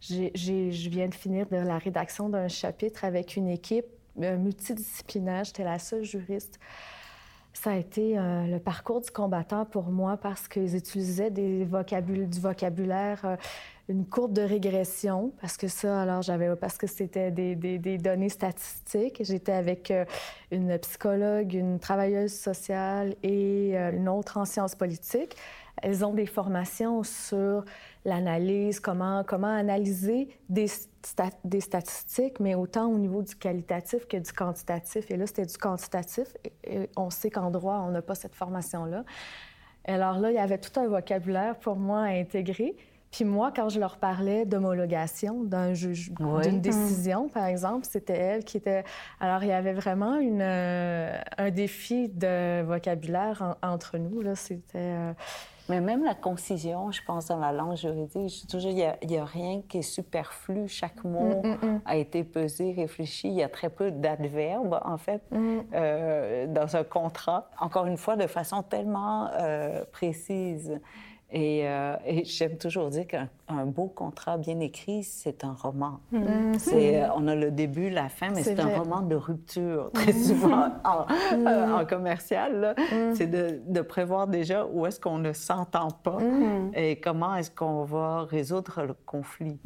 je 0.00 0.88
viens 0.88 1.08
de 1.08 1.14
finir 1.14 1.46
de 1.46 1.56
la 1.56 1.78
rédaction 1.78 2.28
d'un 2.28 2.48
chapitre 2.48 3.04
avec 3.04 3.36
une 3.36 3.48
équipe 3.48 3.86
euh, 4.20 4.36
multidisciplinaire. 4.38 5.44
J'étais 5.44 5.64
la 5.64 5.78
seule 5.78 6.04
juriste. 6.04 6.58
Ça 7.52 7.72
a 7.72 7.76
été 7.76 8.14
le 8.16 8.56
parcours 8.58 9.02
du 9.02 9.10
combattant 9.10 9.66
pour 9.66 9.90
moi 9.90 10.16
parce 10.16 10.48
qu'ils 10.48 10.74
utilisaient 10.74 11.30
des 11.30 11.66
du 11.66 12.40
vocabulaire 12.40 13.36
une 13.88 14.06
courbe 14.06 14.32
de 14.32 14.42
régression, 14.42 15.32
parce 15.40 15.56
que 15.56 15.68
ça, 15.68 16.02
alors 16.02 16.22
j'avais, 16.22 16.54
parce 16.56 16.78
que 16.78 16.86
c'était 16.86 17.30
des, 17.30 17.56
des, 17.56 17.98
données 17.98 18.28
statistiques. 18.28 19.18
J'étais 19.24 19.52
avec 19.52 19.90
euh, 19.90 20.04
une 20.50 20.78
psychologue, 20.78 21.52
une 21.52 21.78
travailleuse 21.78 22.32
sociale 22.32 23.16
et 23.22 23.72
euh, 23.76 23.92
une 23.92 24.08
autre 24.08 24.38
en 24.38 24.44
sciences 24.44 24.76
politiques. 24.76 25.36
Elles 25.82 26.04
ont 26.04 26.14
des 26.14 26.26
formations 26.26 27.02
sur 27.02 27.64
l'analyse, 28.04 28.78
comment, 28.78 29.24
comment 29.24 29.52
analyser 29.52 30.28
des, 30.48 30.66
des 31.44 31.60
statistiques, 31.60 32.40
mais 32.40 32.54
autant 32.54 32.86
au 32.86 32.98
niveau 32.98 33.22
du 33.22 33.34
qualitatif 33.34 34.06
que 34.06 34.16
du 34.16 34.32
quantitatif. 34.32 35.10
Et 35.10 35.16
là, 35.16 35.26
c'était 35.26 35.46
du 35.46 35.56
quantitatif. 35.56 36.28
On 36.96 37.10
sait 37.10 37.30
qu'en 37.30 37.50
droit, 37.50 37.84
on 37.86 37.90
n'a 37.90 38.02
pas 38.02 38.14
cette 38.14 38.34
formation-là. 38.34 39.04
Alors 39.84 40.18
là, 40.18 40.30
il 40.30 40.34
y 40.34 40.38
avait 40.38 40.58
tout 40.58 40.78
un 40.78 40.86
vocabulaire 40.86 41.56
pour 41.56 41.76
moi 41.76 42.02
à 42.02 42.10
intégrer. 42.10 42.76
Puis 43.12 43.26
moi, 43.26 43.52
quand 43.54 43.68
je 43.68 43.78
leur 43.78 43.98
parlais 43.98 44.46
d'homologation, 44.46 45.44
d'un 45.44 45.74
juge, 45.74 46.12
d'une 46.42 46.62
décision, 46.62 47.28
par 47.28 47.44
exemple, 47.44 47.86
c'était 47.88 48.16
elle 48.16 48.42
qui 48.42 48.56
était. 48.56 48.84
Alors, 49.20 49.44
il 49.44 49.50
y 49.50 49.52
avait 49.52 49.74
vraiment 49.74 50.16
une, 50.16 50.40
euh, 50.40 51.14
un 51.36 51.50
défi 51.50 52.08
de 52.08 52.62
vocabulaire 52.62 53.56
entre 53.62 53.98
nous. 53.98 54.22
Là, 54.22 54.34
c'était. 54.34 54.78
Euh, 54.78 55.12
Mais 55.68 55.82
même 55.82 56.02
la 56.02 56.14
concision, 56.14 56.90
je 56.90 57.02
pense, 57.06 57.26
dans 57.26 57.38
la 57.38 57.52
langue 57.52 57.76
juridique, 57.76 58.46
toujours, 58.48 58.70
il 58.70 58.76
n'y 59.06 59.18
a, 59.18 59.24
rien 59.26 59.60
qui 59.68 59.78
est 59.78 59.82
superflu. 59.82 60.66
Chaque 60.66 61.04
mot 61.04 61.42
mm, 61.42 61.48
mm, 61.48 61.66
mm. 61.66 61.80
a 61.84 61.96
été 61.96 62.24
pesé, 62.24 62.72
réfléchi. 62.72 63.28
Il 63.28 63.34
y 63.34 63.42
a 63.42 63.50
très 63.50 63.68
peu 63.68 63.90
d'adverbes, 63.90 64.80
en 64.86 64.96
fait, 64.96 65.22
euh, 65.34 66.46
dans 66.46 66.76
un 66.76 66.84
contrat. 66.84 67.50
Encore 67.60 67.84
une 67.84 67.98
fois, 67.98 68.16
de 68.16 68.26
façon 68.26 68.62
tellement 68.62 69.28
précise. 69.92 70.80
Euh, 71.34 71.96
et, 72.06 72.24
j'aime 72.24 72.56
toujours 72.58 72.90
dire 72.90 73.06
qu'un 73.06 73.66
beau 73.66 73.86
contrat 73.86 74.36
bien 74.36 74.60
écrit, 74.60 75.02
c'est 75.02 75.44
un 75.44 75.54
roman. 75.54 76.00
Mm-hmm. 76.12 76.58
C'est, 76.58 77.02
euh, 77.02 77.08
on 77.16 77.26
a 77.26 77.34
le 77.34 77.50
début, 77.50 77.90
la 77.90 78.08
fin, 78.08 78.28
mais 78.34 78.42
c'est, 78.42 78.60
un 78.60 78.78
roman 78.78 79.00
de 79.00 79.14
rupture, 79.14 79.90
très 79.94 80.12
mm-hmm. 80.12 80.26
souvent 80.26 80.68
en, 80.84 81.06
euh, 81.32 81.82
mm-hmm. 81.82 81.86
commercial. 81.86 82.74
C'est 83.14 83.28
de, 83.28 83.82
prévoir 83.82 84.28
déjà 84.28 84.64
où 84.64 84.86
est-ce 84.86 85.00
qu'on 85.00 85.18
ne 85.18 85.32
s'entend 85.32 85.88
pas 85.90 86.18
et 86.74 87.00
comment 87.00 87.34
est-ce 87.34 87.50
qu'on 87.50 87.82
va 87.82 88.22
résoudre 88.22 88.84
le 88.86 88.94
conflit. 89.04 89.58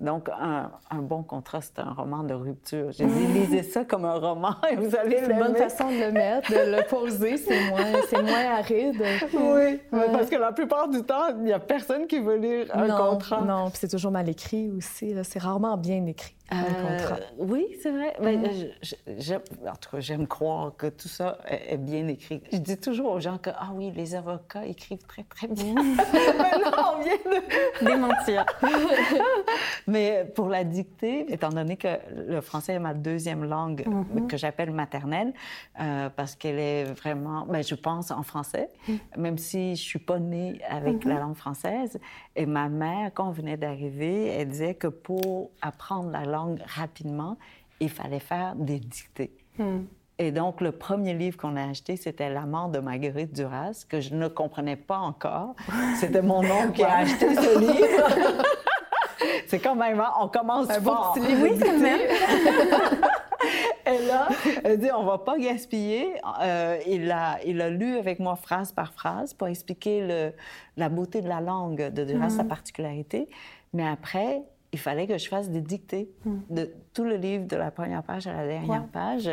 Donc, 0.00 0.30
un, 0.30 0.70
bon 1.02 1.22
contrat, 1.22 1.60
c'est 1.60 1.78
un 1.78 1.92
roman 1.92 2.22
de 2.22 2.34
rupture. 2.34 2.90
J'ai 2.92 3.04
dit, 3.04 3.26
lisez 3.26 3.62
ça 3.62 3.84
comme 3.84 4.04
un 4.04 4.18
roman 4.18 4.54
et 4.70 4.76
vous 4.76 4.96
allez 4.96 5.18
C'est 5.18 5.32
une 5.32 5.38
bonne 5.38 5.54
façon 5.54 5.88
de 5.88 6.06
le 6.06 6.12
mettre, 6.12 6.50
de 6.50 6.76
le 6.76 6.88
poser, 6.88 7.36
c'est 7.36 7.68
moins, 7.68 7.84
c'est 8.08 8.22
moins 8.22 8.56
aride. 8.58 9.02
Oui, 9.34 9.80
parce 9.90 10.30
que 10.30 10.36
la 10.36 10.52
plupart 10.52 10.88
du 10.88 11.02
il 11.38 11.44
n'y 11.44 11.52
a 11.52 11.58
personne 11.58 12.06
qui 12.06 12.18
veut 12.18 12.36
lire 12.36 12.66
un 12.74 12.88
contrat. 12.88 13.42
Non, 13.42 13.70
puis 13.70 13.78
c'est 13.80 13.88
toujours 13.88 14.12
mal 14.12 14.28
écrit 14.28 14.70
aussi. 14.70 15.14
C'est 15.22 15.38
rarement 15.38 15.76
bien 15.76 16.04
écrit. 16.06 16.34
Euh, 16.52 17.16
oui, 17.36 17.66
c'est 17.82 17.90
vrai. 17.90 18.14
Mais, 18.20 18.36
mm. 18.36 19.68
en 19.68 19.76
tout 19.76 19.90
cas, 19.90 20.00
j'aime 20.00 20.26
croire 20.26 20.74
que 20.76 20.86
tout 20.86 21.08
ça 21.08 21.38
est, 21.46 21.76
bien 21.76 22.08
écrit. 22.08 22.42
Je 22.50 22.58
dis 22.58 22.78
toujours 22.78 23.12
aux 23.12 23.20
gens 23.20 23.36
que, 23.36 23.50
ah 23.50 23.70
oui, 23.74 23.92
les 23.94 24.14
avocats 24.14 24.64
écrivent 24.64 25.04
très, 25.06 25.24
très 25.24 25.48
bien. 25.48 25.74
Mm. 25.88 25.96
Maintenant, 26.38 26.94
on 26.96 27.02
vient 27.02 27.16
de 27.16 27.84
démentir. 27.84 28.44
Mais 29.86 30.30
pour 30.34 30.48
la 30.48 30.64
dictée, 30.64 31.32
étant 31.32 31.50
donné 31.50 31.76
que 31.76 31.88
le 32.14 32.40
français 32.40 32.74
est 32.74 32.78
ma 32.78 32.94
deuxième 32.94 33.44
langue 33.44 33.84
mm-hmm. 33.86 34.26
que 34.26 34.36
j'appelle 34.36 34.70
maternelle, 34.70 35.32
euh, 35.80 36.08
parce 36.14 36.34
qu'elle 36.34 36.58
est 36.58 36.84
vraiment, 36.84 37.46
ben, 37.46 37.62
je 37.62 37.74
pense 37.74 38.10
en 38.10 38.22
français, 38.22 38.70
même 39.16 39.38
si 39.38 39.76
je 39.76 39.82
suis 39.82 39.98
pas 39.98 40.18
née 40.18 40.60
avec 40.68 41.04
la 41.04 41.14
mm-hmm. 41.14 41.20
langue 41.20 41.36
française. 41.36 41.98
Et 42.36 42.46
ma 42.46 42.68
mère, 42.68 43.10
quand 43.14 43.28
on 43.28 43.32
venait 43.32 43.56
d'arriver, 43.56 44.26
elle 44.28 44.48
disait 44.48 44.74
que 44.74 44.88
pour 44.88 45.50
apprendre 45.60 46.10
la 46.10 46.24
langue 46.24 46.37
rapidement, 46.66 47.36
il 47.80 47.90
fallait 47.90 48.20
faire 48.20 48.54
des 48.56 48.78
dictées. 48.78 49.32
Hmm. 49.58 49.84
Et 50.20 50.32
donc, 50.32 50.60
le 50.60 50.72
premier 50.72 51.14
livre 51.14 51.36
qu'on 51.36 51.54
a 51.56 51.68
acheté, 51.68 51.96
c'était 51.96 52.28
La 52.28 52.44
mort 52.44 52.68
de 52.68 52.80
Marguerite 52.80 53.32
Duras, 53.32 53.84
que 53.88 54.00
je 54.00 54.14
ne 54.14 54.26
comprenais 54.26 54.74
pas 54.74 54.98
encore. 54.98 55.54
C'était 56.00 56.22
mon 56.22 56.40
oncle 56.50 56.72
qui 56.72 56.82
a 56.82 56.98
acheté 56.98 57.34
ce 57.34 57.58
livre. 57.60 58.42
C'est 59.46 59.60
quand 59.60 59.76
même, 59.76 60.00
hein, 60.00 60.12
on 60.20 60.28
commence 60.28 60.68
Un 60.70 60.80
fort. 60.80 61.14
Beau 61.14 61.20
petit 61.20 61.32
livre, 61.32 61.42
oui, 61.42 61.58
quand 61.58 61.78
même. 61.78 62.00
Et 63.86 64.06
là, 64.06 64.28
elle 64.64 64.78
dit, 64.78 64.90
on 64.94 65.04
va 65.04 65.18
pas 65.18 65.38
gaspiller. 65.38 66.12
Euh, 66.42 66.78
il, 66.86 67.10
a, 67.10 67.38
il 67.46 67.60
a 67.62 67.70
lu 67.70 67.96
avec 67.96 68.18
moi 68.18 68.36
phrase 68.36 68.72
par 68.72 68.92
phrase 68.92 69.32
pour 69.32 69.48
expliquer 69.48 70.06
le, 70.06 70.32
la 70.76 70.88
beauté 70.88 71.22
de 71.22 71.28
la 71.28 71.40
langue 71.40 71.90
de 71.90 72.04
Duras, 72.04 72.30
sa 72.30 72.42
hmm. 72.42 72.48
particularité. 72.48 73.28
Mais 73.72 73.86
après, 73.86 74.42
il 74.72 74.78
fallait 74.78 75.06
que 75.06 75.16
je 75.16 75.28
fasse 75.28 75.48
des 75.50 75.60
dictées 75.60 76.10
hmm. 76.24 76.38
de 76.50 76.70
tout 76.92 77.04
le 77.04 77.16
livre, 77.16 77.46
de 77.46 77.56
la 77.56 77.70
première 77.70 78.02
page 78.02 78.26
à 78.26 78.32
la 78.32 78.46
dernière 78.46 78.86
page. 78.86 79.30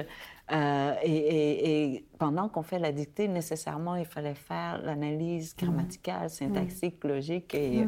Euh, 0.52 0.93
et, 1.04 2.06
pendant 2.19 2.48
qu'on 2.48 2.62
fait 2.62 2.80
la 2.80 2.91
dictée, 2.91 3.28
nécessairement, 3.28 3.95
il 3.95 4.06
fallait 4.06 4.36
faire 4.36 4.80
l'analyse 4.82 5.54
hmm. 5.54 5.65
grammaticale, 5.65 6.30
syntaxique, 6.30 7.04
hmm. 7.04 7.08
logique 7.08 7.54
et, 7.54 7.88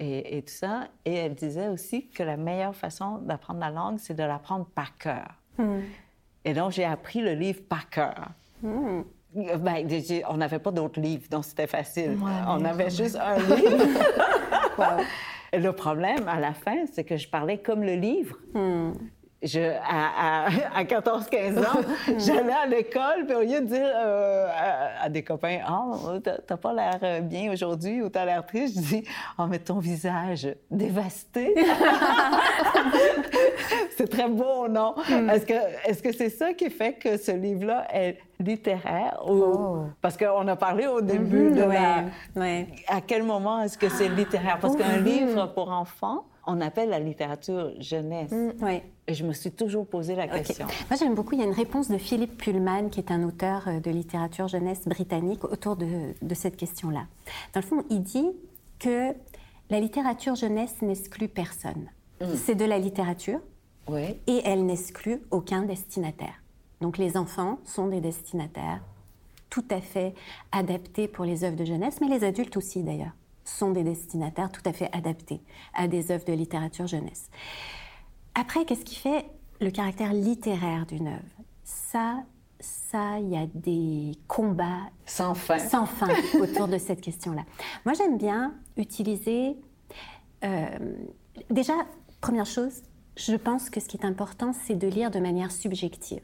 et, 0.00 0.42
tout 0.42 0.52
ça. 0.52 0.88
Et 1.04 1.14
elle 1.14 1.34
disait 1.34 1.68
aussi 1.68 2.08
que 2.08 2.22
la 2.22 2.36
meilleure 2.36 2.74
façon 2.74 3.18
d'apprendre 3.18 3.60
la 3.60 3.70
langue, 3.70 3.98
c'est 3.98 4.14
de 4.14 4.24
l'apprendre 4.24 4.66
par 4.66 4.96
cœur. 4.96 5.34
Et 6.44 6.54
donc, 6.54 6.70
j'ai 6.70 6.84
appris 6.84 7.20
le 7.20 7.34
livre 7.34 7.62
par 7.68 7.90
cœur. 7.90 8.28
Ben, 8.62 9.86
on 10.28 10.36
n'avait 10.36 10.58
pas 10.58 10.70
d'autres 10.70 11.00
livres, 11.00 11.28
donc 11.30 11.44
c'était 11.44 11.66
facile. 11.66 12.16
on 12.22 12.64
avait 12.64 12.90
juste 12.90 13.16
un 13.16 13.36
livre. 13.56 13.84
Le 15.52 15.70
problème, 15.70 16.28
à 16.28 16.38
la 16.38 16.52
fin, 16.52 16.86
c'est 16.92 17.04
que 17.04 17.16
je 17.16 17.28
parlais 17.28 17.58
comme 17.58 17.82
le 17.82 17.94
livre. 17.94 18.36
Hmm. 18.54 18.92
Je, 19.42 19.60
à, 19.60 20.46
à, 20.74 20.84
14-15 20.84 21.58
ans, 21.58 21.80
j'allais 22.18 22.52
à 22.52 22.66
l'école, 22.66 23.24
puis 23.26 23.36
au 23.36 23.42
lieu 23.42 23.60
de 23.60 23.66
dire 23.66 23.92
euh, 23.96 24.48
à, 25.00 25.08
des 25.08 25.22
copains, 25.22 25.60
«Oh, 25.70 26.18
t'as 26.18 26.56
pas 26.56 26.72
l'air 26.72 26.98
euh, 27.02 27.20
bien 27.20 27.52
aujourd'hui 27.52 28.02
ou 28.02 28.08
t'as 28.08 28.24
l'air 28.24 28.44
triste», 28.44 28.74
je 28.76 28.80
dis, 28.80 29.04
«Oh, 29.38 29.44
mais 29.48 29.60
ton 29.60 29.78
visage 29.78 30.48
dévasté!» 30.70 31.54
C'est 33.96 34.08
très 34.08 34.28
beau, 34.28 34.68
non? 34.68 34.94
Hmm. 35.08 35.30
Est-ce 35.30 35.46
que 35.46 35.54
est-ce 35.84 36.02
que 36.02 36.12
c'est 36.12 36.30
ça 36.30 36.52
qui 36.52 36.68
fait 36.70 36.94
que 36.94 37.16
ce 37.16 37.32
livre-là 37.32 37.86
est 37.92 38.18
littéraire? 38.38 39.20
Ou... 39.26 39.32
Oh. 39.32 39.84
Parce 40.00 40.16
qu'on 40.16 40.46
a 40.46 40.56
parlé 40.56 40.86
au 40.86 41.00
début 41.00 41.50
de 41.50 41.62
la... 41.62 42.04
À 42.86 43.00
quel 43.00 43.24
moment 43.24 43.60
est-ce 43.62 43.76
que 43.76 43.88
c'est 43.88 44.08
littéraire? 44.08 44.58
Parce 44.60 44.76
qu'un 44.76 44.98
livre 44.98 45.52
pour 45.52 45.72
enfants, 45.72 46.26
on 46.48 46.62
appelle 46.62 46.88
la 46.88 46.98
littérature 46.98 47.70
jeunesse. 47.78 48.32
Mm. 48.32 48.64
Et 49.06 49.14
je 49.14 49.24
me 49.24 49.32
suis 49.32 49.52
toujours 49.52 49.86
posé 49.86 50.16
la 50.16 50.26
question. 50.26 50.66
Moi, 50.90 50.98
j'aime 50.98 51.14
beaucoup, 51.14 51.34
il 51.34 51.40
y 51.40 51.42
a 51.42 51.46
une 51.46 51.52
réponse 51.52 51.88
de 51.88 51.98
Philippe 51.98 52.38
Pullman, 52.38 52.88
qui 52.88 52.98
est 52.98 53.12
un 53.12 53.22
auteur 53.22 53.68
euh, 53.68 53.80
de 53.80 53.90
littérature 53.90 54.48
jeunesse 54.48 54.88
britannique, 54.88 55.44
autour 55.44 55.76
de, 55.76 56.34
cette 56.34 56.56
question-là. 56.56 57.06
Dans 57.52 57.60
le 57.60 57.66
fond, 57.66 57.84
il 57.90 58.02
dit 58.02 58.30
que 58.78 59.12
la 59.70 59.78
littérature 59.78 60.34
jeunesse 60.34 60.80
n'exclut 60.80 61.28
personne. 61.28 61.90
Mm. 62.20 62.24
C'est 62.34 62.54
de 62.54 62.64
la 62.64 62.78
littérature 62.78 63.40
oui. 63.86 64.16
et 64.26 64.40
elle 64.44 64.64
n'exclut 64.64 65.20
aucun 65.30 65.62
destinataire. 65.62 66.42
Donc 66.80 66.96
les 66.96 67.16
enfants 67.18 67.58
sont 67.64 67.88
des 67.88 68.00
destinataires 68.00 68.80
tout 69.50 69.64
à 69.70 69.80
fait 69.80 70.14
adaptés 70.52 71.08
pour 71.08 71.24
les 71.24 71.44
œuvres 71.44 71.56
de 71.56 71.64
jeunesse, 71.64 71.98
mais 72.00 72.08
les 72.08 72.24
adultes 72.24 72.56
aussi 72.56 72.82
d'ailleurs 72.82 73.12
sont 73.48 73.70
des 73.70 73.82
destinataires 73.82 74.50
tout 74.50 74.62
à 74.64 74.72
fait 74.72 74.90
adaptés 74.92 75.40
à 75.74 75.88
des 75.88 76.10
œuvres 76.10 76.24
de 76.24 76.32
littérature 76.32 76.86
jeunesse. 76.86 77.30
Après, 78.34 78.64
qu'est-ce 78.64 78.84
qui 78.84 78.94
fait 78.94 79.26
le 79.60 79.70
caractère 79.70 80.12
littéraire 80.12 80.86
d'une 80.86 81.08
œuvre? 81.08 81.24
Ça, 81.64 82.22
ça, 82.60 83.18
il 83.18 83.28
y 83.30 83.36
a 83.36 83.46
des 83.54 84.12
combats 84.26 84.90
sans 85.06 85.34
fin, 85.34 85.58
sans 85.58 85.86
fin 85.86 86.08
autour 86.40 86.68
de 86.68 86.78
cette 86.78 87.00
question-là. 87.00 87.42
Moi, 87.84 87.94
j'aime 87.94 88.18
bien 88.18 88.54
utiliser. 88.76 89.56
Euh, 90.44 90.68
déjà, 91.50 91.74
première 92.20 92.46
chose, 92.46 92.82
je 93.16 93.34
pense 93.34 93.70
que 93.70 93.80
ce 93.80 93.88
qui 93.88 93.96
est 93.96 94.04
important, 94.04 94.52
c'est 94.52 94.76
de 94.76 94.86
lire 94.86 95.10
de 95.10 95.18
manière 95.18 95.50
subjective. 95.50 96.22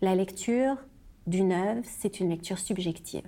La 0.00 0.14
lecture 0.14 0.76
d'une 1.26 1.52
œuvre, 1.52 1.82
c'est 1.84 2.20
une 2.20 2.30
lecture 2.30 2.58
subjective. 2.58 3.26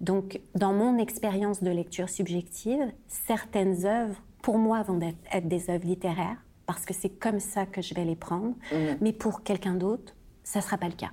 Donc, 0.00 0.40
dans 0.54 0.72
mon 0.72 0.98
expérience 0.98 1.62
de 1.62 1.70
lecture 1.70 2.08
subjective, 2.08 2.92
certaines 3.08 3.86
œuvres, 3.86 4.20
pour 4.42 4.58
moi, 4.58 4.82
vont 4.82 5.00
être 5.00 5.48
des 5.48 5.70
œuvres 5.70 5.86
littéraires, 5.86 6.36
parce 6.66 6.84
que 6.84 6.94
c'est 6.94 7.08
comme 7.08 7.40
ça 7.40 7.66
que 7.66 7.82
je 7.82 7.94
vais 7.94 8.04
les 8.04 8.16
prendre, 8.16 8.54
mm. 8.72 8.96
mais 9.00 9.12
pour 9.12 9.42
quelqu'un 9.42 9.74
d'autre, 9.74 10.14
ça 10.42 10.58
ne 10.58 10.64
sera 10.64 10.78
pas 10.78 10.88
le 10.88 10.94
cas. 10.94 11.10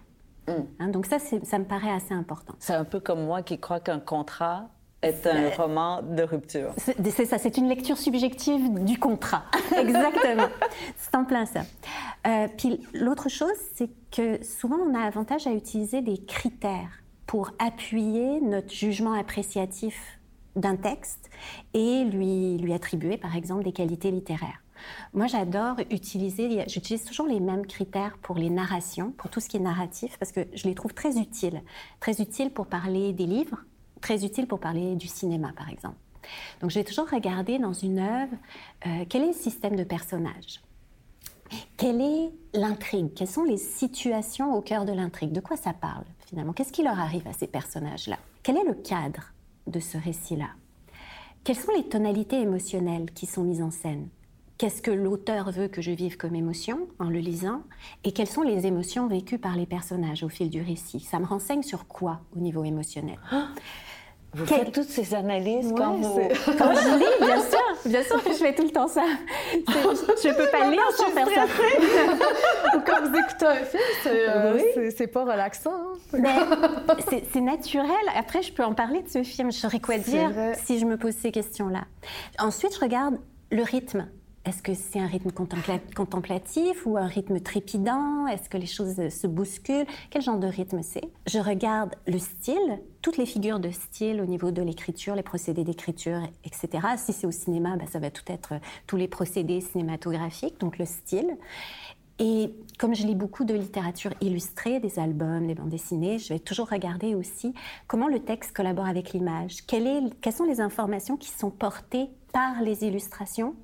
Mm. 0.48 0.52
Hein, 0.80 0.88
donc 0.90 1.06
ça, 1.06 1.18
ça 1.20 1.60
me 1.60 1.66
paraît 1.66 1.92
assez 1.92 2.14
important. 2.14 2.56
C'est 2.60 2.74
un 2.74 2.86
peu 2.86 3.00
comme 3.00 3.26
moi 3.26 3.42
qui 3.42 3.60
crois 3.60 3.80
qu'un 3.80 4.00
contrat 4.00 4.70
est 5.02 5.26
un 5.26 5.50
roman 5.50 6.02
de 6.04 6.24
rupture. 6.24 6.74
C'est 6.78 7.26
ça, 7.26 7.38
c'est 7.38 7.58
une 7.58 7.68
lecture 7.68 7.98
subjective 7.98 8.84
du 8.84 9.00
contrat. 9.00 9.44
Exactement. 9.78 10.48
c'est 10.98 11.16
en 11.16 11.26
plein 11.26 11.46
ça. 11.46 11.62
Euh, 12.28 12.48
puis 12.56 12.86
l'autre 12.94 13.30
chose, 13.30 13.56
c'est 13.74 13.90
que 14.12 14.44
souvent 14.44 14.78
on 14.78 14.94
a 14.94 15.00
avantage 15.00 15.48
à 15.48 15.52
utiliser 15.52 16.02
des 16.02 16.24
critères 16.24 17.01
pour 17.32 17.52
appuyer 17.60 18.42
notre 18.42 18.74
jugement 18.74 19.14
appréciatif 19.14 20.20
d'un 20.58 20.76
texte 20.76 21.30
et 21.74 22.04
lui, 22.04 22.58
lui 22.58 22.74
attribuer 22.74 23.16
par 23.16 23.38
exemple 23.38 23.64
des 23.64 23.72
qualités 23.72 24.12
littéraires. 24.12 24.62
Moi, 25.14 25.28
j'adore 25.28 25.78
utiliser, 25.92 26.66
j'utilise 26.68 27.06
toujours 27.06 27.28
les 27.28 27.40
mêmes 27.40 27.66
critères 27.66 28.18
pour 28.22 28.36
les 28.36 28.50
narrations, 28.50 29.12
pour 29.12 29.30
tout 29.30 29.40
ce 29.40 29.48
qui 29.48 29.56
est 29.56 29.62
narratif, 29.62 30.18
parce 30.20 30.34
que 30.34 30.46
je 30.54 30.68
les 30.68 30.76
trouve 30.76 30.94
très 30.94 31.20
utiles. 31.20 31.62
Très 32.02 32.22
utiles 32.22 32.52
pour 32.52 32.68
parler 32.68 33.14
des 33.14 33.28
livres, 33.28 33.64
très 34.02 34.26
utiles 34.26 34.46
pour 34.46 34.60
parler 34.60 34.98
du 34.98 35.08
cinéma, 35.08 35.54
par 35.56 35.70
exemple. 35.70 35.96
Donc, 36.60 36.72
j'ai 36.72 36.84
toujours 36.84 37.10
regardé 37.10 37.60
dans 37.60 37.72
une 37.72 38.00
œuvre 38.00 38.36
euh, 38.88 39.06
quel 39.08 39.22
est 39.22 39.28
le 39.28 39.34
système 39.34 39.78
de 39.78 39.86
personnages? 39.86 40.60
Quelle 41.78 42.02
est 42.02 42.30
l'intrigue? 42.54 43.14
Quelles 43.16 43.30
sont 43.30 43.46
les 43.46 43.56
situations 43.56 44.54
au 44.54 44.62
cœur 44.62 44.84
de 44.84 44.92
l'intrigue? 44.92 45.32
De 45.32 45.40
quoi 45.40 45.56
ça 45.56 45.72
parle? 45.72 46.04
Qu'est-ce 46.56 46.72
qui 46.72 46.84
leur 46.84 47.00
arrive 47.00 47.28
à 47.28 47.34
ces 47.34 47.48
personnages-là? 47.48 48.18
Quel 48.44 48.58
est 48.58 48.64
le 48.64 48.74
cadre 48.74 49.34
de 49.68 49.80
ce 49.80 49.98
récit-là? 49.98 50.50
Quelles 51.44 51.58
sont 51.58 51.74
les 51.76 51.88
tonalités 51.88 52.40
émotionnelles 52.40 53.12
qui 53.12 53.26
sont 53.26 53.44
mises 53.44 53.62
en 53.62 53.72
scène? 53.72 54.08
Qu'est-ce 54.58 54.82
que 54.82 54.92
l'auteur 54.92 55.52
veut 55.52 55.68
que 55.68 55.82
je 55.82 55.92
vive 55.92 56.18
comme 56.18 56.36
émotion 56.36 56.88
en 57.00 57.10
le 57.10 57.18
lisant? 57.20 57.64
Et 58.04 58.12
quelles 58.12 58.28
sont 58.28 58.44
les 58.44 58.68
émotions 58.68 59.08
vécues 59.08 59.40
par 59.40 59.56
les 59.56 59.66
personnages 59.66 60.24
au 60.24 60.30
fil 60.30 60.50
du 60.50 60.62
récit? 60.62 61.00
Ça 61.00 61.20
me 61.20 61.26
renseigne 61.26 61.64
sur 61.64 61.88
quoi 61.88 62.22
au 62.36 62.40
niveau 62.40 62.64
émotionnel? 62.64 63.18
Ah 63.32 63.50
vous 64.34 64.46
faites 64.46 64.72
toutes 64.72 64.90
ces 64.90 65.14
analyses 65.14 65.74
quand 65.76 65.96
vous... 65.96 66.20
Quand 66.58 66.74
je 66.74 66.98
lis, 66.98 67.26
bien 67.26 67.42
sûr. 67.42 67.60
Bien 67.86 68.04
sûr 68.04 68.24
que 68.24 68.30
je 68.30 68.38
fais 68.38 68.56
tout 68.56 68.64
le 68.64 68.70
temps 68.70 68.88
ça. 68.88 69.04
Je 69.54 70.28
ne 70.28 70.34
peux 70.34 70.50
pas 70.50 70.70
lire 70.70 70.90
sans 70.96 71.08
faire 71.08 71.28
ça. 71.28 71.46
quand 72.86 73.08
vous 73.08 73.18
écoutez 73.18 73.46
un 73.46 73.56
film, 73.56 73.82
c'est 74.04 75.04
euh, 75.04 75.08
pas 75.08 75.24
relaxant. 75.24 75.74
Hein. 76.14 76.98
c'est 77.32 77.42
naturel. 77.42 77.90
Après, 78.18 78.42
je 78.42 78.54
peux 78.54 78.64
en 78.64 78.74
parler 78.74 79.02
de 79.02 79.10
ce 79.10 79.24
film. 79.24 79.52
Je 79.52 79.58
saurais 79.58 79.80
quoi 79.80 79.98
dire 79.98 80.32
si 80.64 80.80
je 80.80 80.86
me 80.86 80.98
pose 80.98 81.14
ces 81.14 81.32
questions-là? 81.32 81.84
Ensuite, 82.40 82.76
je 82.76 82.80
regarde 82.80 83.18
le 83.52 83.64
rythme. 83.64 84.08
Est-ce 84.44 84.64
que 84.64 84.74
c'est 84.74 85.00
un 85.00 85.06
rythme 85.06 85.30
contemplatif 85.32 86.88
ou 86.88 86.98
un 86.98 87.06
rythme 87.06 87.40
trépidant? 87.40 88.26
Est-ce 88.26 88.50
que 88.50 88.58
les 88.58 88.66
choses 88.66 88.96
se 88.96 89.28
bousculent? 89.28 89.86
Quel 90.10 90.24
genre 90.24 90.40
de 90.40 90.48
rythme 90.48 90.82
c'est? 90.82 91.04
Je 91.28 91.38
regarde 91.38 91.94
le 92.08 92.18
style, 92.18 92.80
toutes 93.04 93.18
les 93.18 93.28
figures 93.28 93.60
de 93.60 93.70
style 93.70 94.20
au 94.20 94.26
niveau 94.26 94.50
de 94.50 94.64
l'écriture, 94.64 95.14
les 95.14 95.22
procédés 95.22 95.64
d'écriture, 95.64 96.22
etc. 96.44 96.88
Si 96.98 97.14
c'est 97.14 97.28
au 97.28 97.32
cinéma, 97.32 97.78
bah, 97.78 97.86
ça 97.88 98.00
va 98.00 98.10
tout 98.10 98.24
être 98.28 98.54
tous 98.88 98.98
les 98.98 99.08
procédés 99.08 99.62
cinématographiques, 99.62 100.60
donc 100.60 100.80
le 100.80 100.86
style. 100.86 101.38
Et 102.18 102.52
comme 102.80 102.96
je 102.96 103.06
lis 103.06 103.16
beaucoup 103.16 103.46
de 103.46 103.54
littérature 103.54 104.12
illustrée, 104.22 104.80
des 104.80 104.98
albums, 104.98 105.46
des 105.46 105.54
bandes 105.54 105.70
dessinées, 105.70 106.18
je 106.18 106.34
vais 106.34 106.40
toujours 106.40 106.70
regarder 106.70 107.14
aussi 107.14 107.54
comment 107.86 108.08
le 108.08 108.20
texte 108.20 108.54
collabore 108.56 108.88
avec 108.88 109.14
l'image. 109.14 109.68
quelles 109.68 110.34
sont 110.34 110.46
les 110.46 110.62
informations 110.62 111.16
qui 111.16 111.30
sont 111.30 111.52
portées 111.52 112.10
par 112.34 112.64
les 112.64 112.84
illustrations? 112.84 113.56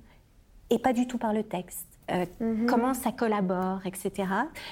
Et 0.70 0.80
pas 0.80 0.94
du 0.94 1.08
tout 1.08 1.18
par 1.18 1.34
le 1.34 1.44
texte. 1.44 1.88
Euh, 2.10 2.26
mhm. 2.40 2.68
Comment 2.68 2.94
ça 2.94 3.12
collabore, 3.12 3.82
etc. 3.86 4.12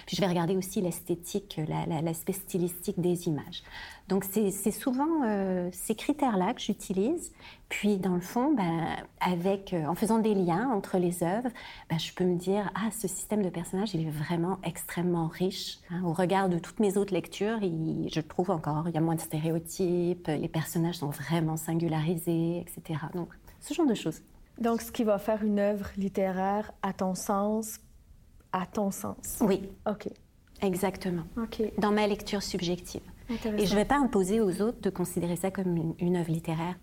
Puis 0.06 0.16
je 0.16 0.22
vais 0.22 0.28
regarder 0.28 0.56
aussi 0.56 0.82
l'esthétique, 0.82 1.60
l'aspect 2.04 2.34
stylistique 2.34 3.00
des 3.00 3.28
images. 3.28 3.64
Donc 4.08 4.24
c'est 4.24 4.72
souvent 4.72 5.24
euh, 5.26 5.68
ces 5.74 5.96
critères-là 5.96 6.54
que 6.54 6.62
j'utilise. 6.62 7.34
Puis 7.68 7.98
dans 7.98 8.16
le 8.16 8.22
fond, 8.22 8.54
ben, 8.54 8.88
avec, 9.20 9.74
euh, 9.74 9.86
en 9.86 9.96
faisant 9.96 10.20
des 10.20 10.34
liens 10.34 10.70
entre 10.70 10.98
les 10.98 11.24
œuvres, 11.24 11.50
ben, 11.90 12.00
je 12.00 12.14
peux 12.14 12.24
me 12.24 12.38
dire 12.38 12.72
ah 12.76 12.90
ce 12.92 13.08
système 13.08 13.42
de 13.42 13.50
personnages 13.50 13.94
il 13.96 14.08
est 14.08 14.12
vraiment 14.12 14.60
extrêmement 14.64 15.28
riche. 15.28 15.80
Hein. 15.90 16.04
Au 16.06 16.14
regard 16.14 16.48
de 16.48 16.58
toutes 16.58 16.80
mes 16.80 16.96
autres 16.96 17.14
lectures, 17.14 17.60
je 17.60 18.22
trouve 18.22 18.52
encore 18.52 18.88
il 18.88 18.96
y 18.96 18.98
a 18.98 19.02
moins 19.02 19.16
de 19.16 19.22
stéréotypes, 19.22 20.28
les 20.28 20.48
personnages 20.48 21.00
sont 21.00 21.10
vraiment 21.10 21.58
singularisés, 21.58 22.60
etc. 22.60 23.00
Donc 23.14 23.30
ce 23.60 23.74
genre 23.74 23.88
de 23.88 23.96
choses. 23.96 24.22
Donc, 24.60 24.82
ce 24.82 24.92
qui 24.92 25.04
va 25.04 25.18
faire 25.18 25.44
une 25.44 25.60
œuvre 25.60 25.88
littéraire, 25.98 26.72
à 26.82 26.94
ton 26.94 27.14
sens, 27.16 27.80
à 28.52 28.66
ton 28.66 28.92
sens. 28.92 29.38
Oui. 29.42 29.70
OK. 29.90 30.08
Exactement. 30.62 31.24
OK. 31.38 31.62
Dans 31.78 31.92
ma 31.92 32.08
lecture 32.08 32.42
subjective. 32.42 33.02
Et 33.30 33.66
je 33.66 33.72
ne 33.72 33.80
vais 33.80 33.86
pas 33.86 33.98
imposer 33.98 34.40
aux 34.40 34.62
autres 34.62 34.80
de 34.82 34.90
considérer 34.90 35.36
ça 35.36 35.52
comme 35.52 35.96
une, 36.00 36.16
œuvre 36.16 36.32
littéraire. 36.32 36.76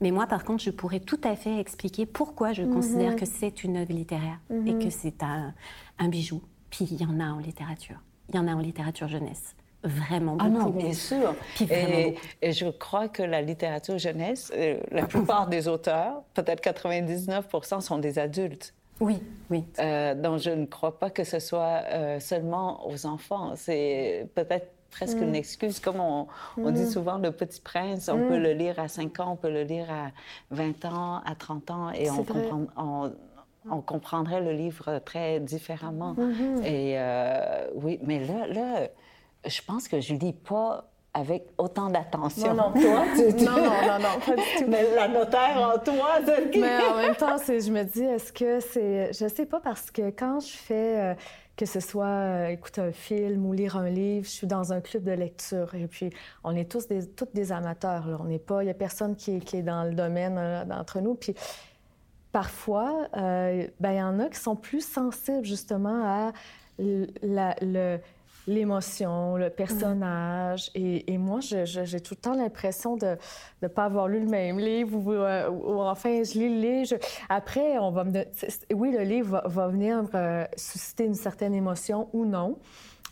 Mais 0.00 0.10
moi, 0.10 0.26
par 0.26 0.44
contre, 0.44 0.62
je 0.62 0.70
pourrais 0.70 1.00
tout 1.00 1.20
à 1.24 1.34
fait 1.36 1.58
expliquer 1.58 2.04
pourquoi 2.04 2.52
je 2.52 2.62
considère 2.62 3.12
mhm. 3.12 3.18
que 3.18 3.26
c'est 3.26 3.64
une 3.64 3.78
œuvre 3.78 3.92
littéraire 3.92 4.38
et 4.50 4.74
mhm. 4.74 4.84
que 4.84 4.90
c'est 4.90 5.22
un, 5.22 5.54
un 5.98 6.08
bijou. 6.08 6.42
Puis 6.70 6.86
il 6.90 7.00
y 7.00 7.06
en 7.06 7.18
a 7.18 7.24
en 7.24 7.38
littérature. 7.38 7.98
Il 8.28 8.36
y 8.36 8.38
en 8.38 8.46
a 8.46 8.54
en 8.54 8.60
littérature 8.60 9.08
jeunesse 9.08 9.55
vraiment 9.84 10.36
beaucoup. 10.36 10.44
Ah 10.44 10.64
non, 10.64 10.70
bien 10.70 10.92
sûr. 10.92 11.34
et, 11.60 12.16
je 12.42 12.66
crois 12.66 13.08
que 13.08 13.22
la 13.22 13.42
littérature 13.42 13.98
jeunesse, 13.98 14.52
euh, 14.54 14.80
la 14.90 15.06
plupart 15.06 15.46
des 15.48 15.68
auteurs, 15.68 16.22
peut-être 16.34 16.60
99 16.60 17.46
sont 17.80 17.98
des 17.98 18.18
adultes. 18.18 18.74
Oui, 19.00 19.22
oui. 19.50 19.64
Euh, 19.78 20.14
donc 20.14 20.38
je 20.38 20.50
ne 20.50 20.64
crois 20.64 20.98
pas 20.98 21.10
que 21.10 21.24
ce 21.24 21.38
soit 21.38 21.82
euh, 21.92 22.18
seulement 22.18 22.88
aux 22.88 23.04
enfants. 23.04 23.52
C'est 23.54 24.26
peut-être 24.34 24.72
presque 24.90 25.18
une 25.18 25.32
mm. 25.32 25.36
excuse. 25.36 25.80
Comme 25.80 26.00
on, 26.00 26.26
dit 26.70 26.82
mm. 26.82 26.90
souvent, 26.90 27.18
Le 27.18 27.30
Petit 27.30 27.60
Prince, 27.60 28.08
on 28.08 28.16
peut 28.16 28.38
mm. 28.38 28.42
le 28.42 28.52
lire 28.52 28.78
à 28.78 28.88
5 28.88 29.20
ans, 29.20 29.32
on 29.32 29.36
peut 29.36 29.50
le 29.50 29.64
lire 29.64 29.86
à 29.90 30.10
20 30.50 30.84
ans, 30.86 31.20
à 31.26 31.34
30 31.34 31.70
ans, 31.70 31.90
et 31.90 32.10
on, 32.10 32.24
comprend, 32.24 33.12
on, 33.70 33.80
comprendrait 33.82 34.40
le 34.40 34.52
livre 34.52 34.98
très 35.04 35.40
différemment. 35.40 36.14
Mm-hmm. 36.14 36.64
Et 36.64 37.70
oui, 37.74 37.98
mais 38.02 38.24
là, 38.24 38.46
là 38.46 38.88
je 39.46 39.62
pense 39.62 39.88
que 39.88 40.00
je 40.00 40.14
lis 40.14 40.32
pas 40.32 40.90
avec 41.14 41.48
autant 41.56 41.88
d'attention. 41.88 42.52
Non, 42.54 42.72
non, 42.74 42.80
toi, 42.80 43.04
tu, 43.16 43.44
non, 43.44 43.52
non, 43.52 43.62
non, 43.62 43.98
non, 43.98 44.20
pas 44.24 44.36
du 44.36 44.42
tout. 44.58 44.64
Mais 44.68 44.94
la 44.94 45.08
notaire 45.08 45.56
en 45.74 45.78
toi, 45.78 46.20
Mais 46.54 46.78
en 46.84 46.96
même 46.96 47.16
temps, 47.16 47.38
je 47.38 47.70
me 47.70 47.84
dis, 47.84 48.02
est-ce 48.02 48.32
que 48.32 48.60
c'est... 48.60 49.12
Je 49.14 49.26
sais 49.26 49.46
pas, 49.46 49.60
parce 49.60 49.90
que 49.90 50.10
quand 50.10 50.40
je 50.40 50.52
fais... 50.52 51.00
Euh, 51.00 51.14
que 51.56 51.64
ce 51.64 51.80
soit 51.80 52.06
euh, 52.06 52.48
écouter 52.48 52.82
un 52.82 52.92
film 52.92 53.46
ou 53.46 53.52
lire 53.52 53.76
un 53.76 53.88
livre, 53.88 54.26
je 54.26 54.30
suis 54.30 54.46
dans 54.46 54.72
un 54.72 54.80
club 54.80 55.04
de 55.04 55.12
lecture. 55.12 55.74
Et 55.74 55.86
puis, 55.86 56.10
on 56.44 56.54
est 56.54 56.70
tous 56.70 56.86
des, 56.86 57.06
toutes 57.06 57.34
des 57.34 57.50
amateurs. 57.50 58.06
Là. 58.06 58.18
On 58.20 58.24
n'est 58.24 58.38
pas, 58.38 58.62
il 58.62 58.66
n'y 58.66 58.70
a 58.70 58.74
personne 58.74 59.16
qui 59.16 59.36
est, 59.36 59.40
qui 59.40 59.56
est, 59.56 59.62
dans 59.62 59.84
le 59.84 59.94
domaine 59.94 60.36
euh, 60.38 60.64
d'entre 60.64 61.00
nous. 61.00 61.14
Puis, 61.14 61.34
parfois, 62.30 63.08
euh, 63.16 63.66
ben, 63.80 63.92
il 63.92 63.96
y 63.96 64.02
en 64.02 64.20
a 64.20 64.28
qui 64.28 64.38
sont 64.38 64.56
plus 64.56 64.86
sensibles 64.86 65.44
justement 65.44 66.04
à 66.04 66.32
la, 66.78 67.56
le, 67.62 67.98
l'émotion, 68.46 69.36
le 69.36 69.50
personnage. 69.50 70.70
Et, 70.74 71.18
moi, 71.18 71.40
j'ai 71.40 72.00
tout 72.00 72.14
le 72.14 72.20
temps 72.20 72.34
l'impression 72.34 72.96
de 72.96 73.16
ne 73.62 73.68
pas 73.68 73.84
avoir 73.84 74.08
lu 74.08 74.20
le 74.20 74.28
même 74.28 74.58
livre 74.58 74.96
ou, 74.96 75.80
enfin, 75.80 76.22
je 76.22 76.38
lis 76.38 76.48
le 76.48 76.60
livre. 76.60 76.96
Après, 77.28 77.78
on 77.78 77.90
va 77.90 78.04
me... 78.04 78.24
Oui, 78.72 78.92
le 78.92 79.02
livre 79.02 79.42
va, 79.46 79.68
venir 79.68 80.04
euh, 80.14 80.44
susciter 80.56 81.04
une 81.04 81.14
certaine 81.14 81.54
émotion 81.54 82.08
ou 82.12 82.24
non. 82.24 82.58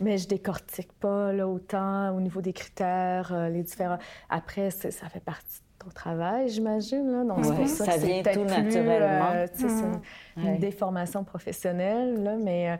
Mais 0.01 0.19
je 0.19 0.27
décortique 0.27 0.93
pas 0.95 1.33
là, 1.33 1.47
autant 1.47 2.17
au 2.17 2.21
niveau 2.21 2.41
des 2.41 2.53
critères, 2.53 3.33
euh, 3.33 3.49
les 3.49 3.63
différents. 3.63 3.99
Après, 4.29 4.71
ça 4.71 5.09
fait 5.09 5.23
partie 5.23 5.61
de 5.61 5.85
ton 5.85 5.91
travail, 5.91 6.49
j'imagine. 6.49 7.27
Donc, 7.29 7.45
c'est 7.45 7.55
pour 7.55 7.69
ça, 7.69 7.85
ça 7.85 7.97
vient 7.97 8.23
tout 8.23 8.45
naturellement. 8.45 9.31
Euh, 9.35 9.47
c'est 9.55 9.67
une, 9.67 10.01
une, 10.37 10.59
déformation 10.59 11.23
professionnelle, 11.23 12.25
là, 12.25 12.37
mais 12.43 12.77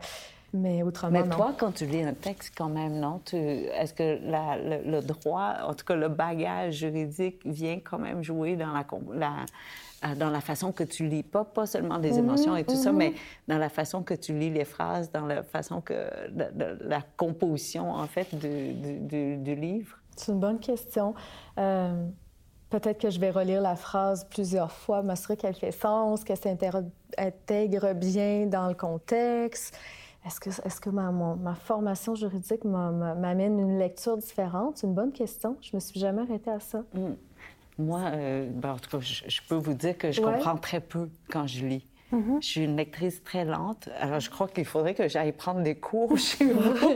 mais 0.55 0.83
autrement, 0.83 1.11
Mais 1.11 1.29
toi, 1.29 1.53
quand 1.57 1.73
tu 1.73 1.85
lis 1.85 2.03
un 2.03 2.13
texte, 2.13 2.53
quand 2.57 2.69
même, 2.69 2.99
non? 2.99 3.21
Est-ce 3.33 3.93
que 3.93 4.19
le, 4.21 5.01
droit, 5.01 5.55
en 5.67 5.73
tout 5.73 5.85
cas 5.85 5.95
le 5.95 6.07
bagage 6.07 6.75
juridique, 6.75 7.41
vient 7.45 7.79
quand 7.79 7.99
même 7.99 8.23
jouer 8.23 8.55
dans 8.55 8.73
la, 9.13 9.45
euh, 10.03 10.15
dans 10.15 10.29
la 10.29 10.41
façon 10.41 10.71
que 10.71 10.83
tu 10.83 11.07
lis, 11.07 11.23
pas, 11.23 11.43
pas 11.43 11.65
seulement 11.65 11.97
des 11.97 12.17
émotions 12.17 12.55
et 12.55 12.63
tout 12.63 12.75
ça, 12.75 12.91
mhm. 12.91 12.97
mais 12.97 13.13
dans 13.47 13.57
la 13.57 13.69
façon 13.69 14.03
que 14.03 14.13
tu 14.13 14.33
lis 14.33 14.49
les 14.49 14.65
phrases, 14.65 15.11
dans 15.11 15.25
la 15.25 15.43
façon 15.43 15.81
que... 15.81 16.09
La 16.81 17.01
composition, 17.17 17.91
en 17.91 18.07
fait, 18.07 18.33
du, 18.35 19.37
du, 19.37 19.55
livre? 19.55 19.97
C'est 20.15 20.31
une 20.31 20.39
bonne 20.39 20.59
question. 20.59 21.13
Euh, 21.57 22.05
peut-être 22.69 22.99
que 22.99 23.09
je 23.09 23.19
vais 23.19 23.31
relire 23.31 23.61
la 23.61 23.75
phrase 23.75 24.25
plusieurs 24.29 24.71
fois, 24.71 25.01
m'assurer 25.01 25.37
qu'elle 25.37 25.55
fait 25.55 25.71
sens, 25.71 26.23
qu'elle 26.23 26.37
s'intègre 26.37 27.93
bien 27.93 28.47
dans 28.47 28.67
le 28.67 28.75
contexte. 28.75 29.77
Est-ce 30.25 30.39
que, 30.39 30.49
est 30.49 30.79
que 30.79 30.89
ma, 30.89 31.11
ma, 31.11 31.53
formation 31.55 32.15
juridique 32.15 32.63
m'amène 32.65 33.59
une 33.59 33.77
lecture 33.77 34.17
différente? 34.17 34.77
C'est 34.77 34.87
une 34.87 34.95
bonne 34.95 35.11
question? 35.11 35.55
Je 35.61 35.75
me 35.75 35.79
suis 35.79 35.99
jamais 35.99 36.23
arrêtée 36.23 36.49
à 36.49 36.59
ça. 36.59 36.83
Hmm. 36.93 37.13
Moi, 37.77 37.99
euh, 37.99 38.49
ben, 38.51 38.73
en 38.73 38.77
tout 38.77 38.89
cas, 38.89 38.99
je, 39.01 39.41
peux 39.47 39.55
vous 39.55 39.73
dire 39.73 39.97
que 39.97 40.11
je 40.11 40.21
comprends 40.21 40.55
très 40.55 40.79
peu 40.79 41.09
quand 41.29 41.45
je 41.45 41.65
lis. 41.65 41.85
Mm-hmm. 42.13 42.41
Je 42.41 42.47
suis 42.47 42.63
une 42.63 42.77
lectrice 42.77 43.23
très 43.23 43.43
lente. 43.43 43.89
Alors, 43.99 44.19
je 44.19 44.29
crois 44.29 44.47
qu'il 44.47 44.65
faudrait 44.65 44.93
que 44.93 45.07
j'aille 45.07 45.33
prendre 45.33 45.61
des 45.61 45.75
cours 45.75 46.17
chez 46.17 46.45
vous. 46.45 46.95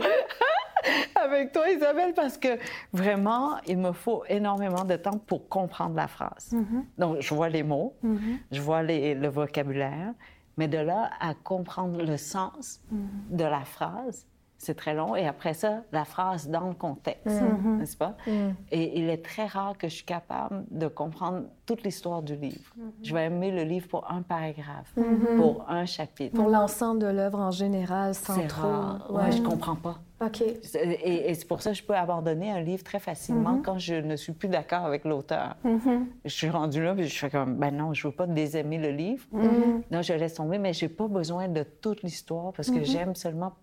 avec 1.16 1.52
toi, 1.52 1.70
Isabelle, 1.70 2.14
parce 2.14 2.38
que 2.38 2.58
vraiment, 2.92 3.58
il 3.66 3.76
me 3.76 3.92
faut 3.92 4.24
énormément 4.28 4.84
de 4.84 4.96
temps 4.96 5.18
pour 5.18 5.48
comprendre 5.48 5.94
la 5.94 6.08
phrase. 6.08 6.52
Mm-hmm. 6.52 6.84
Donc, 6.96 7.20
je 7.20 7.34
vois 7.34 7.50
les 7.50 7.62
mots, 7.62 7.94
mm-hmm. 8.02 8.38
je 8.52 8.60
vois 8.60 8.82
les, 8.82 9.14
le 9.14 9.28
vocabulaire, 9.28 10.14
mais 10.60 10.68
de 10.68 10.76
là 10.76 11.08
à 11.20 11.32
comprendre 11.32 12.02
le 12.04 12.18
sens 12.18 12.82
mm-hmm. 12.92 13.36
de 13.36 13.44
la 13.44 13.64
phrase, 13.64 14.26
c'est 14.60 14.74
très 14.74 14.92
long. 14.92 15.16
Et 15.16 15.26
après 15.26 15.54
ça, 15.54 15.84
la 15.90 16.04
phrase 16.04 16.48
dans 16.48 16.68
le 16.68 16.74
contexte, 16.74 17.40
mm-hmm. 17.40 17.78
n'est-ce 17.78 17.96
pas? 17.96 18.14
Mm. 18.26 18.50
Et 18.70 18.98
il 18.98 19.08
est 19.08 19.24
très 19.24 19.46
rare 19.46 19.78
que 19.78 19.88
je 19.88 19.94
suis 19.94 20.04
capable 20.04 20.64
de 20.70 20.86
comprendre 20.86 21.44
toute 21.64 21.82
l'histoire 21.82 22.20
du 22.20 22.36
livre. 22.36 22.70
Mm-hmm. 22.78 22.90
Je 23.02 23.14
vais 23.14 23.24
aimer 23.24 23.52
le 23.52 23.62
livre 23.62 23.88
pour 23.88 24.10
un 24.10 24.20
paragraphe, 24.20 24.92
pour 25.38 25.64
un 25.66 25.86
chapitre. 25.86 26.36
Pour 26.36 26.50
l'ensemble 26.50 27.00
de 27.00 27.06
l'œuvre 27.06 27.40
en 27.40 27.50
général, 27.50 28.14
sans 28.14 28.46
trop... 28.48 28.68
Rare. 28.68 29.10
Ouais. 29.10 29.32
je 29.32 29.40
comprends 29.40 29.76
pas. 29.76 29.96
OK. 30.22 30.42
Et, 30.42 31.34
c'est 31.34 31.48
pour 31.48 31.62
ça 31.62 31.70
que 31.70 31.78
je 31.78 31.82
peux 31.82 31.94
abandonner 31.94 32.50
un 32.50 32.60
livre 32.60 32.84
très 32.84 33.00
facilement 33.00 33.56
mm-hmm. 33.56 33.62
quand 33.62 33.78
je 33.78 33.94
ne 33.94 34.14
suis 34.16 34.32
plus 34.32 34.48
d'accord 34.48 34.84
avec 34.84 35.06
l'auteur. 35.06 35.56
Mm-hmm. 35.64 36.04
Je 36.26 36.30
suis 36.30 36.50
rendue 36.50 36.82
là, 36.82 36.94
puis 36.94 37.08
je 37.08 37.18
fais 37.18 37.30
comme, 37.30 37.56
ben 37.56 37.74
non, 37.74 37.94
je 37.94 38.06
veux 38.06 38.12
pas 38.12 38.26
désaimer 38.26 38.76
le 38.76 38.90
livre. 38.90 39.24
Mm-hmm. 39.32 39.82
Non, 39.90 40.02
je 40.02 40.12
laisse 40.12 40.34
tomber, 40.34 40.58
mais 40.58 40.74
j'ai 40.74 40.90
pas 40.90 41.08
besoin 41.08 41.48
de 41.48 41.62
toute 41.62 42.02
l'histoire 42.02 42.52
parce 42.52 42.70
que 42.70 42.84
j'aime 42.84 43.14
seulement 43.14 43.54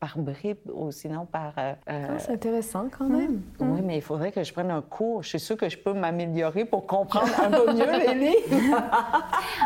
par 0.00 0.18
bribes 0.18 0.70
ou 0.72 0.90
sinon 0.90 1.26
par... 1.26 1.52
Euh, 1.58 1.74
euh, 1.88 2.06
ah, 2.10 2.18
c'est 2.18 2.32
intéressant 2.32 2.88
quand 2.96 3.08
même. 3.08 3.42
Oui, 3.60 3.80
mais 3.82 3.96
il 3.96 4.02
faudrait 4.02 4.32
que 4.32 4.42
je 4.42 4.52
prenne 4.52 4.70
un 4.70 4.82
cours. 4.82 5.22
Je 5.22 5.30
suis 5.30 5.40
sûre 5.40 5.56
que 5.56 5.68
je 5.68 5.78
peux 5.78 5.92
m'améliorer 5.92 6.64
pour 6.64 6.86
comprendre 6.86 7.28
un 7.40 7.50
peu 7.50 7.72
mieux 7.72 7.98
les 7.98 8.14
livres. 8.26 8.82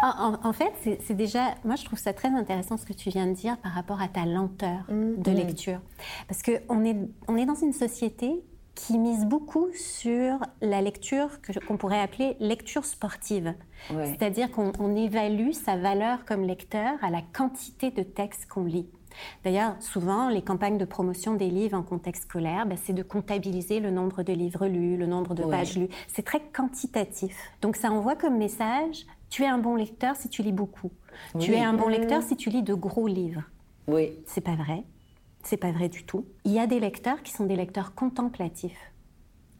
en, 0.42 0.52
fait, 0.52 0.72
c'est 1.00 1.14
déjà... 1.14 1.54
Moi, 1.64 1.76
je 1.76 1.84
trouve 1.84 1.98
ça 1.98 2.12
très 2.12 2.28
intéressant 2.28 2.76
ce 2.76 2.86
que 2.86 2.92
tu 2.92 3.10
viens 3.10 3.26
de 3.26 3.34
dire 3.34 3.56
par 3.58 3.72
rapport 3.72 4.00
à 4.00 4.08
ta 4.08 4.24
lenteur 4.24 4.84
mm. 4.88 5.22
de 5.22 5.30
lecture. 5.30 5.80
Parce 6.28 6.42
qu'on 6.42 6.84
est, 6.84 6.96
on 7.28 7.36
est 7.36 7.46
dans 7.46 7.54
une 7.54 7.72
société 7.72 8.42
qui 8.74 8.98
mise 8.98 9.26
beaucoup 9.26 9.68
sur 9.74 10.38
la 10.62 10.80
lecture 10.80 11.28
qu'on 11.66 11.76
pourrait 11.76 12.00
appeler 12.00 12.36
lecture 12.40 12.84
sportive. 12.84 13.54
C'est-à-dire 13.88 14.50
qu'on 14.50 14.96
évalue 14.96 15.52
sa 15.52 15.76
valeur 15.76 16.24
comme 16.24 16.44
lecteur 16.44 16.92
à 17.02 17.10
la 17.10 17.20
quantité 17.20 17.90
de 17.90 18.02
textes 18.02 18.46
qu'on 18.46 18.64
lit. 18.64 18.88
D'ailleurs, 19.44 19.74
souvent, 19.80 20.28
les 20.28 20.42
campagnes 20.42 20.78
de 20.78 20.84
promotion 20.84 21.34
des 21.34 21.50
livres 21.50 21.76
en 21.76 21.82
contexte 21.82 22.24
scolaire, 22.24 22.66
ben, 22.66 22.78
c'est 22.82 22.92
de 22.92 23.02
comptabiliser 23.02 23.80
le 23.80 23.90
nombre 23.90 24.22
de 24.22 24.32
livres 24.32 24.66
lus, 24.66 24.96
le 24.96 25.06
nombre 25.06 25.34
de 25.34 25.44
pages 25.44 25.76
lues. 25.76 25.88
C'est 26.08 26.24
très 26.24 26.40
quantitatif. 26.40 27.36
Donc 27.62 27.76
ça 27.76 27.90
envoie 27.90 28.16
comme 28.16 28.38
message, 28.38 29.06
tu 29.28 29.44
es 29.44 29.46
un 29.46 29.58
bon 29.58 29.76
lecteur 29.76 30.16
si 30.16 30.28
tu 30.28 30.42
lis 30.42 30.52
beaucoup. 30.52 30.90
Tu 31.38 31.52
es 31.52 31.60
un 31.60 31.74
bon 31.74 31.88
lecteur 31.88 32.22
si 32.22 32.36
tu 32.36 32.50
lis 32.50 32.62
de 32.62 32.74
gros 32.74 33.06
livres. 33.06 33.42
Oui. 33.86 34.12
C'est 34.26 34.40
pas 34.40 34.56
vrai. 34.56 34.84
C'est 35.42 35.56
pas 35.56 35.72
vrai 35.72 35.88
du 35.88 36.04
tout. 36.04 36.26
Il 36.44 36.52
y 36.52 36.58
a 36.58 36.66
des 36.66 36.80
lecteurs 36.80 37.22
qui 37.22 37.32
sont 37.32 37.46
des 37.46 37.56
lecteurs 37.56 37.94
contemplatifs. 37.94 38.92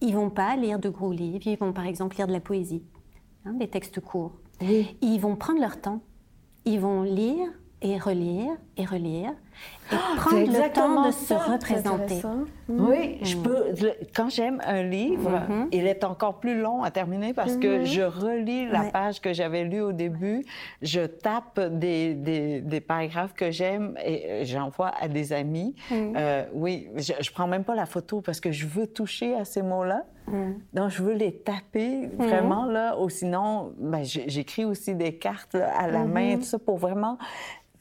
Ils 0.01 0.15
vont 0.15 0.31
pas 0.31 0.57
lire 0.57 0.79
de 0.79 0.89
gros 0.89 1.13
livres, 1.13 1.47
ils 1.47 1.59
vont 1.59 1.73
par 1.73 1.87
exemple 1.87 2.17
lire 2.17 2.27
de 2.27 2.33
la 2.33 2.41
poésie, 2.41 2.83
hein, 3.45 3.53
des 3.55 3.69
textes 3.69 4.01
courts. 4.01 4.33
Ils 4.61 5.19
vont 5.19 5.37
prendre 5.37 5.61
leur 5.61 5.81
temps. 5.81 6.01
Ils 6.65 6.81
vont 6.81 7.03
lire 7.03 7.49
et 7.83 7.99
relire 7.99 8.53
et 8.77 8.85
relire 8.85 9.31
et 9.93 9.97
ah, 9.97 10.17
prendre 10.17 10.47
le 10.47 10.73
temps 10.73 11.07
de 11.07 11.11
se 11.11 11.35
représenter. 11.35 12.23
Oui, 12.69 13.19
je 13.23 13.37
mm. 13.37 13.43
peux. 13.43 13.65
Quand 14.15 14.29
j'aime 14.29 14.61
un 14.65 14.83
livre, 14.83 15.31
mm-hmm. 15.31 15.69
il 15.73 15.87
est 15.87 16.05
encore 16.05 16.39
plus 16.39 16.61
long 16.61 16.83
à 16.83 16.91
terminer 16.91 17.35
parce 17.35 17.57
que 17.57 17.83
mm-hmm. 17.83 17.85
je 17.85 18.03
relis 18.03 18.67
la 18.69 18.85
page 18.85 19.21
que 19.21 19.33
j'avais 19.33 19.65
lue 19.65 19.81
au 19.81 19.93
début, 19.93 20.45
je 20.81 21.07
tape 21.07 21.61
des, 21.61 22.15
des, 22.15 22.61
des 22.61 22.81
paragraphes 22.81 23.35
que 23.35 23.51
j'aime 23.51 23.97
et 24.05 24.25
euh, 24.31 24.45
j'envoie 24.45 24.93
à 25.01 25.09
des 25.09 25.33
amis. 25.33 25.75
Mm. 25.91 25.95
Euh, 26.17 26.45
oui, 26.55 26.89
je, 26.97 27.13
je 27.21 27.31
prends 27.33 27.49
même 27.49 27.65
pas 27.65 27.75
la 27.75 27.87
photo 27.87 28.21
parce 28.21 28.41
que 28.41 28.53
je 28.53 28.67
veux 28.67 28.87
toucher 28.87 29.35
à 29.35 29.45
ces 29.45 29.63
mots-là. 29.63 30.05
Mm. 30.29 30.53
Donc, 30.75 30.91
je 30.91 31.03
veux 31.03 31.15
les 31.15 31.33
taper 31.33 32.09
vraiment, 32.17 32.65
là. 32.65 32.99
Ou 33.01 33.09
sinon, 33.09 33.73
ben, 33.79 34.05
j'écris 34.05 34.65
aussi 34.65 34.95
des 34.95 35.17
cartes 35.17 35.57
à 35.57 35.89
la 35.89 36.05
main, 36.05 36.35
mm-hmm. 36.35 36.39
tout 36.39 36.45
ça, 36.45 36.59
pour 36.59 36.77
vraiment 36.77 37.19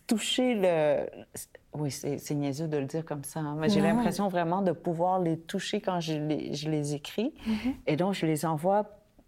toucher 0.09 0.55
le... 0.55 1.05
Oui, 1.73 1.91
c'est 1.91 2.33
niaiseux 2.33 2.67
de 2.67 2.77
le 2.77 2.85
dire 2.85 3.05
comme 3.05 3.23
ça, 3.23 3.39
hein, 3.39 3.55
mais 3.57 3.69
j'ai 3.69 3.79
l'impression 3.79 4.27
vraiment 4.27 4.63
de 4.63 4.71
pouvoir 4.71 5.19
les 5.19 5.37
toucher 5.37 5.81
quand 5.81 5.99
je 5.99 6.13
les, 6.13 6.53
je 6.55 6.69
les 6.69 6.95
écris. 6.95 7.31
Mm-hmm. 7.47 7.73
Et 7.85 7.95
donc, 7.95 8.15
je 8.15 8.25
les 8.25 8.43
envoie 8.43 8.85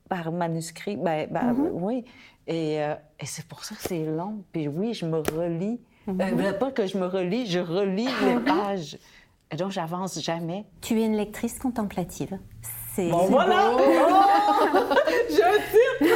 par 0.10 0.32
manuscrit. 0.32 0.98
Ben, 0.98 1.28
ben 1.32 1.54
mm-hmm. 1.54 1.70
Oui. 1.74 2.04
Et, 2.48 2.82
euh, 2.82 2.96
et 3.20 3.28
c'est 3.28 3.48
pour 3.48 3.64
ça 3.64 3.76
que 3.76 3.82
c'est 3.82 4.06
long. 4.06 4.44
Puis 4.52 4.68
oui, 4.68 4.96
je 4.96 5.06
me 5.06 5.20
relis. 5.20 5.80
Mm-hmm. 6.08 6.48
Euh, 6.48 6.54
pas 6.54 6.72
que 6.72 6.88
je 6.88 6.98
me 6.98 7.06
relis, 7.06 7.46
je 7.46 7.60
relis 7.60 8.10
les 8.26 8.40
pages. 8.40 8.98
Et 9.52 9.56
donc, 9.56 9.70
j'avance 9.70 10.20
jamais. 10.20 10.66
Tu 10.82 11.00
es 11.00 11.06
une 11.06 11.16
lectrice 11.16 11.60
contemplative. 11.60 12.40
Bon, 12.98 13.26
voilà! 13.28 13.72
J'ai 15.30 15.44
un 15.44 15.60
titre! 15.72 16.16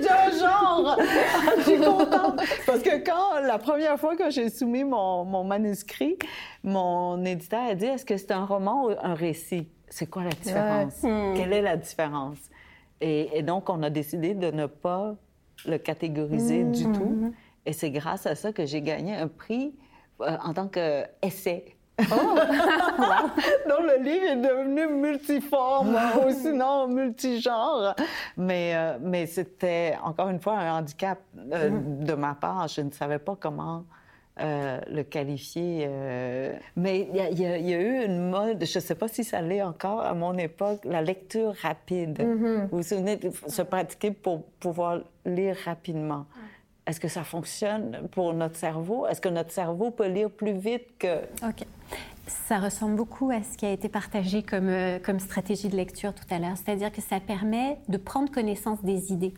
J'ai 0.00 0.08
un 0.08 0.30
genre! 0.38 0.98
Je 1.58 1.62
suis 1.62 1.78
contente! 1.78 2.40
Parce 2.66 2.82
que 2.82 3.04
quand, 3.04 3.40
la 3.40 3.58
première 3.58 3.98
fois 3.98 4.16
que 4.16 4.30
j'ai 4.30 4.50
soumis 4.50 4.84
mon, 4.84 5.24
mon, 5.24 5.44
manuscrit, 5.44 6.16
mon 6.62 7.24
éditeur 7.24 7.70
a 7.70 7.74
dit 7.74 7.86
est-ce 7.86 8.04
que 8.04 8.16
c'est 8.16 8.30
un 8.30 8.44
roman 8.44 8.86
ou 8.86 8.90
un 9.02 9.14
récit? 9.14 9.68
C'est 9.88 10.06
quoi 10.06 10.22
la 10.22 10.30
différence? 10.30 11.02
Hmm. 11.02 11.34
Quelle 11.34 11.52
est 11.52 11.62
la 11.62 11.76
différence? 11.76 12.38
Et, 13.00 13.42
donc, 13.42 13.68
on 13.70 13.82
a 13.82 13.90
décidé 13.90 14.34
de 14.34 14.50
ne 14.50 14.66
pas 14.66 15.16
le 15.66 15.78
catégoriser 15.78 16.64
du 16.64 16.86
hmm. 16.86 16.92
tout. 16.92 17.34
Et 17.66 17.72
c'est 17.72 17.90
grâce 17.90 18.26
à 18.26 18.34
ça 18.34 18.52
que 18.52 18.64
j'ai 18.64 18.82
gagné 18.82 19.14
un 19.14 19.28
prix 19.28 19.74
euh, 20.20 20.36
en 20.42 20.54
tant 20.54 20.68
qu'essai. 20.68 21.76
Oh! 22.12 22.36
Donc, 23.68 23.80
le 23.80 24.02
livre 24.02 24.26
est 24.26 24.36
devenu 24.36 24.86
multiforme 24.88 25.98
ou 26.24 26.30
sinon 26.30 26.88
multigenre. 26.88 27.94
Mais, 28.36 28.72
euh, 28.74 28.98
mais 29.00 29.26
c'était, 29.26 29.96
encore 30.02 30.28
une 30.28 30.40
fois, 30.40 30.58
un 30.58 30.78
handicap 30.78 31.18
euh, 31.36 31.70
mm-hmm. 31.70 32.04
de 32.04 32.14
ma 32.14 32.34
part. 32.34 32.68
Je 32.68 32.82
ne 32.82 32.90
savais 32.90 33.18
pas 33.18 33.36
comment 33.38 33.84
euh, 34.40 34.80
le 34.90 35.02
qualifier. 35.02 35.88
Mais 36.76 37.08
il 37.12 37.40
y, 37.40 37.44
a 37.74 37.80
eu 37.80 38.04
une 38.04 38.30
mode, 38.30 38.64
je 38.64 38.78
ne 38.78 38.82
sais 38.82 38.94
pas 38.94 39.08
si 39.08 39.24
ça 39.24 39.40
l'est 39.40 39.62
encore 39.62 40.00
à 40.00 40.14
mon 40.14 40.36
époque, 40.38 40.80
la 40.84 41.02
lecture 41.02 41.54
rapide. 41.62 42.18
Mm-hmm. 42.18 42.68
Vous 42.70 42.76
vous 42.78 42.82
souvenez, 42.82 43.20
se 43.46 43.62
pratiquer 43.62 44.10
pour 44.10 44.44
pouvoir 44.60 45.00
lire 45.24 45.56
rapidement. 45.64 46.26
Est-ce 46.86 47.00
que 47.00 47.08
ça 47.08 47.24
fonctionne 47.24 48.08
pour 48.10 48.32
notre 48.32 48.56
cerveau? 48.56 49.06
Est-ce 49.06 49.20
que 49.20 49.28
notre 49.28 49.52
cerveau 49.52 49.90
peut 49.90 50.08
lire 50.08 50.30
plus 50.30 50.52
vite 50.52 50.98
que... 50.98 51.18
OK. 51.46 51.64
Ça 52.26 52.58
ressemble 52.58 52.96
beaucoup 52.96 53.30
à 53.30 53.42
ce 53.42 53.56
qui 53.56 53.66
a 53.66 53.72
été 53.72 53.88
partagé 53.88 54.42
comme, 54.42 54.68
euh, 54.68 54.98
comme 54.98 55.18
stratégie 55.18 55.68
de 55.68 55.76
lecture 55.76 56.14
tout 56.14 56.24
à 56.30 56.38
l'heure. 56.38 56.56
C'est-à-dire 56.56 56.92
que 56.92 57.00
ça 57.00 57.18
permet 57.20 57.78
de 57.88 57.96
prendre 57.96 58.30
connaissance 58.30 58.82
des 58.82 59.12
idées, 59.12 59.34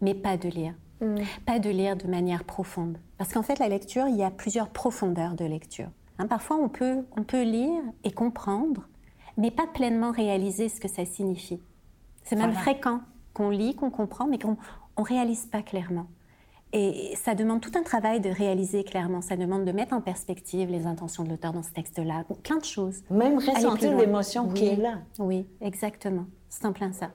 mais 0.00 0.14
pas 0.14 0.36
de 0.36 0.48
lire. 0.48 0.74
Mm. 1.00 1.16
Pas 1.44 1.58
de 1.58 1.70
lire 1.70 1.96
de 1.96 2.06
manière 2.06 2.44
profonde. 2.44 2.98
Parce 3.18 3.32
qu'en 3.32 3.42
fait, 3.42 3.58
la 3.58 3.68
lecture, 3.68 4.06
il 4.08 4.16
y 4.16 4.22
a 4.22 4.30
plusieurs 4.30 4.68
profondeurs 4.68 5.34
de 5.34 5.44
lecture. 5.44 5.88
Hein, 6.18 6.26
parfois, 6.26 6.56
on 6.56 6.68
peut, 6.68 7.04
on 7.16 7.24
peut 7.24 7.42
lire 7.42 7.82
et 8.04 8.12
comprendre, 8.12 8.86
mais 9.36 9.50
pas 9.50 9.66
pleinement 9.66 10.12
réaliser 10.12 10.68
ce 10.68 10.80
que 10.80 10.88
ça 10.88 11.04
signifie. 11.04 11.60
C'est 12.22 12.36
même 12.36 12.52
fréquent 12.52 13.00
qu'on 13.34 13.50
lit, 13.50 13.74
qu'on 13.74 13.90
comprend, 13.90 14.26
mais 14.26 14.38
qu'on 14.38 14.56
ne 14.98 15.04
réalise 15.04 15.46
pas 15.46 15.62
clairement. 15.62 16.06
Et 16.76 17.14
ça 17.14 17.36
demande 17.36 17.60
tout 17.60 17.70
un 17.76 17.84
travail 17.84 18.20
de 18.20 18.28
réaliser 18.28 18.82
clairement. 18.82 19.20
Ça 19.20 19.36
demande 19.36 19.64
de 19.64 19.70
mettre 19.70 19.94
en 19.94 20.00
perspective 20.00 20.68
les 20.68 20.86
intentions 20.86 21.22
de 21.22 21.28
l'auteur 21.28 21.52
dans 21.52 21.62
ce 21.62 21.70
texte-là. 21.70 22.24
Plein 22.42 22.56
de 22.56 22.64
choses. 22.64 23.04
Même 23.10 23.36
ressentir 23.36 23.96
l'émotion 23.96 24.48
qui 24.48 24.66
est 24.66 24.76
là. 24.76 24.98
Oui, 25.20 25.46
exactement. 25.60 26.26
C'est 26.48 26.66
en 26.66 26.72
plein 26.72 26.92
ça. 26.92 27.12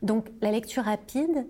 Donc 0.00 0.30
la 0.40 0.52
lecture 0.52 0.84
rapide, 0.84 1.46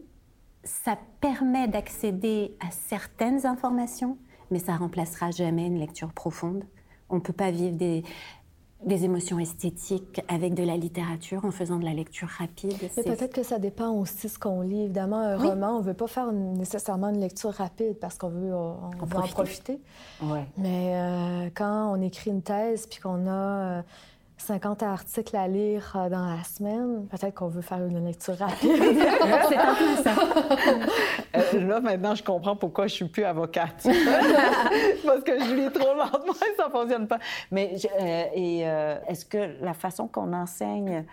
ça 0.65 0.99
permet 1.21 1.69
d'accéder 1.69 2.57
à 2.67 2.71
certaines 2.71 3.47
informations, 3.47 4.17
mais 4.51 4.59
ça 4.59 4.75
remplacera 4.75 5.31
jamais 5.31 5.67
une 5.67 5.79
lecture 5.79 6.15
profonde. 6.15 6.65
On 7.11 7.17
ne 7.17 7.21
peut 7.21 7.35
pas 7.35 7.51
vivre 7.51 7.77
des, 7.77 8.05
des 8.85 9.05
émotions 9.05 9.39
esthétiques 9.39 10.21
avec 10.29 10.55
de 10.55 10.63
la 10.63 10.77
littérature 10.77 11.45
en 11.45 11.51
faisant 11.51 11.79
de 11.79 11.85
la 11.85 11.93
lecture 11.93 12.29
rapide. 12.29 12.75
Mais 12.97 13.03
peut-être 13.03 13.33
que 13.33 13.43
ça 13.43 13.59
dépend 13.59 13.91
aussi 13.91 14.27
de 14.27 14.33
ce 14.33 14.39
qu'on 14.39 14.63
lit. 14.63 14.83
Évidemment, 14.83 15.19
un 15.19 15.37
roman, 15.37 15.77
on 15.77 15.81
ne 15.81 15.85
veut 15.85 15.95
pas 15.95 16.07
faire 16.07 16.33
nécessairement 16.33 17.09
une 17.09 17.21
lecture 17.21 17.51
rapide 17.51 17.97
parce 18.01 18.19
qu'on 18.19 18.29
veut, 18.29 18.55
on, 18.55 18.91
en 19.01 19.27
profiter. 19.29 19.81
Mais 20.57 20.95
euh, 20.95 21.51
quand 21.55 21.93
on 21.93 22.01
écrit 22.01 22.31
une 22.31 22.43
thèse 22.43 22.87
puis 22.87 23.01
qu'on 23.01 23.27
a 23.27 23.31
euh, 23.31 23.83
50 24.39 24.83
articles 24.83 25.37
à 25.37 25.47
lire 25.47 25.93
euh, 25.97 26.09
dans 26.09 26.27
la 26.27 26.43
semaine, 26.43 27.07
peut-être 27.09 27.35
qu'on 27.35 27.49
veut 27.49 27.63
faire 27.63 27.85
une 27.85 28.05
lecture 28.05 28.37
rapide. 28.37 28.73
c'est 29.49 29.57
un 29.57 29.75
peu 29.75 29.97
ça. 30.03 30.15
Euh, 31.37 31.61
là, 31.67 31.81
maintenant, 31.81 32.15
je 32.15 32.23
comprends 32.23 32.57
pourquoi 32.57 32.87
je 32.89 32.95
suis 32.95 33.09
plus 33.09 33.25
avocate. 33.25 33.83
Parce 35.07 35.23
que 35.23 35.39
je 35.39 35.55
lis 35.55 35.71
trop 35.71 35.95
lentement 35.95 36.35
et 36.35 36.57
ça 36.57 36.69
fonctionne 36.71 37.07
pas. 37.07 37.19
Mais 37.51 37.77
euh, 38.01 38.25
et 38.35 38.61
est-ce 39.09 39.25
que 39.25 39.63
la 39.63 39.75
façon 39.75 40.09
qu'on 40.09 40.33
enseigne 40.33 41.05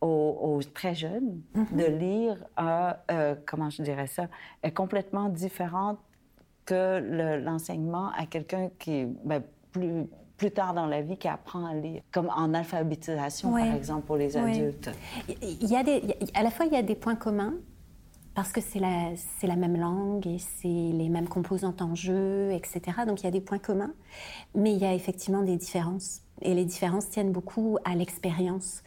aux, 0.00 0.60
très 0.74 0.94
jeunes 0.94 1.40
de 1.54 1.82
mm-hmm. 1.82 1.98
lire, 1.98 2.36
comment 3.46 3.68
je 3.70 3.82
dirais 3.82 4.06
ça, 4.06 4.28
est 4.62 4.72
complètement 4.72 5.28
différente 5.28 5.98
que 6.64 7.38
l'enseignement 7.42 8.10
à 8.16 8.26
quelqu'un 8.26 8.70
qui 8.78 8.92
est 8.92 9.08
ben, 9.24 9.42
plus 9.72 10.06
plus 10.38 10.52
tard 10.52 10.72
dans 10.72 10.86
la 10.86 11.02
vie 11.02 11.18
qui 11.18 11.28
apprend 11.28 11.66
à 11.66 11.74
lire, 11.74 12.00
comme 12.12 12.30
en 12.34 12.54
alphabétisation, 12.54 13.52
par 13.52 13.74
exemple, 13.74 14.06
pour 14.06 14.16
les 14.16 14.36
adultes. 14.36 14.90
Il 15.42 15.68
y 15.68 15.76
a 15.76 15.82
des, 15.82 16.00
à 16.32 16.42
la 16.42 16.50
fois, 16.50 16.64
il 16.64 16.72
y 16.72 16.76
a 16.76 16.82
des 16.82 16.94
points 16.94 17.16
communs, 17.16 17.54
parce 18.34 18.52
que 18.52 18.60
c'est 18.60 18.78
la, 18.78 19.10
la 19.42 19.56
même 19.56 19.76
langue 19.76 20.24
et 20.28 20.38
c'est 20.38 20.68
les 20.68 21.08
mêmes 21.08 21.28
composantes 21.28 21.82
en 21.82 21.96
jeu, 21.96 22.52
etc. 22.52 22.80
Donc 23.04 23.20
il 23.20 23.24
y 23.24 23.26
a 23.26 23.32
des 23.32 23.40
points 23.40 23.58
communs, 23.58 23.92
mais 24.54 24.72
il 24.72 24.78
y 24.78 24.84
a 24.84 24.94
effectivement 24.94 25.42
des 25.42 25.56
différences. 25.56 26.22
Et 26.40 26.54
les 26.54 26.64
différences 26.64 27.08
tiennent 27.10 27.32
beaucoup 27.32 27.78
à 27.84 27.96
l'expérience. 27.96 28.84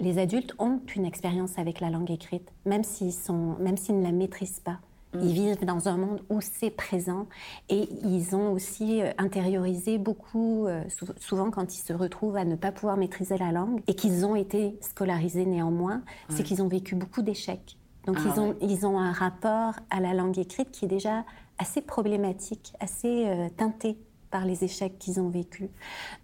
Les 0.00 0.18
adultes 0.18 0.54
ont 0.58 0.80
une 0.96 1.04
expérience 1.04 1.58
avec 1.58 1.80
la 1.80 1.90
langue 1.90 2.10
écrite, 2.10 2.50
même 2.64 2.82
s'ils, 2.82 3.12
sont, 3.12 3.56
même 3.60 3.76
s'ils 3.76 3.98
ne 3.98 4.02
la 4.02 4.10
maîtrisent 4.10 4.60
pas. 4.60 4.78
Ils 5.22 5.32
vivent 5.32 5.64
dans 5.64 5.88
un 5.88 5.96
monde 5.96 6.22
où 6.28 6.40
c'est 6.40 6.70
présent 6.70 7.26
et 7.68 7.88
ils 8.02 8.34
ont 8.34 8.52
aussi 8.52 9.02
euh, 9.02 9.12
intériorisé 9.18 9.98
beaucoup, 9.98 10.66
euh, 10.66 10.82
souvent 11.18 11.50
quand 11.50 11.74
ils 11.74 11.80
se 11.80 11.92
retrouvent 11.92 12.36
à 12.36 12.44
ne 12.44 12.56
pas 12.56 12.72
pouvoir 12.72 12.96
maîtriser 12.96 13.38
la 13.38 13.52
langue 13.52 13.80
et 13.86 13.94
qu'ils 13.94 14.26
ont 14.26 14.36
été 14.36 14.76
scolarisés 14.80 15.46
néanmoins, 15.46 16.02
c'est 16.28 16.42
qu'ils 16.42 16.62
ont 16.62 16.68
vécu 16.68 16.94
beaucoup 16.94 17.22
d'échecs. 17.22 17.76
Donc 18.06 18.16
ah 18.18 18.32
ils, 18.34 18.40
ont, 18.40 18.56
ils 18.60 18.86
ont 18.86 18.98
un 18.98 19.12
rapport 19.12 19.74
à 19.90 20.00
la 20.00 20.14
langue 20.14 20.38
écrite 20.38 20.70
qui 20.70 20.84
est 20.84 20.88
déjà 20.88 21.24
assez 21.58 21.80
problématique, 21.80 22.72
assez 22.80 23.26
euh, 23.26 23.48
teinté 23.56 23.98
par 24.30 24.44
les 24.44 24.64
échecs 24.64 24.98
qu'ils 24.98 25.20
ont 25.20 25.28
vécus. 25.28 25.70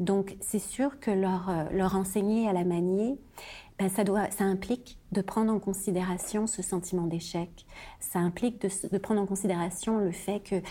Donc 0.01 0.37
c'est 0.41 0.59
sûr 0.59 0.99
que 0.99 1.13
leur, 1.13 1.69
leur 1.71 1.95
enseigner 1.95 2.49
à 2.49 2.53
la 2.53 2.65
manier, 2.65 3.21
ben, 3.81 3.89
ça, 3.89 4.05
doit, 4.05 4.31
ça 4.31 4.45
implique 4.45 4.99
de 5.11 5.23
prendre 5.23 5.51
en 5.51 5.59
considération 5.59 6.47
ce 6.47 6.61
sentiment 6.61 7.07
d'échec. 7.07 7.65
Ça 7.99 8.19
implique 8.19 8.61
de, 8.61 8.99
prendre 8.99 9.23
en 9.23 9.27
considération 9.27 9.97
le 9.97 10.13
fait 10.13 10.41
qu'ils 10.41 10.63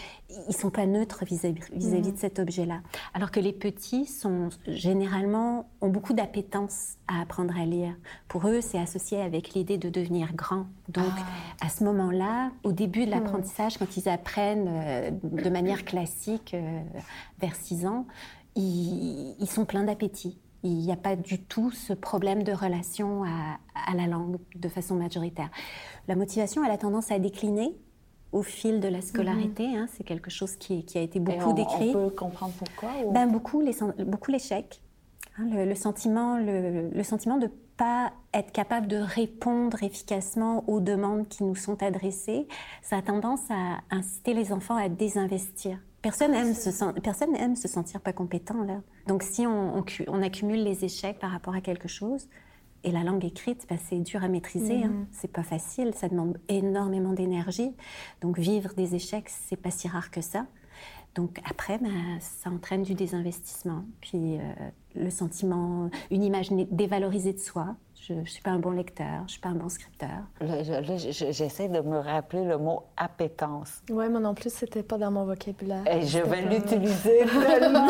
ne 0.48 0.54
sont 0.54 0.70
pas 0.70 0.86
neutres 0.86 1.26
vis-à-vis 1.26 1.64
mm. 1.74 2.12
de 2.12 2.18
cet 2.18 2.38
objet-là. 2.38 2.82
Alors 3.16 3.32
que 3.32 3.40
les 3.40 3.52
petits 3.52 4.06
sont 4.06 4.50
généralement 4.68 5.72
ont 5.82 5.90
beaucoup 5.90 6.14
d'appétence 6.14 6.98
à 7.08 7.22
apprendre 7.22 7.58
à 7.60 7.66
lire. 7.66 7.96
Pour 8.28 8.48
eux, 8.48 8.62
c'est 8.62 8.78
associé 8.78 9.20
avec 9.20 9.56
l'idée 9.56 9.80
de 9.80 9.90
devenir 9.90 10.36
grand. 10.36 10.68
Donc, 10.90 11.12
ah. 11.18 11.66
à 11.66 11.70
ce 11.70 11.84
moment-là, 11.86 12.52
au 12.64 12.74
début 12.74 13.06
de 13.06 13.10
mm. 13.10 13.16
l'apprentissage, 13.16 13.80
quand 13.80 13.98
ils 13.98 14.08
apprennent 14.08 14.70
euh, 14.70 15.10
de 15.24 15.50
manière 15.50 15.84
classique 15.84 16.54
euh, 16.54 16.80
vers 17.40 17.56
6 17.56 17.88
ans, 17.88 18.06
ils 18.56 19.48
sont 19.50 19.66
pleins 19.66 19.84
d'appétit 19.84 20.38
il 20.64 20.78
n'y 20.78 20.92
a 20.92 20.98
pas 20.98 21.16
du 21.16 21.40
tout 21.40 21.72
ce 21.72 21.94
problème 21.94 22.44
de 22.44 22.52
relation 22.52 23.24
à, 23.24 23.96
la 23.96 24.08
langue 24.08 24.38
de 24.56 24.70
façon 24.70 24.96
majoritaire. 24.96 25.50
La 26.08 26.16
motivation, 26.16 26.64
elle 26.64 26.72
a 26.72 26.78
tendance 26.78 27.12
à 27.12 27.20
décliner 27.20 27.76
au 28.32 28.44
fil 28.44 28.80
de 28.80 28.88
la 28.88 29.02
scolarité. 29.02 29.68
Mhm. 29.68 29.76
Hein, 29.76 29.88
c'est 29.96 30.04
quelque 30.04 30.30
chose 30.30 30.56
qui, 30.56 30.86
a 30.96 31.00
été 31.00 31.20
beaucoup 31.20 31.54
décrit. 31.54 31.90
On 31.96 32.10
peut 32.10 32.16
comprendre 32.16 32.54
pourquoi 32.58 32.90
ben, 33.12 33.28
Beaucoup 33.28 33.62
l'échec. 33.62 34.82
Hein, 35.38 35.48
le, 35.52 35.76
sentiment, 35.76 36.38
le, 36.38 37.04
sentiment 37.04 37.38
de 37.38 37.50
pas 37.78 38.12
être 38.34 38.52
capable 38.52 38.88
de 38.88 38.98
répondre 38.98 39.82
efficacement 39.84 40.66
aux 40.68 40.82
demandes 40.82 41.28
qui 41.30 41.44
nous 41.44 41.56
sont 41.56 41.82
adressées, 41.82 42.48
ça 42.82 42.98
a 42.98 43.02
tendance 43.02 43.50
à 43.50 43.80
inciter 43.90 44.34
les 44.34 44.52
enfants 44.52 44.76
à 44.76 44.90
désinvestir. 44.90 45.80
Personne 46.02 46.34
aime, 46.34 46.54
se, 46.54 47.00
personne 47.02 47.36
aime 47.36 47.56
se 47.56 47.68
sentir 47.68 48.00
pas 48.00 48.14
compétent 48.14 48.64
là. 48.64 48.82
Donc 49.08 49.24
si 49.24 49.46
on, 49.46 49.84
on, 50.08 50.22
accumule 50.22 50.64
les 50.64 50.86
échecs 50.86 51.20
par 51.20 51.32
rapport 51.32 51.56
à 51.56 51.62
quelque 51.62 51.90
chose, 51.90 52.30
et 52.84 52.92
la 52.92 53.04
langue 53.04 53.26
écrite, 53.26 53.66
bah, 53.70 53.76
c'est 53.78 54.00
dur 54.00 54.24
à 54.24 54.30
maîtriser, 54.30 54.84
hein. 54.84 54.90
mm. 54.90 55.08
c'est 55.12 55.32
pas 55.32 55.44
facile, 55.44 55.94
ça 55.94 56.08
demande 56.08 56.38
énormément 56.48 57.12
d'énergie. 57.12 57.76
Donc 58.22 58.40
vivre 58.40 58.74
des 58.76 58.96
échecs, 58.96 59.30
c'est 59.30 59.58
pas 59.58 59.72
si 59.72 59.88
rare 59.90 60.12
que 60.12 60.22
ça. 60.22 60.46
Donc 61.20 61.42
après, 61.44 61.78
bah, 61.80 61.90
ça 62.22 62.50
entraîne 62.50 62.84
du 62.84 62.94
désinvestissement, 62.94 63.84
puis 64.00 64.38
euh, 64.38 64.40
le 64.96 65.10
sentiment, 65.10 65.90
une 66.12 66.24
image 66.24 66.50
dévalorisée 66.50 67.34
de 67.34 67.40
soi, 67.40 67.76
je 67.94 68.14
ne 68.14 68.24
suis 68.24 68.42
pas 68.42 68.52
un 68.52 68.60
bon 68.60 68.72
lecteur, 68.72 69.18
je 69.18 69.24
ne 69.24 69.28
suis 69.28 69.42
pas 69.42 69.50
un 69.50 69.56
bon 69.56 69.68
scripteur. 69.68 70.22
J'essaie 70.40 71.68
de 71.68 71.82
me 71.82 71.98
rappeler 71.98 72.46
le 72.46 72.58
mot 72.58 72.84
appétence. 72.96 73.82
Oui, 73.90 74.08
moi 74.08 74.22
non 74.22 74.34
plus, 74.34 74.50
c'était 74.50 74.82
pas 74.82 74.98
dans 74.98 75.12
mon 75.12 75.26
vocabulaire. 75.26 75.86
Et 75.92 76.04
je 76.04 76.20
vais 76.20 76.42
l'utiliser 76.44 77.26
tellement. 77.48 77.90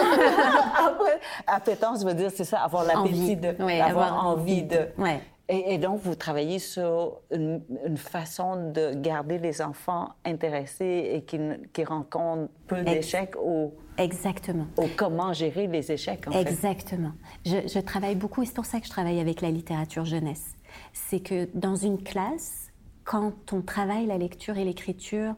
Après, 0.75 1.19
appétence 1.45 2.03
veut 2.03 2.15
dire, 2.15 2.31
c'est 2.33 2.45
ça, 2.45 2.61
avoir 2.61 2.83
l'appétit 2.83 3.35
de, 3.35 3.49
avoir, 3.79 4.25
envie 4.25 4.63
de. 4.63 4.87
Ouais. 4.97 5.21
Et, 5.51 5.79
donc, 5.79 5.99
vous 6.01 6.13
travaillez 6.13 6.59
sur 6.59 7.21
une, 7.31 7.63
façon 7.97 8.71
de 8.71 8.93
garder 8.93 9.39
les 9.39 9.63
enfants 9.63 10.09
intéressés 10.23 11.09
et 11.11 11.23
qui, 11.23 11.39
qui 11.73 11.83
rencontrent 11.83 12.51
peu 12.67 12.83
d'échecs 12.83 13.33
ou... 13.43 13.73
Exactement. 13.97 14.67
Ou 14.77 14.83
comment 14.95 15.33
gérer 15.33 15.65
les 15.65 15.91
échecs, 15.91 16.27
en 16.27 16.31
Exactement. 16.33 17.13
Je, 17.47 17.67
je, 17.67 17.79
travaille 17.79 18.13
beaucoup, 18.13 18.43
et 18.43 18.45
c'est 18.45 18.53
pour 18.53 18.65
ça 18.65 18.79
que 18.79 18.85
je 18.85 18.91
travaille 18.91 19.19
avec 19.19 19.41
la 19.41 19.49
littérature 19.49 20.05
jeunesse. 20.05 20.53
C'est 20.93 21.19
que 21.19 21.49
dans 21.55 21.75
une 21.75 22.03
classe, 22.03 22.71
quand 23.03 23.51
on 23.51 23.61
travaille 23.61 24.05
la 24.05 24.19
lecture 24.19 24.55
et 24.59 24.63
l'écriture 24.63 25.33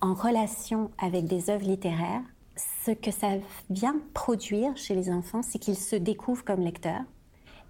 en 0.00 0.14
relation 0.14 0.92
avec 0.98 1.24
des 1.24 1.50
œuvres 1.50 1.66
littéraires, 1.66 2.22
ce 2.84 2.92
que 2.92 3.10
ça 3.10 3.30
vient 3.68 3.96
produire 4.12 4.76
chez 4.76 4.94
les 4.94 5.10
enfants, 5.10 5.42
c'est 5.42 5.58
qu'ils 5.58 5.76
se 5.76 5.96
découvrent 5.96 6.44
comme 6.44 6.60
lecteurs 6.60 7.02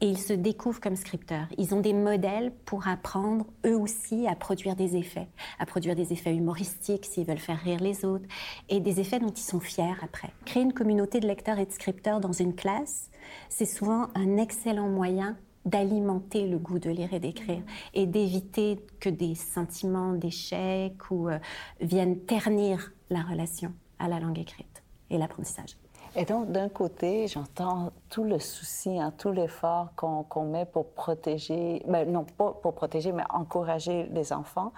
et 0.01 0.09
ils 0.09 0.19
se 0.19 0.33
découvrent 0.33 0.81
comme 0.81 0.97
scripteurs. 0.97 1.47
Ils 1.59 1.75
ont 1.75 1.81
des 1.81 1.93
modèles 1.93 2.53
pour 2.65 2.89
apprendre 2.89 3.47
eux 3.67 3.77
aussi 3.77 4.27
à 4.27 4.35
produire 4.35 4.77
des 4.77 4.97
effets, 4.97 5.29
à 5.59 5.67
produire 5.67 5.95
des 5.95 6.13
effets 6.13 6.35
humoristiques 6.35 7.07
s'ils 7.07 7.27
veulent 7.27 7.39
faire 7.39 7.61
rire 7.61 7.81
les 7.81 8.05
autres, 8.05 8.27
et 8.69 8.81
des 8.81 9.01
effets 9.01 9.21
dont 9.21 9.31
ils 9.31 9.43
sont 9.43 9.61
fiers 9.61 9.95
après. 10.03 10.31
Créer 10.45 10.63
une 10.63 10.73
communauté 10.73 11.21
de 11.21 11.27
lecteurs 11.27 11.59
et 11.59 11.67
de 11.67 11.73
scripteurs 11.73 12.21
dans 12.21 12.33
une 12.33 12.55
classe, 12.55 13.11
c'est 13.49 13.67
souvent 13.67 14.09
un 14.15 14.37
excellent 14.37 14.89
moyen 14.89 15.37
d'alimenter 15.65 16.47
le 16.47 16.59
goût 16.59 16.79
de 16.79 16.91
lire 16.91 17.15
et 17.15 17.21
d'écrire 17.21 17.63
et 17.95 18.07
d'éviter 18.07 18.85
que 19.01 19.09
des 19.09 19.35
sentiments 19.35 20.13
d'échec 20.13 21.11
ou 21.11 21.29
euh, 21.29 21.39
viennent 21.81 22.21
ternir 22.21 22.93
la 23.11 23.23
relation 23.23 23.73
à 23.99 24.09
la 24.09 24.21
langue 24.21 24.39
écrite 24.39 24.83
et 25.11 25.19
l'apprentissage. 25.19 25.77
Et 26.17 26.25
donc, 26.25 26.53
d'un 26.53 26.69
côté, 26.69 27.27
j'entends 27.27 27.91
tout 28.09 28.23
le 28.23 28.39
souci, 28.39 29.01
hein, 29.01 29.13
tout 29.19 29.33
l'effort 29.33 29.89
qu'on 29.97 30.45
met 30.45 30.65
pour 30.65 30.93
protéger, 30.93 31.83
ben, 31.89 32.11
non 32.11 32.25
pas 32.25 32.53
pour 32.53 32.75
protéger, 32.75 33.11
mais 33.11 33.25
encourager 33.31 34.05
les 34.13 34.33
enfants 34.33 34.73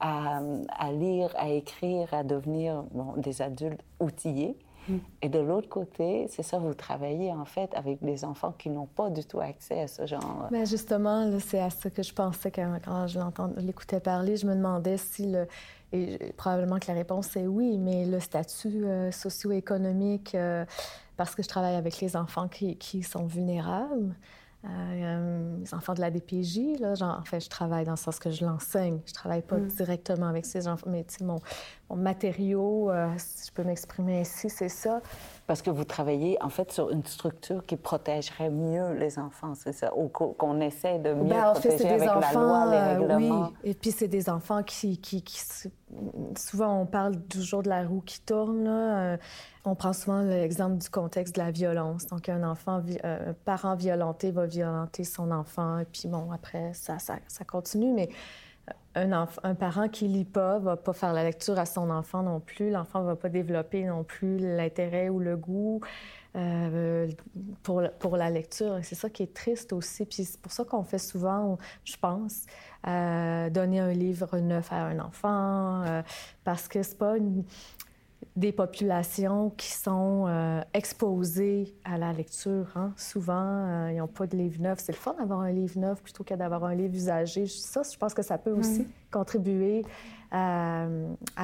à, 0.00 0.92
lire, 0.92 1.30
à 1.36 1.48
écrire, 1.48 2.12
à 2.12 2.24
devenir 2.24 2.84
des 3.16 3.40
adultes 3.40 3.80
outillés. 4.00 4.56
Et 5.20 5.28
de 5.28 5.38
l'autre 5.38 5.68
côté, 5.68 6.26
c'est 6.28 6.42
ça, 6.42 6.58
vous 6.58 6.74
travaillez 6.74 7.32
en 7.32 7.44
fait 7.44 7.72
avec 7.74 8.02
des 8.02 8.24
enfants 8.24 8.52
qui 8.56 8.68
n'ont 8.68 8.86
pas 8.86 9.10
du 9.10 9.24
tout 9.24 9.40
accès 9.40 9.80
à 9.80 9.86
ce 9.86 10.06
genre. 10.06 10.48
Mais 10.50 10.66
justement, 10.66 11.30
c'est 11.38 11.60
à 11.60 11.70
ça 11.70 11.90
que 11.90 12.02
je 12.02 12.12
pensais 12.12 12.50
quand, 12.50 12.78
quand 12.84 13.06
je 13.06 13.18
l'écoutais 13.60 14.00
parler. 14.00 14.36
Je 14.36 14.46
me 14.46 14.54
demandais 14.54 14.96
si 14.96 15.30
le. 15.30 15.46
Et 15.94 16.32
probablement 16.38 16.78
que 16.78 16.88
la 16.88 16.94
réponse 16.94 17.36
est 17.36 17.46
oui, 17.46 17.76
mais 17.76 18.06
le 18.06 18.18
statut 18.18 18.86
euh, 18.86 19.12
socio-économique, 19.12 20.34
euh, 20.34 20.64
parce 21.18 21.34
que 21.34 21.42
je 21.42 21.48
travaille 21.48 21.74
avec 21.74 22.00
les 22.00 22.16
enfants 22.16 22.48
qui, 22.48 22.76
qui 22.76 23.02
sont 23.02 23.26
vulnérables, 23.26 24.14
euh, 24.64 25.58
les 25.58 25.74
enfants 25.74 25.94
de 25.94 26.00
la 26.00 26.10
DPJ, 26.10 26.78
là, 26.78 26.94
genre, 26.94 27.18
en 27.20 27.24
fait, 27.24 27.40
je 27.40 27.48
travaille 27.48 27.84
dans 27.84 27.92
le 27.92 27.96
sens 27.96 28.20
que 28.20 28.30
je 28.30 28.44
l'enseigne. 28.44 29.00
Je 29.06 29.12
travaille 29.12 29.42
pas 29.42 29.56
mm. 29.56 29.66
directement 29.68 30.28
avec 30.28 30.46
ces 30.46 30.68
enfants, 30.68 30.88
mais 30.88 31.04
mon, 31.20 31.40
mon 31.92 32.02
matériau, 32.02 32.90
euh, 32.90 33.08
si 33.18 33.48
je 33.48 33.52
peux 33.52 33.64
m'exprimer 33.64 34.20
ainsi, 34.20 34.48
c'est 34.48 34.68
ça. 34.68 35.00
Parce 35.46 35.60
que 35.60 35.70
vous 35.70 35.84
travaillez, 35.84 36.42
en 36.42 36.48
fait, 36.48 36.72
sur 36.72 36.90
une 36.90 37.04
structure 37.04 37.64
qui 37.66 37.76
protégerait 37.76 38.48
mieux 38.48 38.94
les 38.94 39.18
enfants, 39.18 39.54
c'est 39.54 39.72
ça? 39.72 39.92
Ou 39.96 40.08
qu'on 40.08 40.60
essaie 40.60 40.98
de 40.98 41.12
mieux 41.12 41.28
ben, 41.28 41.52
protéger 41.52 41.88
avec 41.88 42.08
la 42.08 42.32
loi, 42.32 42.66
les 42.70 42.76
euh, 42.76 42.98
règlements? 42.98 43.50
oui, 43.64 43.70
et 43.70 43.74
puis 43.74 43.90
c'est 43.90 44.08
des 44.08 44.30
enfants 44.30 44.62
qui, 44.62 44.98
qui, 44.98 45.22
qui, 45.22 45.40
Souvent, 46.38 46.80
on 46.80 46.86
parle 46.86 47.20
toujours 47.24 47.62
de 47.62 47.68
la 47.68 47.86
roue 47.86 48.00
qui 48.00 48.20
tourne, 48.22 48.64
là. 48.64 49.18
On 49.64 49.76
prend 49.76 49.92
souvent 49.92 50.22
l'exemple 50.22 50.78
du 50.78 50.90
contexte 50.90 51.36
de 51.36 51.40
la 51.40 51.52
violence. 51.52 52.06
Donc, 52.06 52.28
un 52.28 52.42
enfant, 52.42 52.82
euh, 53.04 53.30
un 53.30 53.32
parent 53.44 53.76
violenté 53.76 54.32
va 54.32 54.46
violenter 54.46 55.04
son 55.04 55.30
enfant, 55.30 55.78
et 55.78 55.84
puis 55.84 56.08
bon, 56.08 56.32
après, 56.32 56.72
ça, 56.74 56.98
ça, 56.98 57.44
continue. 57.46 57.92
Mais 57.92 58.08
un, 58.94 59.26
un, 59.42 59.54
parent 59.54 59.88
qui 59.88 60.08
lit 60.08 60.24
pas 60.24 60.58
va 60.58 60.76
pas 60.76 60.92
faire 60.92 61.12
la 61.12 61.24
lecture 61.24 61.58
à 61.58 61.66
son 61.66 61.90
enfant 61.90 62.22
non 62.22 62.40
plus. 62.40 62.70
L'enfant 62.70 63.02
va 63.02 63.16
pas 63.16 63.28
développer 63.28 63.84
non 63.84 64.04
plus 64.04 64.38
l'intérêt 64.38 65.08
ou 65.08 65.18
le 65.18 65.36
goût 65.36 65.80
euh, 66.36 67.08
pour, 67.62 67.82
pour 67.98 68.16
la 68.16 68.30
lecture. 68.30 68.78
C'est 68.82 68.94
ça 68.94 69.10
qui 69.10 69.22
est 69.22 69.34
triste 69.34 69.72
aussi. 69.72 70.04
Puis 70.04 70.24
c'est 70.24 70.40
pour 70.40 70.52
ça 70.52 70.64
qu'on 70.64 70.84
fait 70.84 70.98
souvent, 70.98 71.58
je 71.84 71.96
pense, 71.96 72.44
euh, 72.86 73.50
donner 73.50 73.80
un 73.80 73.92
livre 73.92 74.38
neuf 74.38 74.72
à 74.72 74.84
un 74.86 74.98
enfant, 74.98 76.02
parce 76.44 76.68
que 76.68 76.82
c'est 76.82 76.98
pas 76.98 77.16
une 77.16 77.44
des 78.36 78.52
populations 78.52 79.50
qui 79.50 79.70
sont 79.72 80.26
euh, 80.26 80.60
exposées 80.74 81.74
à 81.84 81.98
la 81.98 82.12
lecture. 82.12 82.66
Hein. 82.76 82.92
Souvent, 82.96 83.34
euh, 83.34 83.92
ils 83.92 83.98
n'ont 83.98 84.06
pas 84.06 84.26
de 84.26 84.36
livre 84.36 84.60
neuf. 84.60 84.78
C'est 84.80 84.92
le 84.92 84.98
fun 84.98 85.14
d'avoir 85.18 85.40
un 85.40 85.52
livre 85.52 85.78
neuf 85.78 86.02
plutôt 86.02 86.24
que 86.24 86.34
d'avoir 86.34 86.64
un 86.64 86.74
livre 86.74 86.94
usagé. 86.94 87.46
Ça, 87.46 87.82
je 87.90 87.96
pense 87.96 88.14
que 88.14 88.22
ça 88.22 88.38
peut 88.38 88.52
aussi 88.52 88.86
contribuer 89.10 89.84
à, 90.30 90.86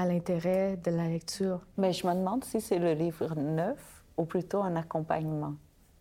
l'intérêt 0.07 0.79
de 0.83 0.91
la 0.91 1.09
lecture. 1.09 1.61
Mais 1.77 1.93
je 1.93 2.07
me 2.07 2.15
demande 2.15 2.45
si 2.45 2.61
c'est 2.61 2.79
le 2.79 2.93
livre 2.95 3.35
neuf 3.37 4.03
ou 4.17 4.25
plutôt 4.25 4.63
un 4.63 4.77
accompagnement 4.77 5.55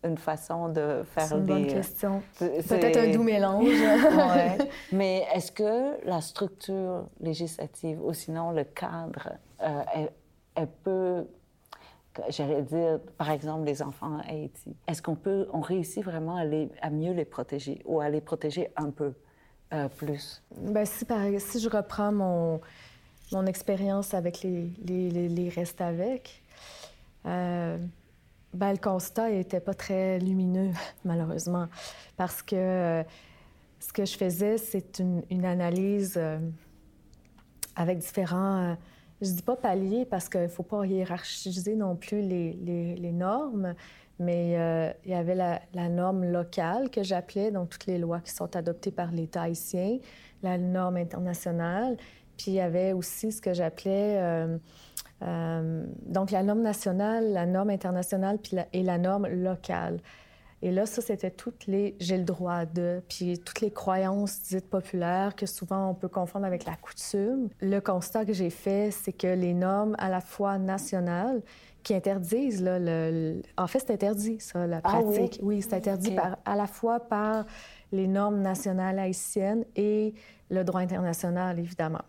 une 0.04 0.16
façon 0.16 0.68
de 0.68 1.02
faire 1.12 1.24
des... 1.24 1.28
C'est 1.28 1.34
une 1.34 1.44
bonne 1.44 1.66
question. 1.66 2.22
Peut-être 2.38 2.98
un 2.98 3.12
doux 3.12 3.24
mélange. 3.24 3.64
ouais. 3.66 4.58
Mais 4.92 5.26
est-ce 5.34 5.50
que 5.50 6.06
la 6.06 6.20
structure 6.20 7.06
législative 7.20 8.00
ou 8.00 8.12
sinon 8.14 8.52
le 8.52 8.62
cadre 8.62 9.30
euh, 9.60 10.06
elle 10.58 10.66
peut, 10.66 11.24
j'allais 12.30 12.62
dire, 12.62 12.98
par 13.16 13.30
exemple, 13.30 13.64
les 13.64 13.80
enfants 13.80 14.18
à 14.18 14.30
Haïti. 14.30 14.74
Est-ce 14.88 15.00
qu'on 15.00 15.14
peut, 15.14 15.48
on 15.52 15.60
réussit 15.60 16.02
vraiment 16.04 16.36
à, 16.36 16.90
mieux 16.90 17.12
les 17.12 17.24
protéger 17.24 17.80
ou 17.84 18.00
à 18.00 18.08
les 18.08 18.20
protéger 18.20 18.70
un 18.76 18.90
peu 18.90 19.12
euh, 19.72 19.88
plus? 19.88 20.42
Bien, 20.56 20.84
si, 20.84 21.60
je 21.60 21.68
reprends 21.68 22.10
mon, 22.10 22.60
expérience 23.46 24.14
avec 24.14 24.42
les, 24.42 25.52
restes 25.54 25.80
avec, 25.80 26.42
euh, 27.26 27.78
ben, 28.52 28.72
le 28.72 28.78
constat 28.78 29.30
n'était 29.30 29.60
pas 29.60 29.74
très 29.74 30.18
lumineux, 30.18 30.72
malheureusement, 31.04 31.68
parce 32.16 32.42
que 32.42 32.56
euh, 32.56 33.02
ce 33.78 33.92
que 33.92 34.04
je 34.04 34.16
faisais, 34.16 34.58
c'est 34.58 34.98
une, 34.98 35.22
une 35.30 35.44
analyse 35.44 36.14
euh, 36.16 36.40
avec 37.76 37.98
différents 37.98 38.76
je 39.20 39.30
dis 39.30 39.42
pas 39.42 39.56
palier 39.56 40.04
parce 40.04 40.28
qu'il 40.28 40.42
ne 40.42 40.48
faut 40.48 40.62
pas 40.62 40.84
hiérarchiser 40.84 41.74
non 41.74 41.96
plus 41.96 42.20
les, 42.20 42.52
les, 42.96 43.12
normes, 43.12 43.74
mais 44.18 44.58
euh, 44.58 44.92
il 45.04 45.10
y 45.10 45.14
avait 45.14 45.34
la, 45.34 45.88
norme 45.88 46.24
locale 46.24 46.90
que 46.90 47.02
j'appelais, 47.02 47.50
donc 47.50 47.70
toutes 47.70 47.86
les 47.86 47.98
lois 47.98 48.20
qui 48.20 48.32
sont 48.32 48.54
adoptées 48.56 48.92
par 48.92 49.10
l'État 49.10 49.42
haïtien, 49.42 49.98
la 50.42 50.56
norme 50.58 50.96
internationale, 50.96 51.96
puis 52.36 52.52
il 52.52 52.54
y 52.54 52.60
avait 52.60 52.92
aussi 52.92 53.32
ce 53.32 53.40
que 53.40 53.52
j'appelais... 53.52 54.18
Euh, 54.18 54.58
euh, 55.22 55.84
donc 56.06 56.30
la 56.30 56.44
norme 56.44 56.62
nationale, 56.62 57.32
la 57.32 57.44
norme 57.44 57.70
internationale 57.70 58.38
puis 58.38 58.56
et 58.72 58.84
la 58.84 58.98
norme 58.98 59.26
locale. 59.26 59.98
Et 60.60 60.72
là, 60.72 60.86
ça, 60.86 61.00
c'était 61.00 61.30
toutes 61.30 61.66
les 61.66 61.94
j'ai 62.00 62.18
le 62.18 62.24
droit 62.24 62.64
de, 62.64 63.00
puis 63.08 63.38
toutes 63.38 63.60
les 63.60 63.70
croyances 63.70 64.42
dites 64.42 64.68
populaires 64.68 65.36
que 65.36 65.46
souvent 65.46 65.90
on 65.90 65.94
peut 65.94 66.08
confondre 66.08 66.46
avec 66.46 66.64
la 66.64 66.74
coutume. 66.74 67.48
Le 67.60 67.80
constat 67.80 68.24
que 68.24 68.32
j'ai 68.32 68.50
fait, 68.50 68.90
c'est 68.90 69.12
que 69.12 69.28
les 69.28 69.54
normes 69.54 69.94
à 69.98 70.08
la 70.08 70.20
fois 70.20 70.58
nationales 70.58 71.42
qui 71.84 71.94
interdisent, 71.94 72.62
là, 72.62 72.78
le, 72.80 73.40
en 73.56 73.66
fait, 73.68 73.78
c'est 73.78 73.92
interdit, 73.92 74.40
ça, 74.40 74.66
la 74.66 74.78
ah 74.78 75.00
pratique. 75.00 75.38
oui, 75.42 75.62
c'est 75.62 75.74
interdit 75.74 76.10
par, 76.10 76.38
à 76.44 76.56
la 76.56 76.66
fois 76.66 77.00
par 77.00 77.46
les 77.92 78.08
normes 78.08 78.40
nationales 78.40 78.98
haïtiennes 78.98 79.64
et 79.76 80.12
le 80.50 80.64
droit 80.64 80.80
international, 80.80 81.58
évidemment. 81.58 82.02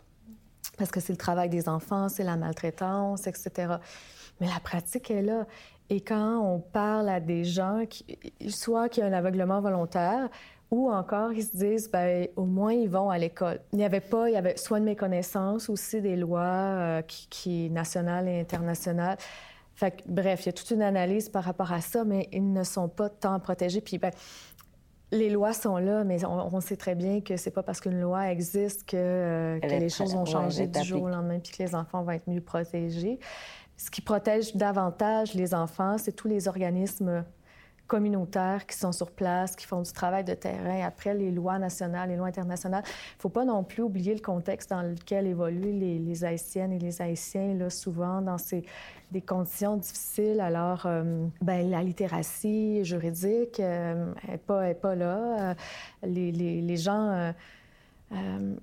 Parce 0.78 0.92
que 0.92 1.00
c'est 1.00 1.14
le 1.14 1.18
travail 1.18 1.50
des 1.50 1.70
enfants, 1.70 2.10
c'est 2.10 2.24
la 2.24 2.36
maltraitance, 2.36 3.28
etc. 3.28 3.76
Mais 4.42 4.48
la 4.48 4.60
pratique 4.60 5.12
est 5.12 5.22
là. 5.22 5.46
Et 5.90 6.02
quand 6.02 6.40
on 6.40 6.60
parle 6.60 7.10
à 7.10 7.20
des 7.20 7.44
gens, 7.44 7.86
qui, 7.90 8.06
soit 8.50 8.90
qui 8.90 9.02
ont 9.02 9.06
un 9.06 9.14
aveuglement 9.14 9.60
volontaire, 9.62 10.30
ou 10.72 10.92
encore 10.92 11.34
ils 11.34 11.44
se 11.44 11.58
disent, 11.58 11.90
ben 11.90 12.28
au 12.36 12.46
moins 12.46 12.74
ils 12.74 12.90
vont 12.90 13.10
à 13.10 13.18
l'école. 13.18 13.60
Il 13.74 13.80
n'y 13.80 13.86
avait 13.86 14.02
pas, 14.02 14.30
il 14.30 14.34
y 14.34 14.38
avait 14.38 14.56
soit 14.56 14.78
une 14.78 14.84
méconnaissance 14.84 15.68
aussi 15.68 16.00
des 16.00 16.16
lois 16.16 16.42
euh, 16.42 17.02
qui, 17.02 17.28
qui, 17.30 17.70
nationales 17.72 18.28
et 18.28 18.40
internationales. 18.40 19.18
Fait 19.74 19.92
que, 19.92 20.04
bref, 20.08 20.44
il 20.44 20.46
y 20.48 20.50
a 20.50 20.54
toute 20.54 20.72
une 20.72 20.82
analyse 20.82 21.30
par 21.30 21.44
rapport 21.44 21.72
à 21.72 21.82
ça, 21.82 22.04
mais 22.04 22.28
ils 22.34 22.52
ne 22.52 22.64
sont 22.64 22.90
pas 22.90 23.10
tant 23.10 23.40
protégés. 23.40 23.80
Puis, 23.82 23.98
ben, 23.98 24.12
les 25.12 25.30
lois 25.30 25.54
sont 25.54 25.78
là, 25.78 26.04
mais 26.04 26.24
on, 26.26 26.60
sait 26.60 26.76
très 26.76 26.96
bien 26.96 27.22
que 27.22 27.38
c'est 27.38 27.50
pas 27.50 27.64
parce 27.64 27.80
qu'une 27.80 28.00
loi 28.00 28.30
existe 28.30 28.88
que, 28.88 28.98
euh, 28.98 29.60
que 29.60 29.68
les 29.68 29.90
choses 29.90 30.14
vont 30.14 30.26
changer 30.26 30.68
du 30.68 30.84
jour 30.84 31.04
au 31.04 31.10
lendemain 31.10 31.40
puis 31.40 31.54
que 31.54 31.64
les 31.64 31.74
enfants 31.74 32.04
vont 32.04 32.12
être 32.12 32.30
mieux 32.30 32.42
protégés. 32.42 33.20
Ce 33.80 33.90
qui 33.90 34.02
protège 34.02 34.58
davantage 34.58 35.34
les 35.36 35.54
enfants, 35.54 35.98
c'est 35.98 36.12
tous 36.12 36.28
les 36.28 36.50
organismes 36.50 37.24
communautaires 37.88 38.66
qui 38.68 38.78
sont 38.78 38.92
sur 38.92 39.10
place, 39.10 39.56
qui 39.56 39.66
font 39.66 39.82
du 39.82 39.92
travail 39.94 40.26
de 40.26 40.34
terrain. 40.34 40.86
Après, 40.86 41.14
les 41.14 41.32
lois 41.32 41.58
nationales, 41.58 42.10
les 42.10 42.18
lois 42.18 42.28
internationales. 42.28 42.84
Il 42.86 43.18
ne 43.18 43.22
faut 43.22 43.30
pas 43.30 43.46
non 43.46 43.64
plus 43.64 43.82
oublier 43.82 44.14
le 44.14 44.20
contexte 44.20 44.70
dans 44.70 44.82
lequel 44.82 45.28
évoluent 45.28 45.80
les, 45.80 46.24
Haïtiennes 46.26 46.74
et 46.74 46.78
les 46.78 47.02
Haïtiens, 47.02 47.70
souvent 47.70 48.22
dans 48.22 48.38
ces, 48.38 48.66
des 49.12 49.22
conditions 49.22 49.78
difficiles. 49.78 50.42
Alors, 50.42 50.86
euh, 50.86 51.26
ben, 51.42 51.70
la 51.70 51.82
littératie 51.82 52.84
juridique 52.84 53.60
n'est 53.60 53.66
euh, 54.50 54.74
pas, 54.74 54.96
là. 54.96 55.52
Euh, 55.52 55.54
les, 56.04 56.78
gens 56.78 57.10
euh, 57.10 57.32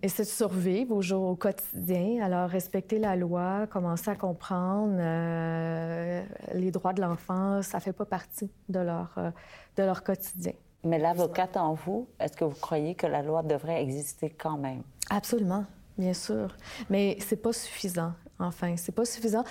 essayer 0.03 0.25
de 0.25 0.29
survivre 0.29 0.95
au 0.95 1.03
jour, 1.03 1.23
au 1.29 1.37
quotidien. 1.37 2.23
Alors, 2.23 2.49
respecter 2.49 2.99
la 2.99 3.17
loi, 3.17 3.67
commencer 3.69 4.11
à 4.11 4.17
comprendre 4.17 4.97
euh, 4.99 6.23
les 6.55 6.71
droits 6.71 6.93
de 6.93 7.01
l'enfant, 7.01 7.63
ça 7.63 7.81
fait 7.81 7.93
pas 7.93 8.05
partie 8.05 8.51
de 8.69 8.81
leur, 8.81 9.15
euh, 9.19 9.31
de 9.77 9.83
leur 9.85 10.03
quotidien. 10.03 10.53
Mais 10.85 10.99
l'avocate 10.99 11.57
en 11.57 11.75
vous, 11.75 12.09
est-ce 12.21 12.37
que 12.37 12.45
vous 12.45 12.59
croyez 12.61 12.95
que 12.95 13.07
la 13.07 13.23
loi 13.23 13.43
devrait 13.43 13.83
exister 13.83 14.31
quand 14.31 14.57
même? 14.57 14.83
Absolument, 15.11 15.65
bien 15.99 16.15
sûr. 16.15 16.57
Mais 16.91 17.17
c'est 17.21 17.43
pas 17.43 17.53
suffisant, 17.53 18.13
enfin. 18.39 18.77
C'est 18.77 18.95
pas 18.95 19.05
suffisant. 19.05 19.45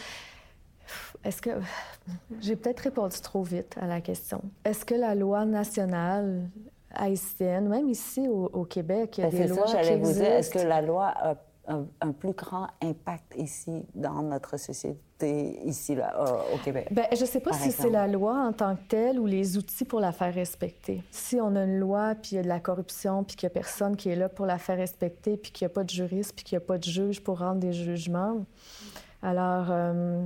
Est-ce 1.23 1.41
que. 1.41 1.49
J'ai 2.41 2.55
peut-être 2.55 2.81
répondu 2.81 3.19
trop 3.21 3.43
vite 3.43 3.75
à 3.81 3.87
la 3.87 4.01
question. 4.01 4.41
Est-ce 4.63 4.85
que 4.85 4.93
la 4.93 5.15
loi 5.15 5.45
nationale 5.45 6.49
haïtienne, 6.95 7.67
même 7.67 7.89
ici 7.89 8.27
au, 8.27 8.65
Québec, 8.65 9.17
il 9.17 9.21
y 9.21 9.27
a 9.27 9.29
ben, 9.29 9.41
des 9.41 9.47
lois 9.47 9.67
ça, 9.67 9.81
j'allais 9.81 9.97
vous 9.97 10.11
dire, 10.11 10.23
est-ce 10.23 10.49
que 10.49 10.59
la 10.59 10.81
loi 10.81 11.13
a 11.15 11.35
un, 11.67 12.11
plus 12.11 12.33
grand 12.33 12.67
impact 12.81 13.33
ici 13.37 13.85
dans 13.93 14.21
notre 14.21 14.57
société, 14.57 15.59
ici 15.65 15.95
là, 15.95 16.13
euh, 16.19 16.55
au 16.55 16.57
Québec? 16.59 16.87
Bien, 16.91 17.05
je 17.11 17.21
ne 17.21 17.25
sais 17.25 17.39
pas 17.39 17.53
si 17.53 17.71
c'est 17.71 17.89
la 17.89 18.07
loi 18.07 18.47
en 18.47 18.53
tant 18.53 18.75
que 18.75 18.81
telle 18.87 19.19
ou 19.19 19.25
les 19.25 19.57
outils 19.57 19.85
pour 19.85 19.99
la 19.99 20.11
faire 20.11 20.33
respecter. 20.33 21.03
Si 21.11 21.39
on 21.41 21.55
a 21.55 21.63
une 21.63 21.79
loi, 21.79 22.15
puis 22.15 22.31
il 22.33 22.35
y 22.35 22.39
a 22.39 22.43
de 22.43 22.47
la 22.47 22.59
corruption, 22.59 23.23
puis 23.23 23.35
qu'il 23.35 23.47
n'y 23.47 23.51
a 23.51 23.53
personne 23.53 23.95
qui 23.95 24.09
est 24.09 24.15
là 24.15 24.29
pour 24.29 24.45
la 24.45 24.57
faire 24.57 24.77
respecter, 24.77 25.37
puis 25.37 25.51
qu'il 25.51 25.65
n'y 25.65 25.71
a 25.71 25.73
pas 25.73 25.83
de 25.83 25.89
juriste, 25.89 26.33
puis 26.35 26.43
qu'il 26.43 26.57
n'y 26.57 26.63
a 26.63 26.67
pas 26.67 26.77
de 26.77 26.83
juge 26.83 27.23
pour 27.23 27.39
rendre 27.39 27.59
des 27.59 27.73
jugements, 27.73 28.45
alors 29.21 29.67
euh, 29.69 30.23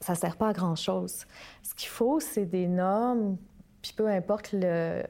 ça 0.00 0.12
ne 0.12 0.18
sert 0.18 0.36
pas 0.36 0.48
à 0.48 0.52
grand-chose. 0.52 1.24
Ce 1.62 1.74
qu'il 1.74 1.88
faut, 1.88 2.20
c'est 2.20 2.46
des 2.46 2.68
normes, 2.68 3.36
puis 3.82 3.92
peu 3.96 4.08
importe 4.08 4.50
le 4.52 5.02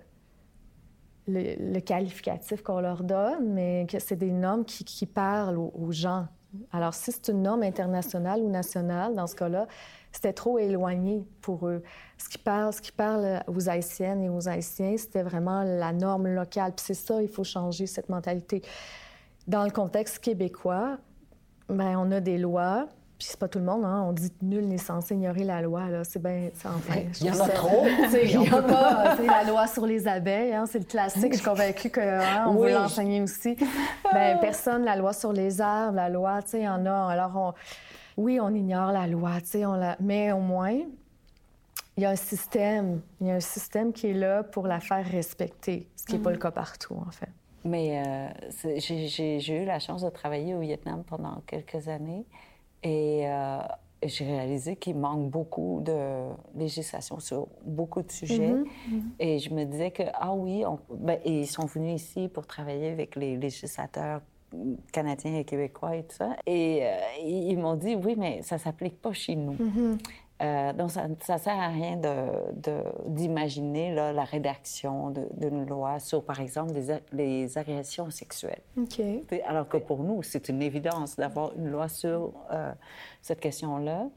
le, 1.27 1.81
qualificatif 1.81 2.63
qu'on 2.63 2.81
leur 2.81 3.03
donne, 3.03 3.53
mais 3.53 3.87
que 3.91 3.99
c'est 3.99 4.17
des 4.17 4.31
normes 4.31 4.65
qui, 4.65 5.07
parlent 5.07 5.59
aux, 5.59 5.93
gens. 5.93 6.27
Alors, 6.73 6.95
si 6.95 7.13
c'est 7.13 7.29
une 7.29 7.43
norme 7.43 7.63
internationale 7.63 8.41
ou 8.41 8.49
nationale, 8.49 9.15
dans 9.15 9.27
ce 9.27 9.35
cas-là, 9.35 9.67
c'était 10.13 10.33
trop 10.33 10.59
éloigné 10.59 11.27
pour 11.41 11.67
eux. 11.69 11.83
Ce 12.19 12.29
qui 12.29 12.39
parle, 12.39 12.73
ce 12.73 12.81
qui 12.81 12.93
parle 12.93 13.43
aux 13.49 13.69
Haïtiennes 13.69 14.23
et 14.23 14.29
aux 14.29 14.49
Haïtiens, 14.49 14.97
c'était 14.97 15.23
vraiment 15.23 15.65
la 15.65 15.93
norme 15.93 16.29
locale. 16.29 16.73
Puis 16.77 16.85
c'est 16.87 16.95
ça, 16.95 17.21
il 17.21 17.29
faut 17.29 17.45
changer 17.45 17.87
cette 17.87 18.09
mentalité. 18.09 18.63
Dans 19.49 19.65
le 19.65 19.71
contexte 19.71 20.21
québécois, 20.21 20.99
ben 21.69 21.97
on 21.99 22.13
a 22.13 22.21
des 22.21 22.39
lois, 22.39 22.89
puis 23.25 23.31
c'est 23.31 23.41
pas 23.41 23.49
tout 23.49 23.59
le 23.59 23.65
monde, 23.65 23.87
hein? 23.87 24.05
On 24.07 24.13
dit 24.13 24.31
nul 24.43 24.69
n'est 24.69 24.77
censé 24.77 25.15
ignorer 25.15 25.45
la 25.45 25.63
loi, 25.63 25.89
là. 25.89 26.05
C'est 26.05 26.21
bien. 26.21 26.51
Enfin, 26.55 27.01
il 27.21 27.27
y 27.27 27.31
en 27.31 27.41
a 27.41 27.49
trop. 27.49 27.87
Il 27.87 28.31
y 28.31 28.49
a 28.49 28.63
pas 28.63 29.17
la 29.19 29.45
loi 29.45 29.67
sur 29.67 29.87
les 29.87 30.07
abeilles, 30.07 30.53
hein? 30.53 30.67
c'est 30.67 30.81
le 30.81 30.85
classique. 30.85 31.33
Je 31.33 31.39
suis 31.39 31.45
convaincue 31.45 31.91
qu'on 31.91 32.03
hein, 32.03 32.45
on 32.49 32.57
veut 32.57 32.71
l'enseigner 32.71 33.23
aussi. 33.23 33.57
ben, 34.13 34.39
personne, 34.41 34.85
la 34.85 34.97
loi 34.97 35.15
sur 35.15 35.33
les 35.33 35.63
arbres, 35.63 35.97
la 35.97 36.11
loi, 36.11 36.43
tu 36.43 36.51
sais, 36.51 36.59
il 36.61 36.65
y 36.65 36.69
en 36.69 36.85
a. 36.85 37.11
Alors, 37.11 37.35
on... 37.35 38.23
oui, 38.23 38.39
on 38.41 38.55
ignore 38.55 38.93
la 38.93 39.07
loi, 39.07 39.41
tu 39.41 39.47
sais, 39.47 39.65
on 39.65 39.73
la... 39.73 39.97
mais 40.01 40.31
au 40.33 40.41
moins, 40.41 40.79
il 41.97 42.03
y 42.03 42.05
a 42.05 42.11
un 42.11 42.17
système. 42.17 43.01
Il 43.23 43.29
y 43.29 43.31
a 43.31 43.37
un 43.37 43.41
système 43.41 43.95
qui 43.95 44.09
est 44.09 44.15
là 44.15 44.43
pour 44.43 44.67
la 44.67 44.81
faire 44.81 45.07
respecter, 45.07 45.89
ce 45.97 46.05
qui 46.05 46.13
n'est 46.13 46.23
pas 46.23 46.31
le 46.31 46.37
mm. 46.37 46.41
cas 46.41 46.51
partout, 46.51 47.03
en 47.07 47.11
fait. 47.11 47.31
Mais 47.65 48.03
euh, 48.07 48.79
j'ai 48.79 49.63
eu 49.63 49.65
la 49.65 49.79
chance 49.79 50.03
de 50.03 50.11
travailler 50.11 50.55
au 50.55 50.61
Vietnam 50.61 51.03
pendant 51.05 51.41
quelques 51.47 51.89
années. 51.89 52.27
Euh, 52.87 53.61
et 54.03 54.09
j'ai 54.09 54.27
réalisé 54.27 54.77
qu'il 54.77 54.97
manque 54.97 55.31
beaucoup 55.31 55.81
de 55.83 56.29
législation 56.55 57.21
sur 57.21 57.49
beaucoup 57.65 58.03
de 58.03 58.13
sujets. 58.13 58.53
Mm-hmm, 58.53 58.65
mm-hmm. 58.91 59.03
Et 59.19 59.39
je 59.39 59.51
me 59.55 59.65
disais 59.65 59.91
que, 59.93 60.03
ah 60.13 60.35
oui, 60.35 60.63
ben, 60.91 61.19
ils 61.25 61.47
sont 61.47 61.65
venus 61.65 62.03
ici 62.03 62.29
pour 62.29 62.47
travailler 62.47 62.91
avec 62.91 63.17
les 63.17 63.39
législateurs 63.39 64.21
canadiens 64.93 65.37
et 65.37 65.45
québécois 65.45 65.97
et 65.97 66.03
tout 66.03 66.17
ça. 66.17 66.37
Et 66.47 66.81
euh, 66.83 66.97
ils 67.25 67.57
m'ont 67.57 67.77
dit, 67.77 67.97
oui, 67.97 68.15
mais 68.17 68.43
ça 68.43 68.59
s'applique 68.59 69.01
pas 69.01 69.15
chez 69.15 69.37
nous. 69.37 69.55
Mm-hmm. 69.55 69.99
Euh, 70.43 70.73
donc, 70.73 70.91
ça 70.91 71.07
ne 71.07 71.15
sert 71.17 71.59
à 71.59 71.69
rien 71.69 71.97
d'imaginer 73.07 73.93
de, 73.93 74.15
la 74.15 74.25
rédaction 74.25 75.11
d'une 75.11 75.65
loi 75.67 76.01
sur, 76.01 76.25
par 76.25 76.41
exemple, 76.41 76.73
les, 77.13 77.57
agressions 77.59 78.11
sexuelles. 78.11 78.63
OK. 78.77 79.01
Alors 79.47 79.69
que 79.69 79.77
pour 79.77 80.03
nous, 80.03 80.23
c'est 80.23 80.49
une 80.49 80.61
évidence 80.61 81.17
d'avoir 81.17 81.55
une 81.57 81.69
loi 81.69 81.89
sur 81.89 82.33
euh, 82.51 82.73
cette 83.23 83.41
question-là. 83.41 84.09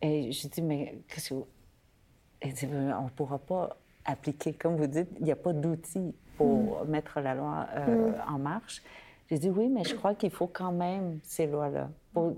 Et 0.00 0.32
j'ai 0.32 0.48
dit, 0.48 0.62
mais 0.62 0.98
qu'est-ce 1.08 1.34
que... 1.34 2.48
dit, 2.48 2.66
on 2.98 3.04
ne 3.04 3.10
pourra 3.10 3.38
pas 3.38 3.76
appliquer. 4.06 4.54
Comme 4.54 4.76
vous 4.76 4.86
dites, 4.86 5.10
il 5.18 5.24
n'y 5.24 5.32
a 5.32 5.36
pas 5.36 5.52
d'outils 5.52 6.14
pour 6.38 6.84
mm. 6.84 6.88
mettre 6.88 7.20
la 7.20 7.34
loi 7.34 7.66
euh, 7.76 8.10
mm. 8.12 8.14
en 8.34 8.38
marche. 8.38 8.82
J'ai 9.28 9.38
dit, 9.38 9.50
oui, 9.50 9.68
mais 9.68 9.84
je 9.84 9.94
crois 9.94 10.14
qu'il 10.14 10.30
faut 10.30 10.46
quand 10.46 10.72
même 10.72 11.20
ces 11.22 11.46
lois-là 11.46 11.90
pour, 12.14 12.34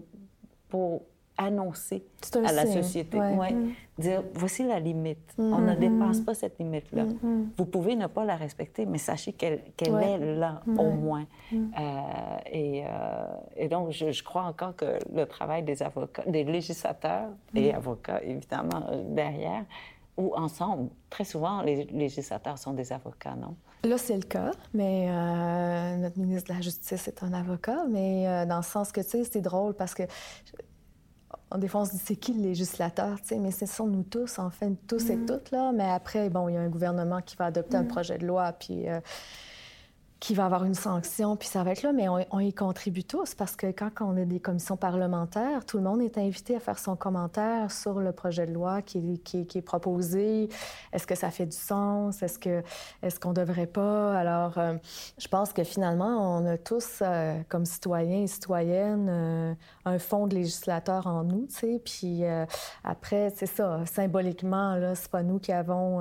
pour 0.68 1.02
annoncer 1.42 2.04
à 2.44 2.52
la 2.52 2.66
société. 2.66 3.18
Ouais. 3.18 3.52
Mm. 3.52 3.72
Dire, 3.98 4.22
voici 4.34 4.64
la 4.66 4.80
limite. 4.80 5.34
On 5.36 5.58
ne 5.58 5.72
mm-hmm. 5.72 5.78
dépasse 5.78 6.20
pas 6.20 6.34
cette 6.34 6.58
limite-là. 6.58 7.04
Vous 7.56 7.66
pouvez 7.66 7.94
ne 7.94 8.06
pas 8.06 8.24
la 8.24 8.36
respecter, 8.36 8.86
mais 8.86 8.98
sachez 8.98 9.32
qu'elle 9.32 9.60
est 9.78 10.18
là, 10.18 10.62
au 10.66 10.90
moins. 10.90 11.26
Mm. 11.50 11.56
Euh, 11.78 12.36
et, 12.50 12.84
euh, 12.84 13.24
et, 13.56 13.68
donc, 13.68 13.90
je, 13.90 14.22
crois 14.22 14.44
encore 14.44 14.74
que 14.76 14.98
le 15.14 15.26
travail 15.26 15.62
des 15.62 15.82
avocats, 15.82 16.24
des 16.26 16.44
législateurs 16.44 17.28
et 17.54 17.72
mm. 17.72 17.76
avocats, 17.76 18.22
évidemment, 18.22 18.86
euh, 18.90 19.02
derrière, 19.14 19.64
ou 20.16 20.34
ensemble, 20.36 20.90
très 21.10 21.24
souvent, 21.24 21.62
les 21.62 21.84
législateurs 21.84 22.58
sont 22.58 22.72
des 22.72 22.92
avocats, 22.92 23.34
non? 23.34 23.56
Là, 23.84 23.98
c'est 23.98 24.16
le 24.16 24.22
cas, 24.22 24.52
mais 24.72 25.08
notre 25.96 26.16
ministre 26.18 26.50
de 26.50 26.54
la 26.54 26.60
Justice 26.60 27.08
est 27.08 27.22
un 27.24 27.32
avocat, 27.32 27.84
mais 27.90 28.46
dans 28.46 28.58
le 28.58 28.62
sens 28.62 28.92
que, 28.92 29.00
tu 29.00 29.08
sais, 29.08 29.24
c'est 29.24 29.40
drôle 29.40 29.74
parce 29.74 29.92
que 29.92 30.04
des 31.58 31.68
fois, 31.68 31.82
on 31.82 31.84
se 31.84 31.92
dit, 31.92 32.02
c'est 32.04 32.16
qui 32.16 32.32
le 32.32 32.42
législateur? 32.42 33.18
Mais 33.38 33.50
ce 33.50 33.66
sont 33.66 33.86
nous 33.86 34.02
tous, 34.02 34.38
en 34.38 34.50
fait, 34.50 34.72
tous 34.86 35.10
et 35.10 35.16
mm. 35.16 35.26
toutes. 35.26 35.50
Là. 35.50 35.72
Mais 35.72 35.88
après, 35.90 36.30
bon, 36.30 36.48
il 36.48 36.54
y 36.54 36.56
a 36.56 36.60
un 36.60 36.68
gouvernement 36.68 37.20
qui 37.20 37.36
va 37.36 37.46
adopter 37.46 37.76
un 37.76 37.84
mm. 37.84 37.88
projet 37.88 38.18
de 38.18 38.26
loi, 38.26 38.52
puis 38.52 38.88
euh, 38.88 39.00
qui 40.22 40.34
va 40.34 40.44
avoir 40.44 40.62
une 40.62 40.76
sanction, 40.76 41.34
puis 41.34 41.48
ça 41.48 41.64
va 41.64 41.72
être 41.72 41.82
là, 41.82 41.92
mais 41.92 42.06
on, 42.08 42.38
y 42.38 42.52
contribue 42.52 43.02
tous 43.02 43.34
parce 43.34 43.56
que 43.56 43.72
quand, 43.72 43.90
on 44.02 44.16
a 44.16 44.24
des 44.24 44.38
commissions 44.38 44.76
parlementaires, 44.76 45.66
tout 45.66 45.78
le 45.78 45.82
monde 45.82 46.00
est 46.00 46.16
invité 46.16 46.54
à 46.54 46.60
faire 46.60 46.78
son 46.78 46.94
commentaire 46.94 47.72
sur 47.72 47.98
le 47.98 48.12
projet 48.12 48.46
de 48.46 48.52
loi 48.52 48.82
qui, 48.82 49.18
qui, 49.24 49.48
est 49.52 49.62
proposé. 49.62 50.48
Est-ce 50.92 51.08
que 51.08 51.16
ça 51.16 51.32
fait 51.32 51.46
du 51.46 51.56
sens? 51.56 52.22
Est-ce 52.22 53.18
qu'on 53.18 53.32
devrait 53.32 53.66
pas? 53.66 54.16
Alors, 54.16 54.58
euh, 54.58 54.74
je 55.18 55.26
pense 55.26 55.52
que 55.52 55.64
finalement, 55.64 56.38
on 56.38 56.46
a 56.46 56.56
tous, 56.56 57.00
euh, 57.02 57.40
comme 57.48 57.64
citoyens 57.64 58.22
et 58.22 58.28
citoyennes, 58.28 59.56
un 59.84 59.98
fond 59.98 60.26
de 60.26 60.34
législateur 60.34 61.06
en 61.06 61.24
nous, 61.24 61.46
tu 61.46 61.54
sais. 61.54 61.82
Puis 61.84 62.22
après, 62.84 63.30
c'est 63.34 63.46
ça, 63.46 63.84
symboliquement, 63.86 64.76
là, 64.76 64.94
c'est 64.94 65.10
pas 65.10 65.22
nous 65.22 65.38
qui 65.38 65.52
avons 65.52 66.00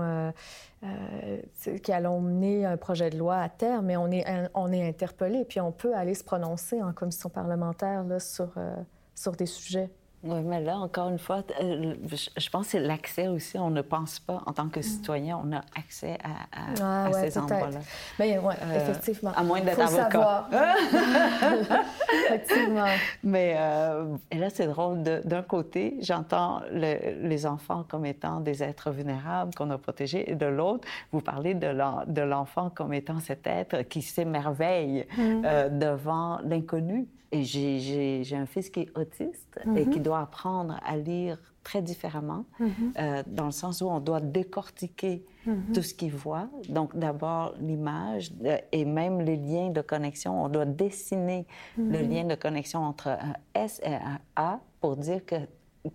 euh, 0.84 1.38
qui 1.84 1.92
allons 1.92 2.22
mener 2.22 2.66
un 2.66 2.76
projet 2.76 3.12
de 3.12 3.18
loi 3.18 3.38
à 3.38 3.50
terme, 3.50 3.86
mais 3.86 3.98
on 3.98 4.10
est, 4.10 4.26
on 4.56 4.72
est 4.72 4.88
interpellé, 4.88 5.46
puis 5.46 5.62
on 5.62 5.72
peut 5.72 5.94
aller 5.94 6.16
se 6.16 6.24
prononcer 6.24 6.82
en 6.82 6.92
commission 6.92 7.30
parlementaire 7.30 8.04
sur, 8.20 8.50
euh, 8.58 8.74
sur 9.14 9.34
des 9.34 9.46
sujets. 9.46 9.92
Oui, 10.24 10.40
mais 10.44 10.62
là, 10.62 10.78
encore 10.78 11.10
une 11.10 11.18
fois, 11.18 11.42
euh, 11.62 11.96
je 12.38 12.50
pense 12.50 12.66
que 12.66 12.72
c'est 12.74 12.80
l'accès 12.80 13.28
aussi. 13.28 13.58
On 13.58 13.72
ne 13.72 13.82
pense 13.82 14.20
pas, 14.20 14.44
en 14.46 14.54
tant 14.54 14.70
que 14.70 14.80
mm. 14.80 14.84
citoyen, 14.84 15.42
on 15.44 15.52
a 15.52 15.62
accès 15.76 16.20
à, 16.24 17.06
à, 17.08 17.14
ces 17.14 17.40
endroits-là. 17.40 17.80
Bien, 18.20 18.40
oui, 18.44 18.54
euh, 18.62 18.78
effectivement. 18.78 19.32
À 19.36 19.44
moins 19.44 19.62
d'être 19.62 19.80
avocat. 19.80 20.48
effectivement. 22.26 22.86
Mais 23.24 23.56
euh, 23.58 24.16
et 24.30 24.38
là, 24.38 24.52
c'est 24.52 24.68
drôle. 24.68 25.02
D'un 25.02 25.42
côté, 25.42 25.98
j'entends 26.02 26.62
les 26.72 27.46
enfants 27.48 27.84
comme 27.88 28.06
étant 28.06 28.42
des 28.42 28.62
êtres 28.62 28.92
vulnérables 28.92 29.56
qu'on 29.56 29.72
a 29.72 29.78
protégés. 29.80 30.30
Et 30.30 30.36
de 30.36 30.46
l'autre, 30.46 30.88
vous 31.12 31.22
parlez 31.22 31.56
de 31.56 32.22
l'enfant 32.22 32.70
comme 32.70 32.94
étant 32.94 33.20
cet 33.20 33.48
être 33.48 33.82
qui 33.84 34.04
s'émerveille 34.04 35.08
mm. 35.18 35.80
devant 35.80 36.40
l'inconnu. 36.44 37.08
Et 37.32 37.44
j'ai 37.44 38.36
un 38.36 38.46
fils 38.46 38.70
qui 38.70 38.82
est 38.82 38.98
autiste 38.98 39.60
et 39.76 39.86
qui 39.86 39.98
mhm. 39.98 40.04
doit 40.04 40.20
apprendre 40.20 40.80
à 40.86 40.98
lire 40.98 41.38
très 41.64 41.82
différemment, 41.82 42.46
mhm. 42.60 42.70
euh, 43.00 43.24
dans 43.28 43.46
le 43.46 43.52
sens 43.52 43.82
où 43.82 43.86
on 43.86 44.00
doit 44.00 44.20
décortiquer 44.20 45.24
mhm. 45.46 45.72
tout 45.74 45.82
ce 45.82 45.94
qu'il 45.94 46.14
voit. 46.14 46.50
Donc, 46.68 46.98
d'abord, 46.98 47.54
l'image 47.60 48.34
euh, 48.44 48.58
et 48.72 48.84
même 48.84 49.22
les 49.22 49.38
liens 49.38 49.70
de 49.70 49.82
connexion. 49.82 50.44
On 50.44 50.50
doit 50.50 50.66
dessiner 50.66 51.46
le 51.78 52.02
lien 52.02 52.26
de 52.26 52.36
connexion 52.36 52.84
entre 52.84 53.08
un 53.08 53.34
S 53.54 53.80
et 53.84 53.94
un 53.94 54.20
A 54.36 54.60
pour 54.82 54.98
dire 54.98 55.26
que, 55.26 55.36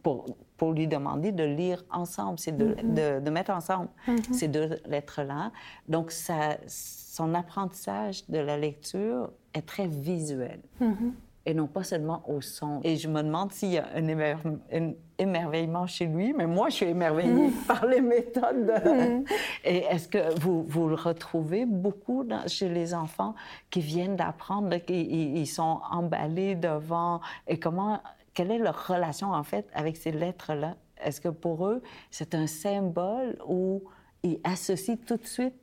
pour, 0.03 0.24
pour 0.57 0.72
lui 0.72 0.87
demander 0.87 1.32
de 1.32 1.45
lire 1.45 1.84
ensemble, 1.91 2.39
c'est 2.39 2.57
de, 2.57 2.76
de, 2.82 3.20
de, 3.20 3.30
mettre 3.30 3.51
ensemble 3.51 3.89
ces 4.32 4.49
deux 4.49 4.80
lettres-là. 4.87 5.53
Donc, 5.89 6.12
ça, 6.12 6.57
son 6.66 7.34
apprentissage 7.34 8.26
de 8.28 8.39
la 8.39 8.57
lecture 8.57 9.30
est 9.53 9.66
très 9.66 9.87
visuel 9.87 10.61
et 11.47 11.55
non 11.55 11.68
pas 11.68 11.84
seulement 11.84 12.22
au 12.28 12.40
son. 12.40 12.80
Et 12.82 12.97
je 12.97 13.09
me 13.09 13.22
demande 13.22 13.53
s'il 13.53 13.70
y 13.70 13.78
a 13.78 13.86
un, 13.94 14.92
émerveillement 15.16 15.86
chez 15.86 16.07
lui, 16.07 16.34
mais 16.34 16.47
moi, 16.47 16.68
je 16.68 16.74
suis 16.74 16.86
émerveillée 16.86 17.51
par 17.68 17.86
les 17.86 18.01
méthodes. 18.01 18.72
Mm. 18.84 19.24
Et 19.64 19.78
est-ce 19.84 20.09
que 20.09 20.38
vous, 20.40 20.64
vous 20.64 20.88
le 20.88 20.97
retrouvez 20.97 21.64
beaucoup 21.64 22.28
chez 22.49 22.68
les 22.68 22.92
enfants 22.92 23.36
qui 23.70 23.80
viennent 23.80 24.16
d'apprendre, 24.16 24.76
qu'ils 24.78 25.36
ils 25.36 25.47
sont 25.47 25.80
emballés 25.88 26.57
devant, 26.57 27.20
et 27.47 27.61
comment, 27.61 28.01
quelle 28.34 28.51
est 28.51 28.59
leur 28.59 28.88
relation, 28.88 29.30
en 29.30 29.44
fait, 29.44 29.68
avec 29.72 29.97
ces 29.97 30.11
lettres-là? 30.11 30.74
Est-ce 31.01 31.20
que 31.20 31.28
pour 31.28 31.68
eux, 31.68 31.80
c'est 32.11 32.34
un 32.34 32.49
symbole 32.49 33.38
où 33.47 33.84
ils 34.24 34.40
associent 34.42 34.97
tout 35.07 35.16
de 35.16 35.26
suite 35.26 35.55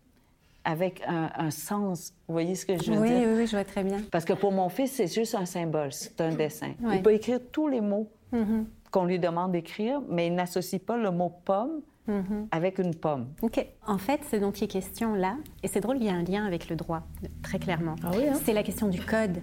avec 0.65 1.01
un, 1.07 1.51
sens. 1.51 2.13
Vous 2.27 2.33
voyez 2.33 2.55
ce 2.55 2.65
que 2.65 2.73
je 2.73 2.91
veux 2.91 3.07
dire? 3.07 3.27
Oui, 3.27 3.35
oui, 3.37 3.47
je 3.47 3.51
vois 3.51 3.65
très 3.65 3.83
bien. 3.83 3.99
Parce 4.11 4.25
que 4.25 4.33
pour 4.33 4.51
mon 4.51 4.69
fils, 4.69 4.91
c'est 4.91 5.13
juste 5.13 5.35
un 5.35 5.45
symbole, 5.45 5.91
c'est 5.91 6.19
un 6.21 6.33
dessin. 6.33 6.73
Il 6.91 7.01
peut 7.01 7.13
écrire 7.13 7.39
tous 7.51 7.67
les 7.67 7.81
mots 7.81 8.09
mm-hmm. 8.33 8.65
qu'on 8.91 9.05
lui 9.05 9.19
demande 9.19 9.51
d'écrire, 9.51 10.01
mais 10.09 10.27
il 10.27 10.35
n'associe 10.35 10.81
pas 10.81 10.97
le 10.97 11.11
mot 11.11 11.33
pomme 11.43 11.81
mm-hmm. 12.07 12.47
avec 12.51 12.79
une 12.79 12.95
pomme. 12.95 13.27
OK. 13.41 13.65
En 13.85 13.97
fait, 13.97 14.21
ce 14.31 14.37
dont 14.37 14.51
il 14.51 14.63
est 14.63 14.67
question 14.67 15.15
là, 15.15 15.37
et 15.63 15.67
c'est 15.67 15.81
drôle, 15.81 15.97
il 15.97 16.05
y 16.05 16.09
a 16.09 16.13
un 16.13 16.23
lien 16.23 16.45
avec 16.45 16.69
le 16.69 16.75
droit, 16.75 17.03
très 17.41 17.59
clairement. 17.59 17.95
Ah 18.03 18.11
oui, 18.15 18.27
hein? 18.27 18.39
C'est 18.43 18.53
la 18.53 18.63
question 18.63 18.87
du 18.87 19.01
code. 19.01 19.39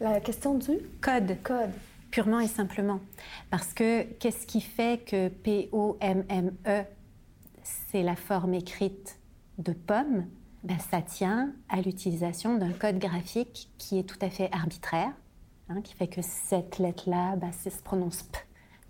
La 0.00 0.20
question 0.20 0.54
du 0.54 0.78
code. 1.00 1.36
Code. 1.42 1.70
Purement 2.10 2.40
et 2.40 2.48
simplement. 2.48 3.00
Parce 3.50 3.72
que 3.72 4.02
qu'est-ce 4.02 4.46
qui 4.46 4.60
fait 4.60 5.04
que 5.04 5.28
P-O-M-M-E, 5.28 6.82
c'est 7.62 8.02
la 8.02 8.16
forme 8.16 8.54
écrite 8.54 9.18
de 9.58 9.72
pomme 9.72 10.26
ben, 10.62 10.78
ça 10.90 11.00
tient 11.00 11.52
à 11.68 11.80
l'utilisation 11.80 12.56
d'un 12.58 12.72
code 12.72 12.98
graphique 12.98 13.70
qui 13.78 13.98
est 13.98 14.02
tout 14.02 14.18
à 14.20 14.28
fait 14.28 14.50
arbitraire, 14.52 15.12
hein, 15.68 15.80
qui 15.82 15.94
fait 15.94 16.08
que 16.08 16.20
cette 16.22 16.78
lettre-là, 16.78 17.36
ben, 17.36 17.50
se 17.52 17.82
prononce 17.82 18.22
P, 18.24 18.38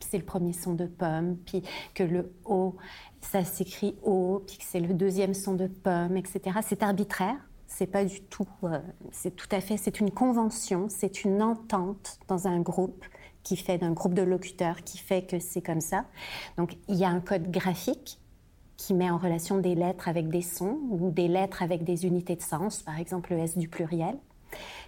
puis 0.00 0.08
c'est 0.10 0.18
le 0.18 0.24
premier 0.24 0.52
son 0.52 0.74
de 0.74 0.86
pomme, 0.86 1.36
puis 1.36 1.62
que 1.94 2.02
le 2.02 2.32
O, 2.44 2.76
ça 3.20 3.44
s'écrit 3.44 3.94
O, 4.02 4.42
puis 4.46 4.58
que 4.58 4.64
c'est 4.64 4.80
le 4.80 4.94
deuxième 4.94 5.34
son 5.34 5.54
de 5.54 5.66
pomme, 5.66 6.16
etc. 6.16 6.58
C'est 6.66 6.82
arbitraire, 6.82 7.36
C'est 7.66 7.86
pas 7.86 8.04
du 8.04 8.20
tout. 8.22 8.48
Euh, 8.64 8.80
c'est 9.12 9.36
tout 9.36 9.48
à 9.52 9.60
fait. 9.60 9.76
C'est 9.76 10.00
une 10.00 10.10
convention, 10.10 10.88
c'est 10.88 11.24
une 11.24 11.40
entente 11.40 12.18
dans 12.26 12.48
un 12.48 12.60
groupe 12.60 13.04
qui 13.42 13.56
fait 13.56 13.78
d'un 13.78 13.92
groupe 13.92 14.14
de 14.14 14.22
locuteurs 14.22 14.82
qui 14.82 14.98
fait 14.98 15.24
que 15.24 15.38
c'est 15.38 15.62
comme 15.62 15.80
ça. 15.80 16.04
Donc 16.56 16.76
il 16.88 16.96
y 16.96 17.04
a 17.04 17.08
un 17.08 17.20
code 17.20 17.50
graphique 17.50 18.19
qui 18.80 18.94
met 18.94 19.10
en 19.10 19.18
relation 19.18 19.58
des 19.58 19.74
lettres 19.74 20.08
avec 20.08 20.28
des 20.28 20.40
sons 20.40 20.78
ou 20.88 21.10
des 21.10 21.28
lettres 21.28 21.62
avec 21.62 21.84
des 21.84 22.06
unités 22.06 22.34
de 22.34 22.40
sens, 22.40 22.82
par 22.82 22.98
exemple 22.98 23.34
le 23.34 23.40
S 23.40 23.58
du 23.58 23.68
pluriel. 23.68 24.16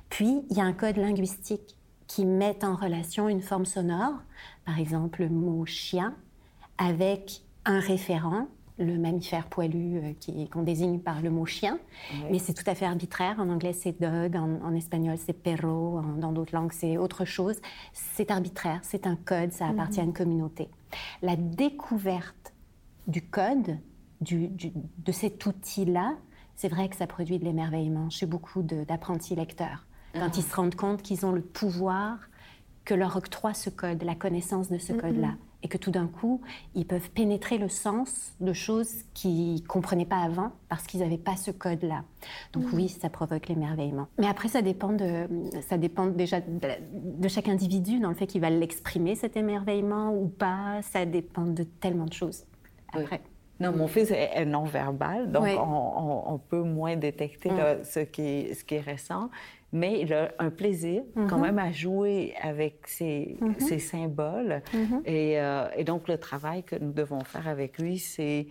Puis 0.09 0.43
il 0.49 0.57
y 0.57 0.61
a 0.61 0.65
un 0.65 0.73
code 0.73 0.97
linguistique 0.97 1.77
qui 2.07 2.25
met 2.25 2.65
en 2.65 2.75
relation 2.75 3.29
une 3.29 3.43
forme 3.43 3.67
sonore, 3.67 4.15
par 4.65 4.79
exemple 4.79 5.21
le 5.21 5.29
mot 5.29 5.67
chien, 5.67 6.15
avec 6.79 7.43
un 7.67 7.81
référent 7.81 8.49
le 8.79 8.97
mammifère 8.97 9.47
poilu 9.47 9.99
euh, 9.99 10.47
qu'on 10.51 10.63
désigne 10.63 10.99
par 10.99 11.21
le 11.21 11.31
mot 11.31 11.45
chien, 11.45 11.79
mais 12.31 12.39
c'est 12.39 12.55
tout 12.55 12.69
à 12.69 12.75
fait 12.75 12.87
arbitraire. 12.87 13.37
En 13.39 13.51
anglais, 13.51 13.75
c'est 13.75 14.01
dog, 14.01 14.35
en, 14.35 14.75
espagnol, 14.75 15.17
c'est 15.19 15.35
perro, 15.35 16.01
dans 16.17 16.33
d'autres 16.33 16.55
langues, 16.55 16.73
c'est 16.73 16.97
autre 16.97 17.27
chose. 17.27 17.61
C'est 17.93 18.31
arbitraire, 18.31 18.81
c'est 18.83 19.07
un 19.07 19.15
code, 19.15 19.53
ça 19.53 19.69
appartient 19.69 20.01
à 20.01 20.05
une 20.05 20.15
communauté. 20.15 20.69
La 21.21 21.37
découverte 21.37 22.53
du 23.07 23.23
code, 23.23 23.79
de 24.21 25.13
cet 25.13 25.45
outil-là, 25.47 26.15
c'est 26.55 26.69
vrai 26.69 26.89
que 26.89 26.97
ça 26.97 27.07
produit 27.07 27.39
de 27.39 27.45
l'émerveillement 27.45 28.11
chez 28.11 28.27
beaucoup 28.27 28.63
d'apprentis 28.63 29.35
lecteurs. 29.35 29.87
Quand 30.15 30.21
ah. 30.23 30.37
ils 30.37 30.43
se 30.43 30.55
rendent 30.55 30.75
compte 30.75 31.03
qu'ils 31.03 31.25
ont 31.27 31.33
le 31.33 31.41
pouvoir 31.41 32.19
que 32.85 32.95
leur 32.95 33.17
octroie 33.17 33.55
ce 33.55 33.71
code, 33.71 34.03
la 34.03 34.15
connaissance 34.15 34.69
de 34.69 34.79
ce 34.79 34.93
code-là 34.93 35.35
et 35.63 35.69
que 35.69 35.79
tout 35.79 35.91
d'un 35.91 36.09
coup, 36.09 36.41
ils 36.75 36.87
peuvent 36.87 37.11
pénétrer 37.11 37.59
le 37.59 37.69
sens 37.69 38.35
de 38.41 38.53
choses 38.53 39.05
qu'ils 39.15 39.55
ne 39.55 39.67
comprenaient 39.67 40.07
pas 40.07 40.21
avant 40.21 40.53
parce 40.69 40.87
qu'ils 40.87 41.01
n'avaient 41.01 41.19
pas 41.19 41.37
ce 41.37 41.51
code-là. 41.51 42.03
Donc 42.53 42.65
oui, 42.73 42.89
ça 42.89 43.09
provoque 43.09 43.49
l'émerveillement. 43.49 44.09
Mais 44.19 44.27
après, 44.27 44.49
ça 44.49 44.63
dépend, 44.63 44.93
de, 44.93 45.29
ça 45.69 45.79
dépend 45.79 46.07
déjà 46.07 46.41
de, 46.41 47.29
chaque 47.29 47.49
individu 47.49 48.01
dans 48.01 48.09
le 48.09 48.15
fait 48.15 48.27
qu'il 48.27 48.41
va 48.41 48.51
l'exprimer, 48.51 49.15
cet 49.15 49.37
émerveillement 49.37 50.15
ou 50.15 50.27
pas. 50.27 50.83
Ça 50.83 51.07
dépend 51.07 51.47
de 51.47 51.63
tellement 51.63 52.07
de 52.07 52.13
choses. 52.13 52.45
Après. 52.93 53.21
Non, 53.61 53.71
mon 53.73 53.87
fils 53.87 54.11
est 54.11 54.45
non-verbal, 54.45 55.31
donc 55.31 55.47
on, 55.47 56.41
peut 56.49 56.63
moins 56.63 56.97
détecter 56.97 57.51
ce, 57.85 58.01
qui 58.01 58.23
est, 58.23 58.55
ce 58.55 58.65
qui 58.65 58.75
est 58.75 58.81
récent 58.81 59.31
mais 59.73 60.01
il 60.01 60.13
a 60.13 60.33
un 60.39 60.51
plaisir 60.51 61.03
quand 61.15 61.37
mhm. 61.37 61.43
même 61.43 61.59
à 61.59 61.73
jouer 61.73 62.35
avec 62.41 62.87
ces, 62.87 63.39
mhm. 63.41 63.79
symboles. 63.79 64.63
Mhm. 64.75 65.03
Euh, 65.09 65.69
et, 65.77 65.85
donc, 65.85 66.09
le 66.09 66.19
travail 66.19 66.63
que 66.63 66.77
nous 66.77 66.93
devons 66.93 67.25
faire 67.25 67.49
avec 67.49 67.79
lui, 67.79 67.99
c'est 67.99 68.49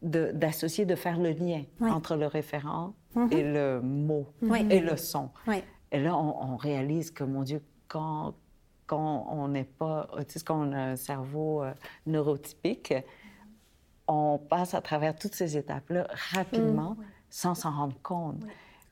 d'associer, 0.00 0.84
de, 0.84 0.94
faire 0.94 1.18
le 1.18 1.30
lien 1.30 1.62
entre 1.80 2.16
le 2.16 2.26
référent 2.26 2.94
et 3.30 3.42
le 3.42 3.80
mot 3.80 4.26
et 4.70 4.80
le 4.80 4.96
son. 4.96 5.30
Et 5.90 6.00
là, 6.00 6.16
on, 6.16 6.56
réalise 6.56 7.10
que, 7.10 7.24
mon 7.24 7.42
Dieu, 7.42 7.60
quand, 7.88 8.34
quand 8.86 9.28
on 9.30 9.48
n'est 9.48 9.64
pas 9.64 10.08
autiste, 10.16 10.46
quand 10.46 10.68
on 10.68 10.72
a 10.72 10.80
un 10.80 10.96
cerveau 10.96 11.62
euh, 11.62 11.72
neurotypique, 12.06 12.94
on 14.08 14.38
passe 14.38 14.74
à 14.74 14.80
travers 14.80 15.14
toutes 15.16 15.34
ces 15.34 15.56
étapes-là 15.56 16.06
rapidement 16.32 16.96
sans 17.30 17.54
s'en 17.54 17.70
rendre 17.70 17.96
compte. 18.02 18.42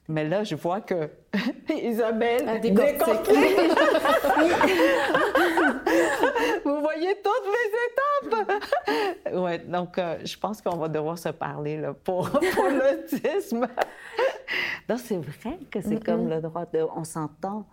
Mais 0.09 0.27
là, 0.29 0.43
je 0.43 0.55
vois 0.57 0.81
que 0.81 1.09
Isabelle 1.73 2.49
a 2.49 2.59
décortique. 2.59 3.07
Vous 6.65 6.81
voyez 6.81 7.15
toutes 7.23 7.47
les 7.47 7.71
étapes? 7.87 8.65
ouais, 9.45 9.59
donc 9.59 9.97
euh, 9.99 10.19
je 10.25 10.37
pense 10.37 10.61
qu'on 10.61 10.77
va 10.77 10.89
devoir 10.89 11.17
se 11.17 11.29
parler 11.29 11.77
là, 11.77 11.95
pour, 11.95 12.29
pour 12.29 12.65
l'autisme. 12.65 13.69
donc 14.89 14.99
c'est 14.99 15.19
vrai 15.19 15.61
que 15.71 15.81
c'est 15.81 16.05
comme 16.05 16.29
le 16.29 16.41
droit 16.41 16.67
de... 16.67 16.85
On 16.97 17.05
s'entend 17.05 17.69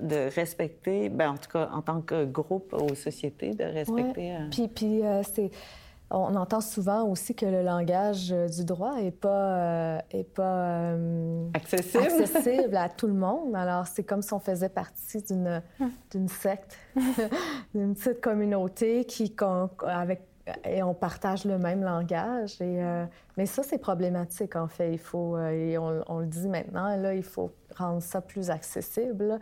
de 0.00 0.28
respecter, 0.34 1.08
ben, 1.08 1.30
en 1.30 1.36
tout 1.36 1.48
cas 1.50 1.70
en 1.72 1.80
tant 1.80 2.02
que 2.02 2.26
groupe 2.26 2.74
ou 2.74 2.94
société, 2.94 3.54
de 3.54 3.64
respecter... 3.64 4.32
Euh, 4.32 4.48
puis, 4.50 4.68
puis 4.68 5.02
euh, 5.04 5.22
c'est 5.22 5.50
on 6.10 6.34
entend 6.34 6.60
souvent 6.60 7.04
aussi 7.04 7.34
que 7.34 7.46
le 7.46 7.62
langage 7.62 8.32
euh, 8.32 8.48
du 8.48 8.64
droit 8.64 8.96
n'est 8.96 9.12
pas, 9.12 9.28
euh, 9.28 9.98
est 10.10 10.24
pas 10.24 10.92
euh, 10.92 11.48
accessible. 11.54 12.04
accessible. 12.04 12.76
à 12.76 12.88
tout 12.88 13.06
le 13.06 13.12
monde. 13.14 13.54
Alors, 13.54 13.86
c'est 13.86 14.02
comme 14.02 14.22
si 14.22 14.32
on 14.32 14.40
faisait 14.40 14.68
partie 14.68 15.22
d'une, 15.22 15.62
d'une 16.10 16.28
secte, 16.28 16.78
d'une 17.74 17.94
petite 17.94 18.20
communauté 18.20 19.04
qui, 19.04 19.34
avec, 19.86 20.22
et 20.64 20.82
on 20.82 20.94
partage 20.94 21.44
le 21.44 21.58
même 21.58 21.84
langage. 21.84 22.60
Et, 22.60 22.82
mais 23.36 23.46
ça, 23.46 23.62
c'est 23.62 23.78
problématique, 23.78 24.56
en 24.56 24.66
fait. 24.66 24.92
Il 24.92 24.98
faut, 24.98 25.38
et 25.38 25.78
on, 25.78 26.02
on, 26.08 26.18
le 26.18 26.26
dit 26.26 26.48
maintenant, 26.48 26.96
là, 26.96 27.14
il 27.14 27.22
faut 27.22 27.52
rendre 27.76 28.02
ça 28.02 28.20
plus 28.20 28.50
accessible. 28.50 29.38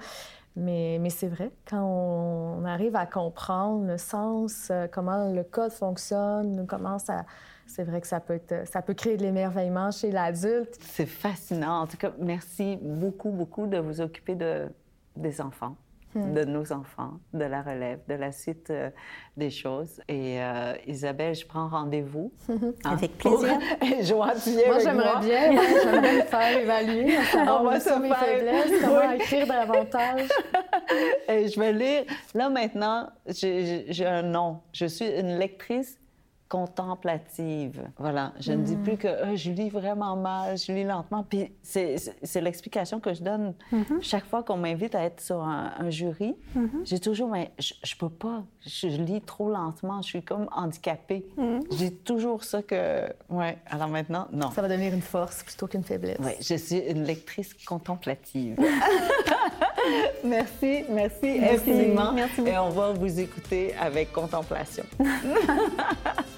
Mais, 0.59 1.11
c'est 1.11 1.29
vrai, 1.29 1.53
quand 1.69 1.83
on, 1.83 2.65
arrive 2.65 2.97
à 2.97 3.07
comprendre 3.07 3.87
le 3.87 3.97
sens, 3.97 4.69
euh, 4.71 4.87
comment 4.91 5.33
le 5.33 5.45
code 5.45 5.73
fonctionne, 5.73 6.67
comment 6.67 6.99
ça... 6.99 7.25
C'est 7.67 7.85
vrai 7.85 8.01
que 8.01 8.07
ça 8.07 8.19
peut, 8.19 8.41
ça 8.65 8.81
peut 8.81 8.95
créer 8.95 9.19
de 9.19 9.23
l'émerveillement 9.23 9.91
chez 9.91 10.11
l'adulte. 10.11 10.79
C'est 10.81 11.05
fascinant. 11.07 11.83
En 11.83 11.87
tout 11.87 11.99
cas, 11.99 12.13
merci 12.19 12.79
beaucoup, 12.81 13.31
beaucoup 13.31 13.67
de 13.67 13.77
vous 13.77 14.01
occuper 14.01 14.35
de, 14.35 14.69
des 15.17 15.41
enfants. 15.43 15.77
Hmm. 16.15 16.33
de 16.33 16.45
nos 16.45 16.73
enfants, 16.73 17.21
de 17.35 17.45
la 17.45 17.61
relève, 17.61 18.01
de 18.09 18.15
la 18.15 18.33
suite 18.33 18.71
euh, 18.71 18.89
des 19.37 19.51
choses. 19.51 20.01
Et 20.09 20.41
euh, 20.41 20.73
Isabelle, 20.87 21.35
je 21.35 21.45
prends 21.45 21.69
rendez-vous. 21.69 22.33
Hein, 22.49 22.73
avec 22.85 23.19
plaisir. 23.19 23.59
Tu 23.79 24.51
viens 24.51 24.67
moi, 24.67 24.79
j'aimerais 24.79 25.21
bien, 25.21 25.51
j'aimerais 25.83 26.17
me 26.17 26.23
faire 26.23 26.59
évaluer, 26.63 27.19
On 27.35 27.65
va 27.65 27.79
se 27.79 28.01
mes 28.01 28.15
faiblesses, 28.15 28.81
comment 28.83 29.13
écrire 29.13 29.47
davantage. 29.47 30.29
Et 31.29 31.49
je 31.49 31.61
vais 31.61 31.73
lire. 31.75 32.05
Là, 32.35 32.49
maintenant, 32.49 33.11
j'ai 33.27 34.07
un 34.07 34.23
nom. 34.23 34.61
Je 34.73 34.87
suis 34.87 35.09
une 35.09 35.39
lectrice 35.39 35.99
contemplative. 36.49 37.83
Voilà, 37.99 38.33
je 38.41 38.53
ne 38.53 38.63
dis 38.63 38.77
mm. 38.77 38.83
plus 38.83 38.97
que 38.97 39.09
euh, 39.09 39.37
je 39.37 39.51
lis 39.51 39.69
vraiment 39.69 40.17
mal, 40.17 40.57
je 40.57 40.73
lis 40.73 40.85
lentement. 40.85 41.23
Puis 41.23 41.53
c'est 41.63 42.41
l'explication 42.41 43.01
que 43.01 43.13
je 43.13 43.23
donne 43.23 43.55
mm-hmm. 43.73 44.01
chaque 44.01 44.25
fois 44.25 44.43
qu'on 44.43 44.57
m'invite 44.57 44.95
à 44.95 45.03
être 45.03 45.21
sur 45.21 45.43
un, 45.43 45.91
jury. 45.91 46.35
Mm-hmm. 46.57 46.69
J'ai 46.85 46.99
toujours, 46.99 47.29
mais 47.29 47.53
je, 47.59 47.75
je, 47.83 47.95
peux 47.97 48.09
pas, 48.09 48.45
je, 48.67 48.89
lis 48.89 49.21
trop 49.21 49.51
lentement, 49.51 50.01
je 50.03 50.09
suis 50.09 50.23
comme 50.23 50.49
handicapée. 50.53 51.27
Mm. 51.37 51.61
J'ai 51.73 51.93
toujours 51.93 52.45
ça 52.45 52.63
que, 52.63 53.07
ouais. 53.29 53.59
Alors 53.67 53.89
maintenant, 53.89 54.27
non. 54.33 54.51
Ça 54.51 54.63
va 54.63 54.69
devenir 54.69 54.95
une 54.95 55.03
force 55.03 55.43
plutôt 55.43 55.67
qu'une 55.67 55.85
faiblesse. 55.85 56.19
Oui, 56.21 56.33
je 56.41 56.55
suis 56.55 56.79
une 56.79 57.05
lectrice 57.05 57.53
contemplative. 57.67 58.57
merci, 60.25 60.85
merci, 60.89 61.39
merci 61.39 61.45
infiniment. 61.45 62.13
Merci 62.13 62.41
Et 62.41 62.59
on 62.59 62.71
va 62.71 62.93
vous 62.93 63.21
écouter 63.21 63.75
avec 63.77 64.13
contemplation. 64.13 64.85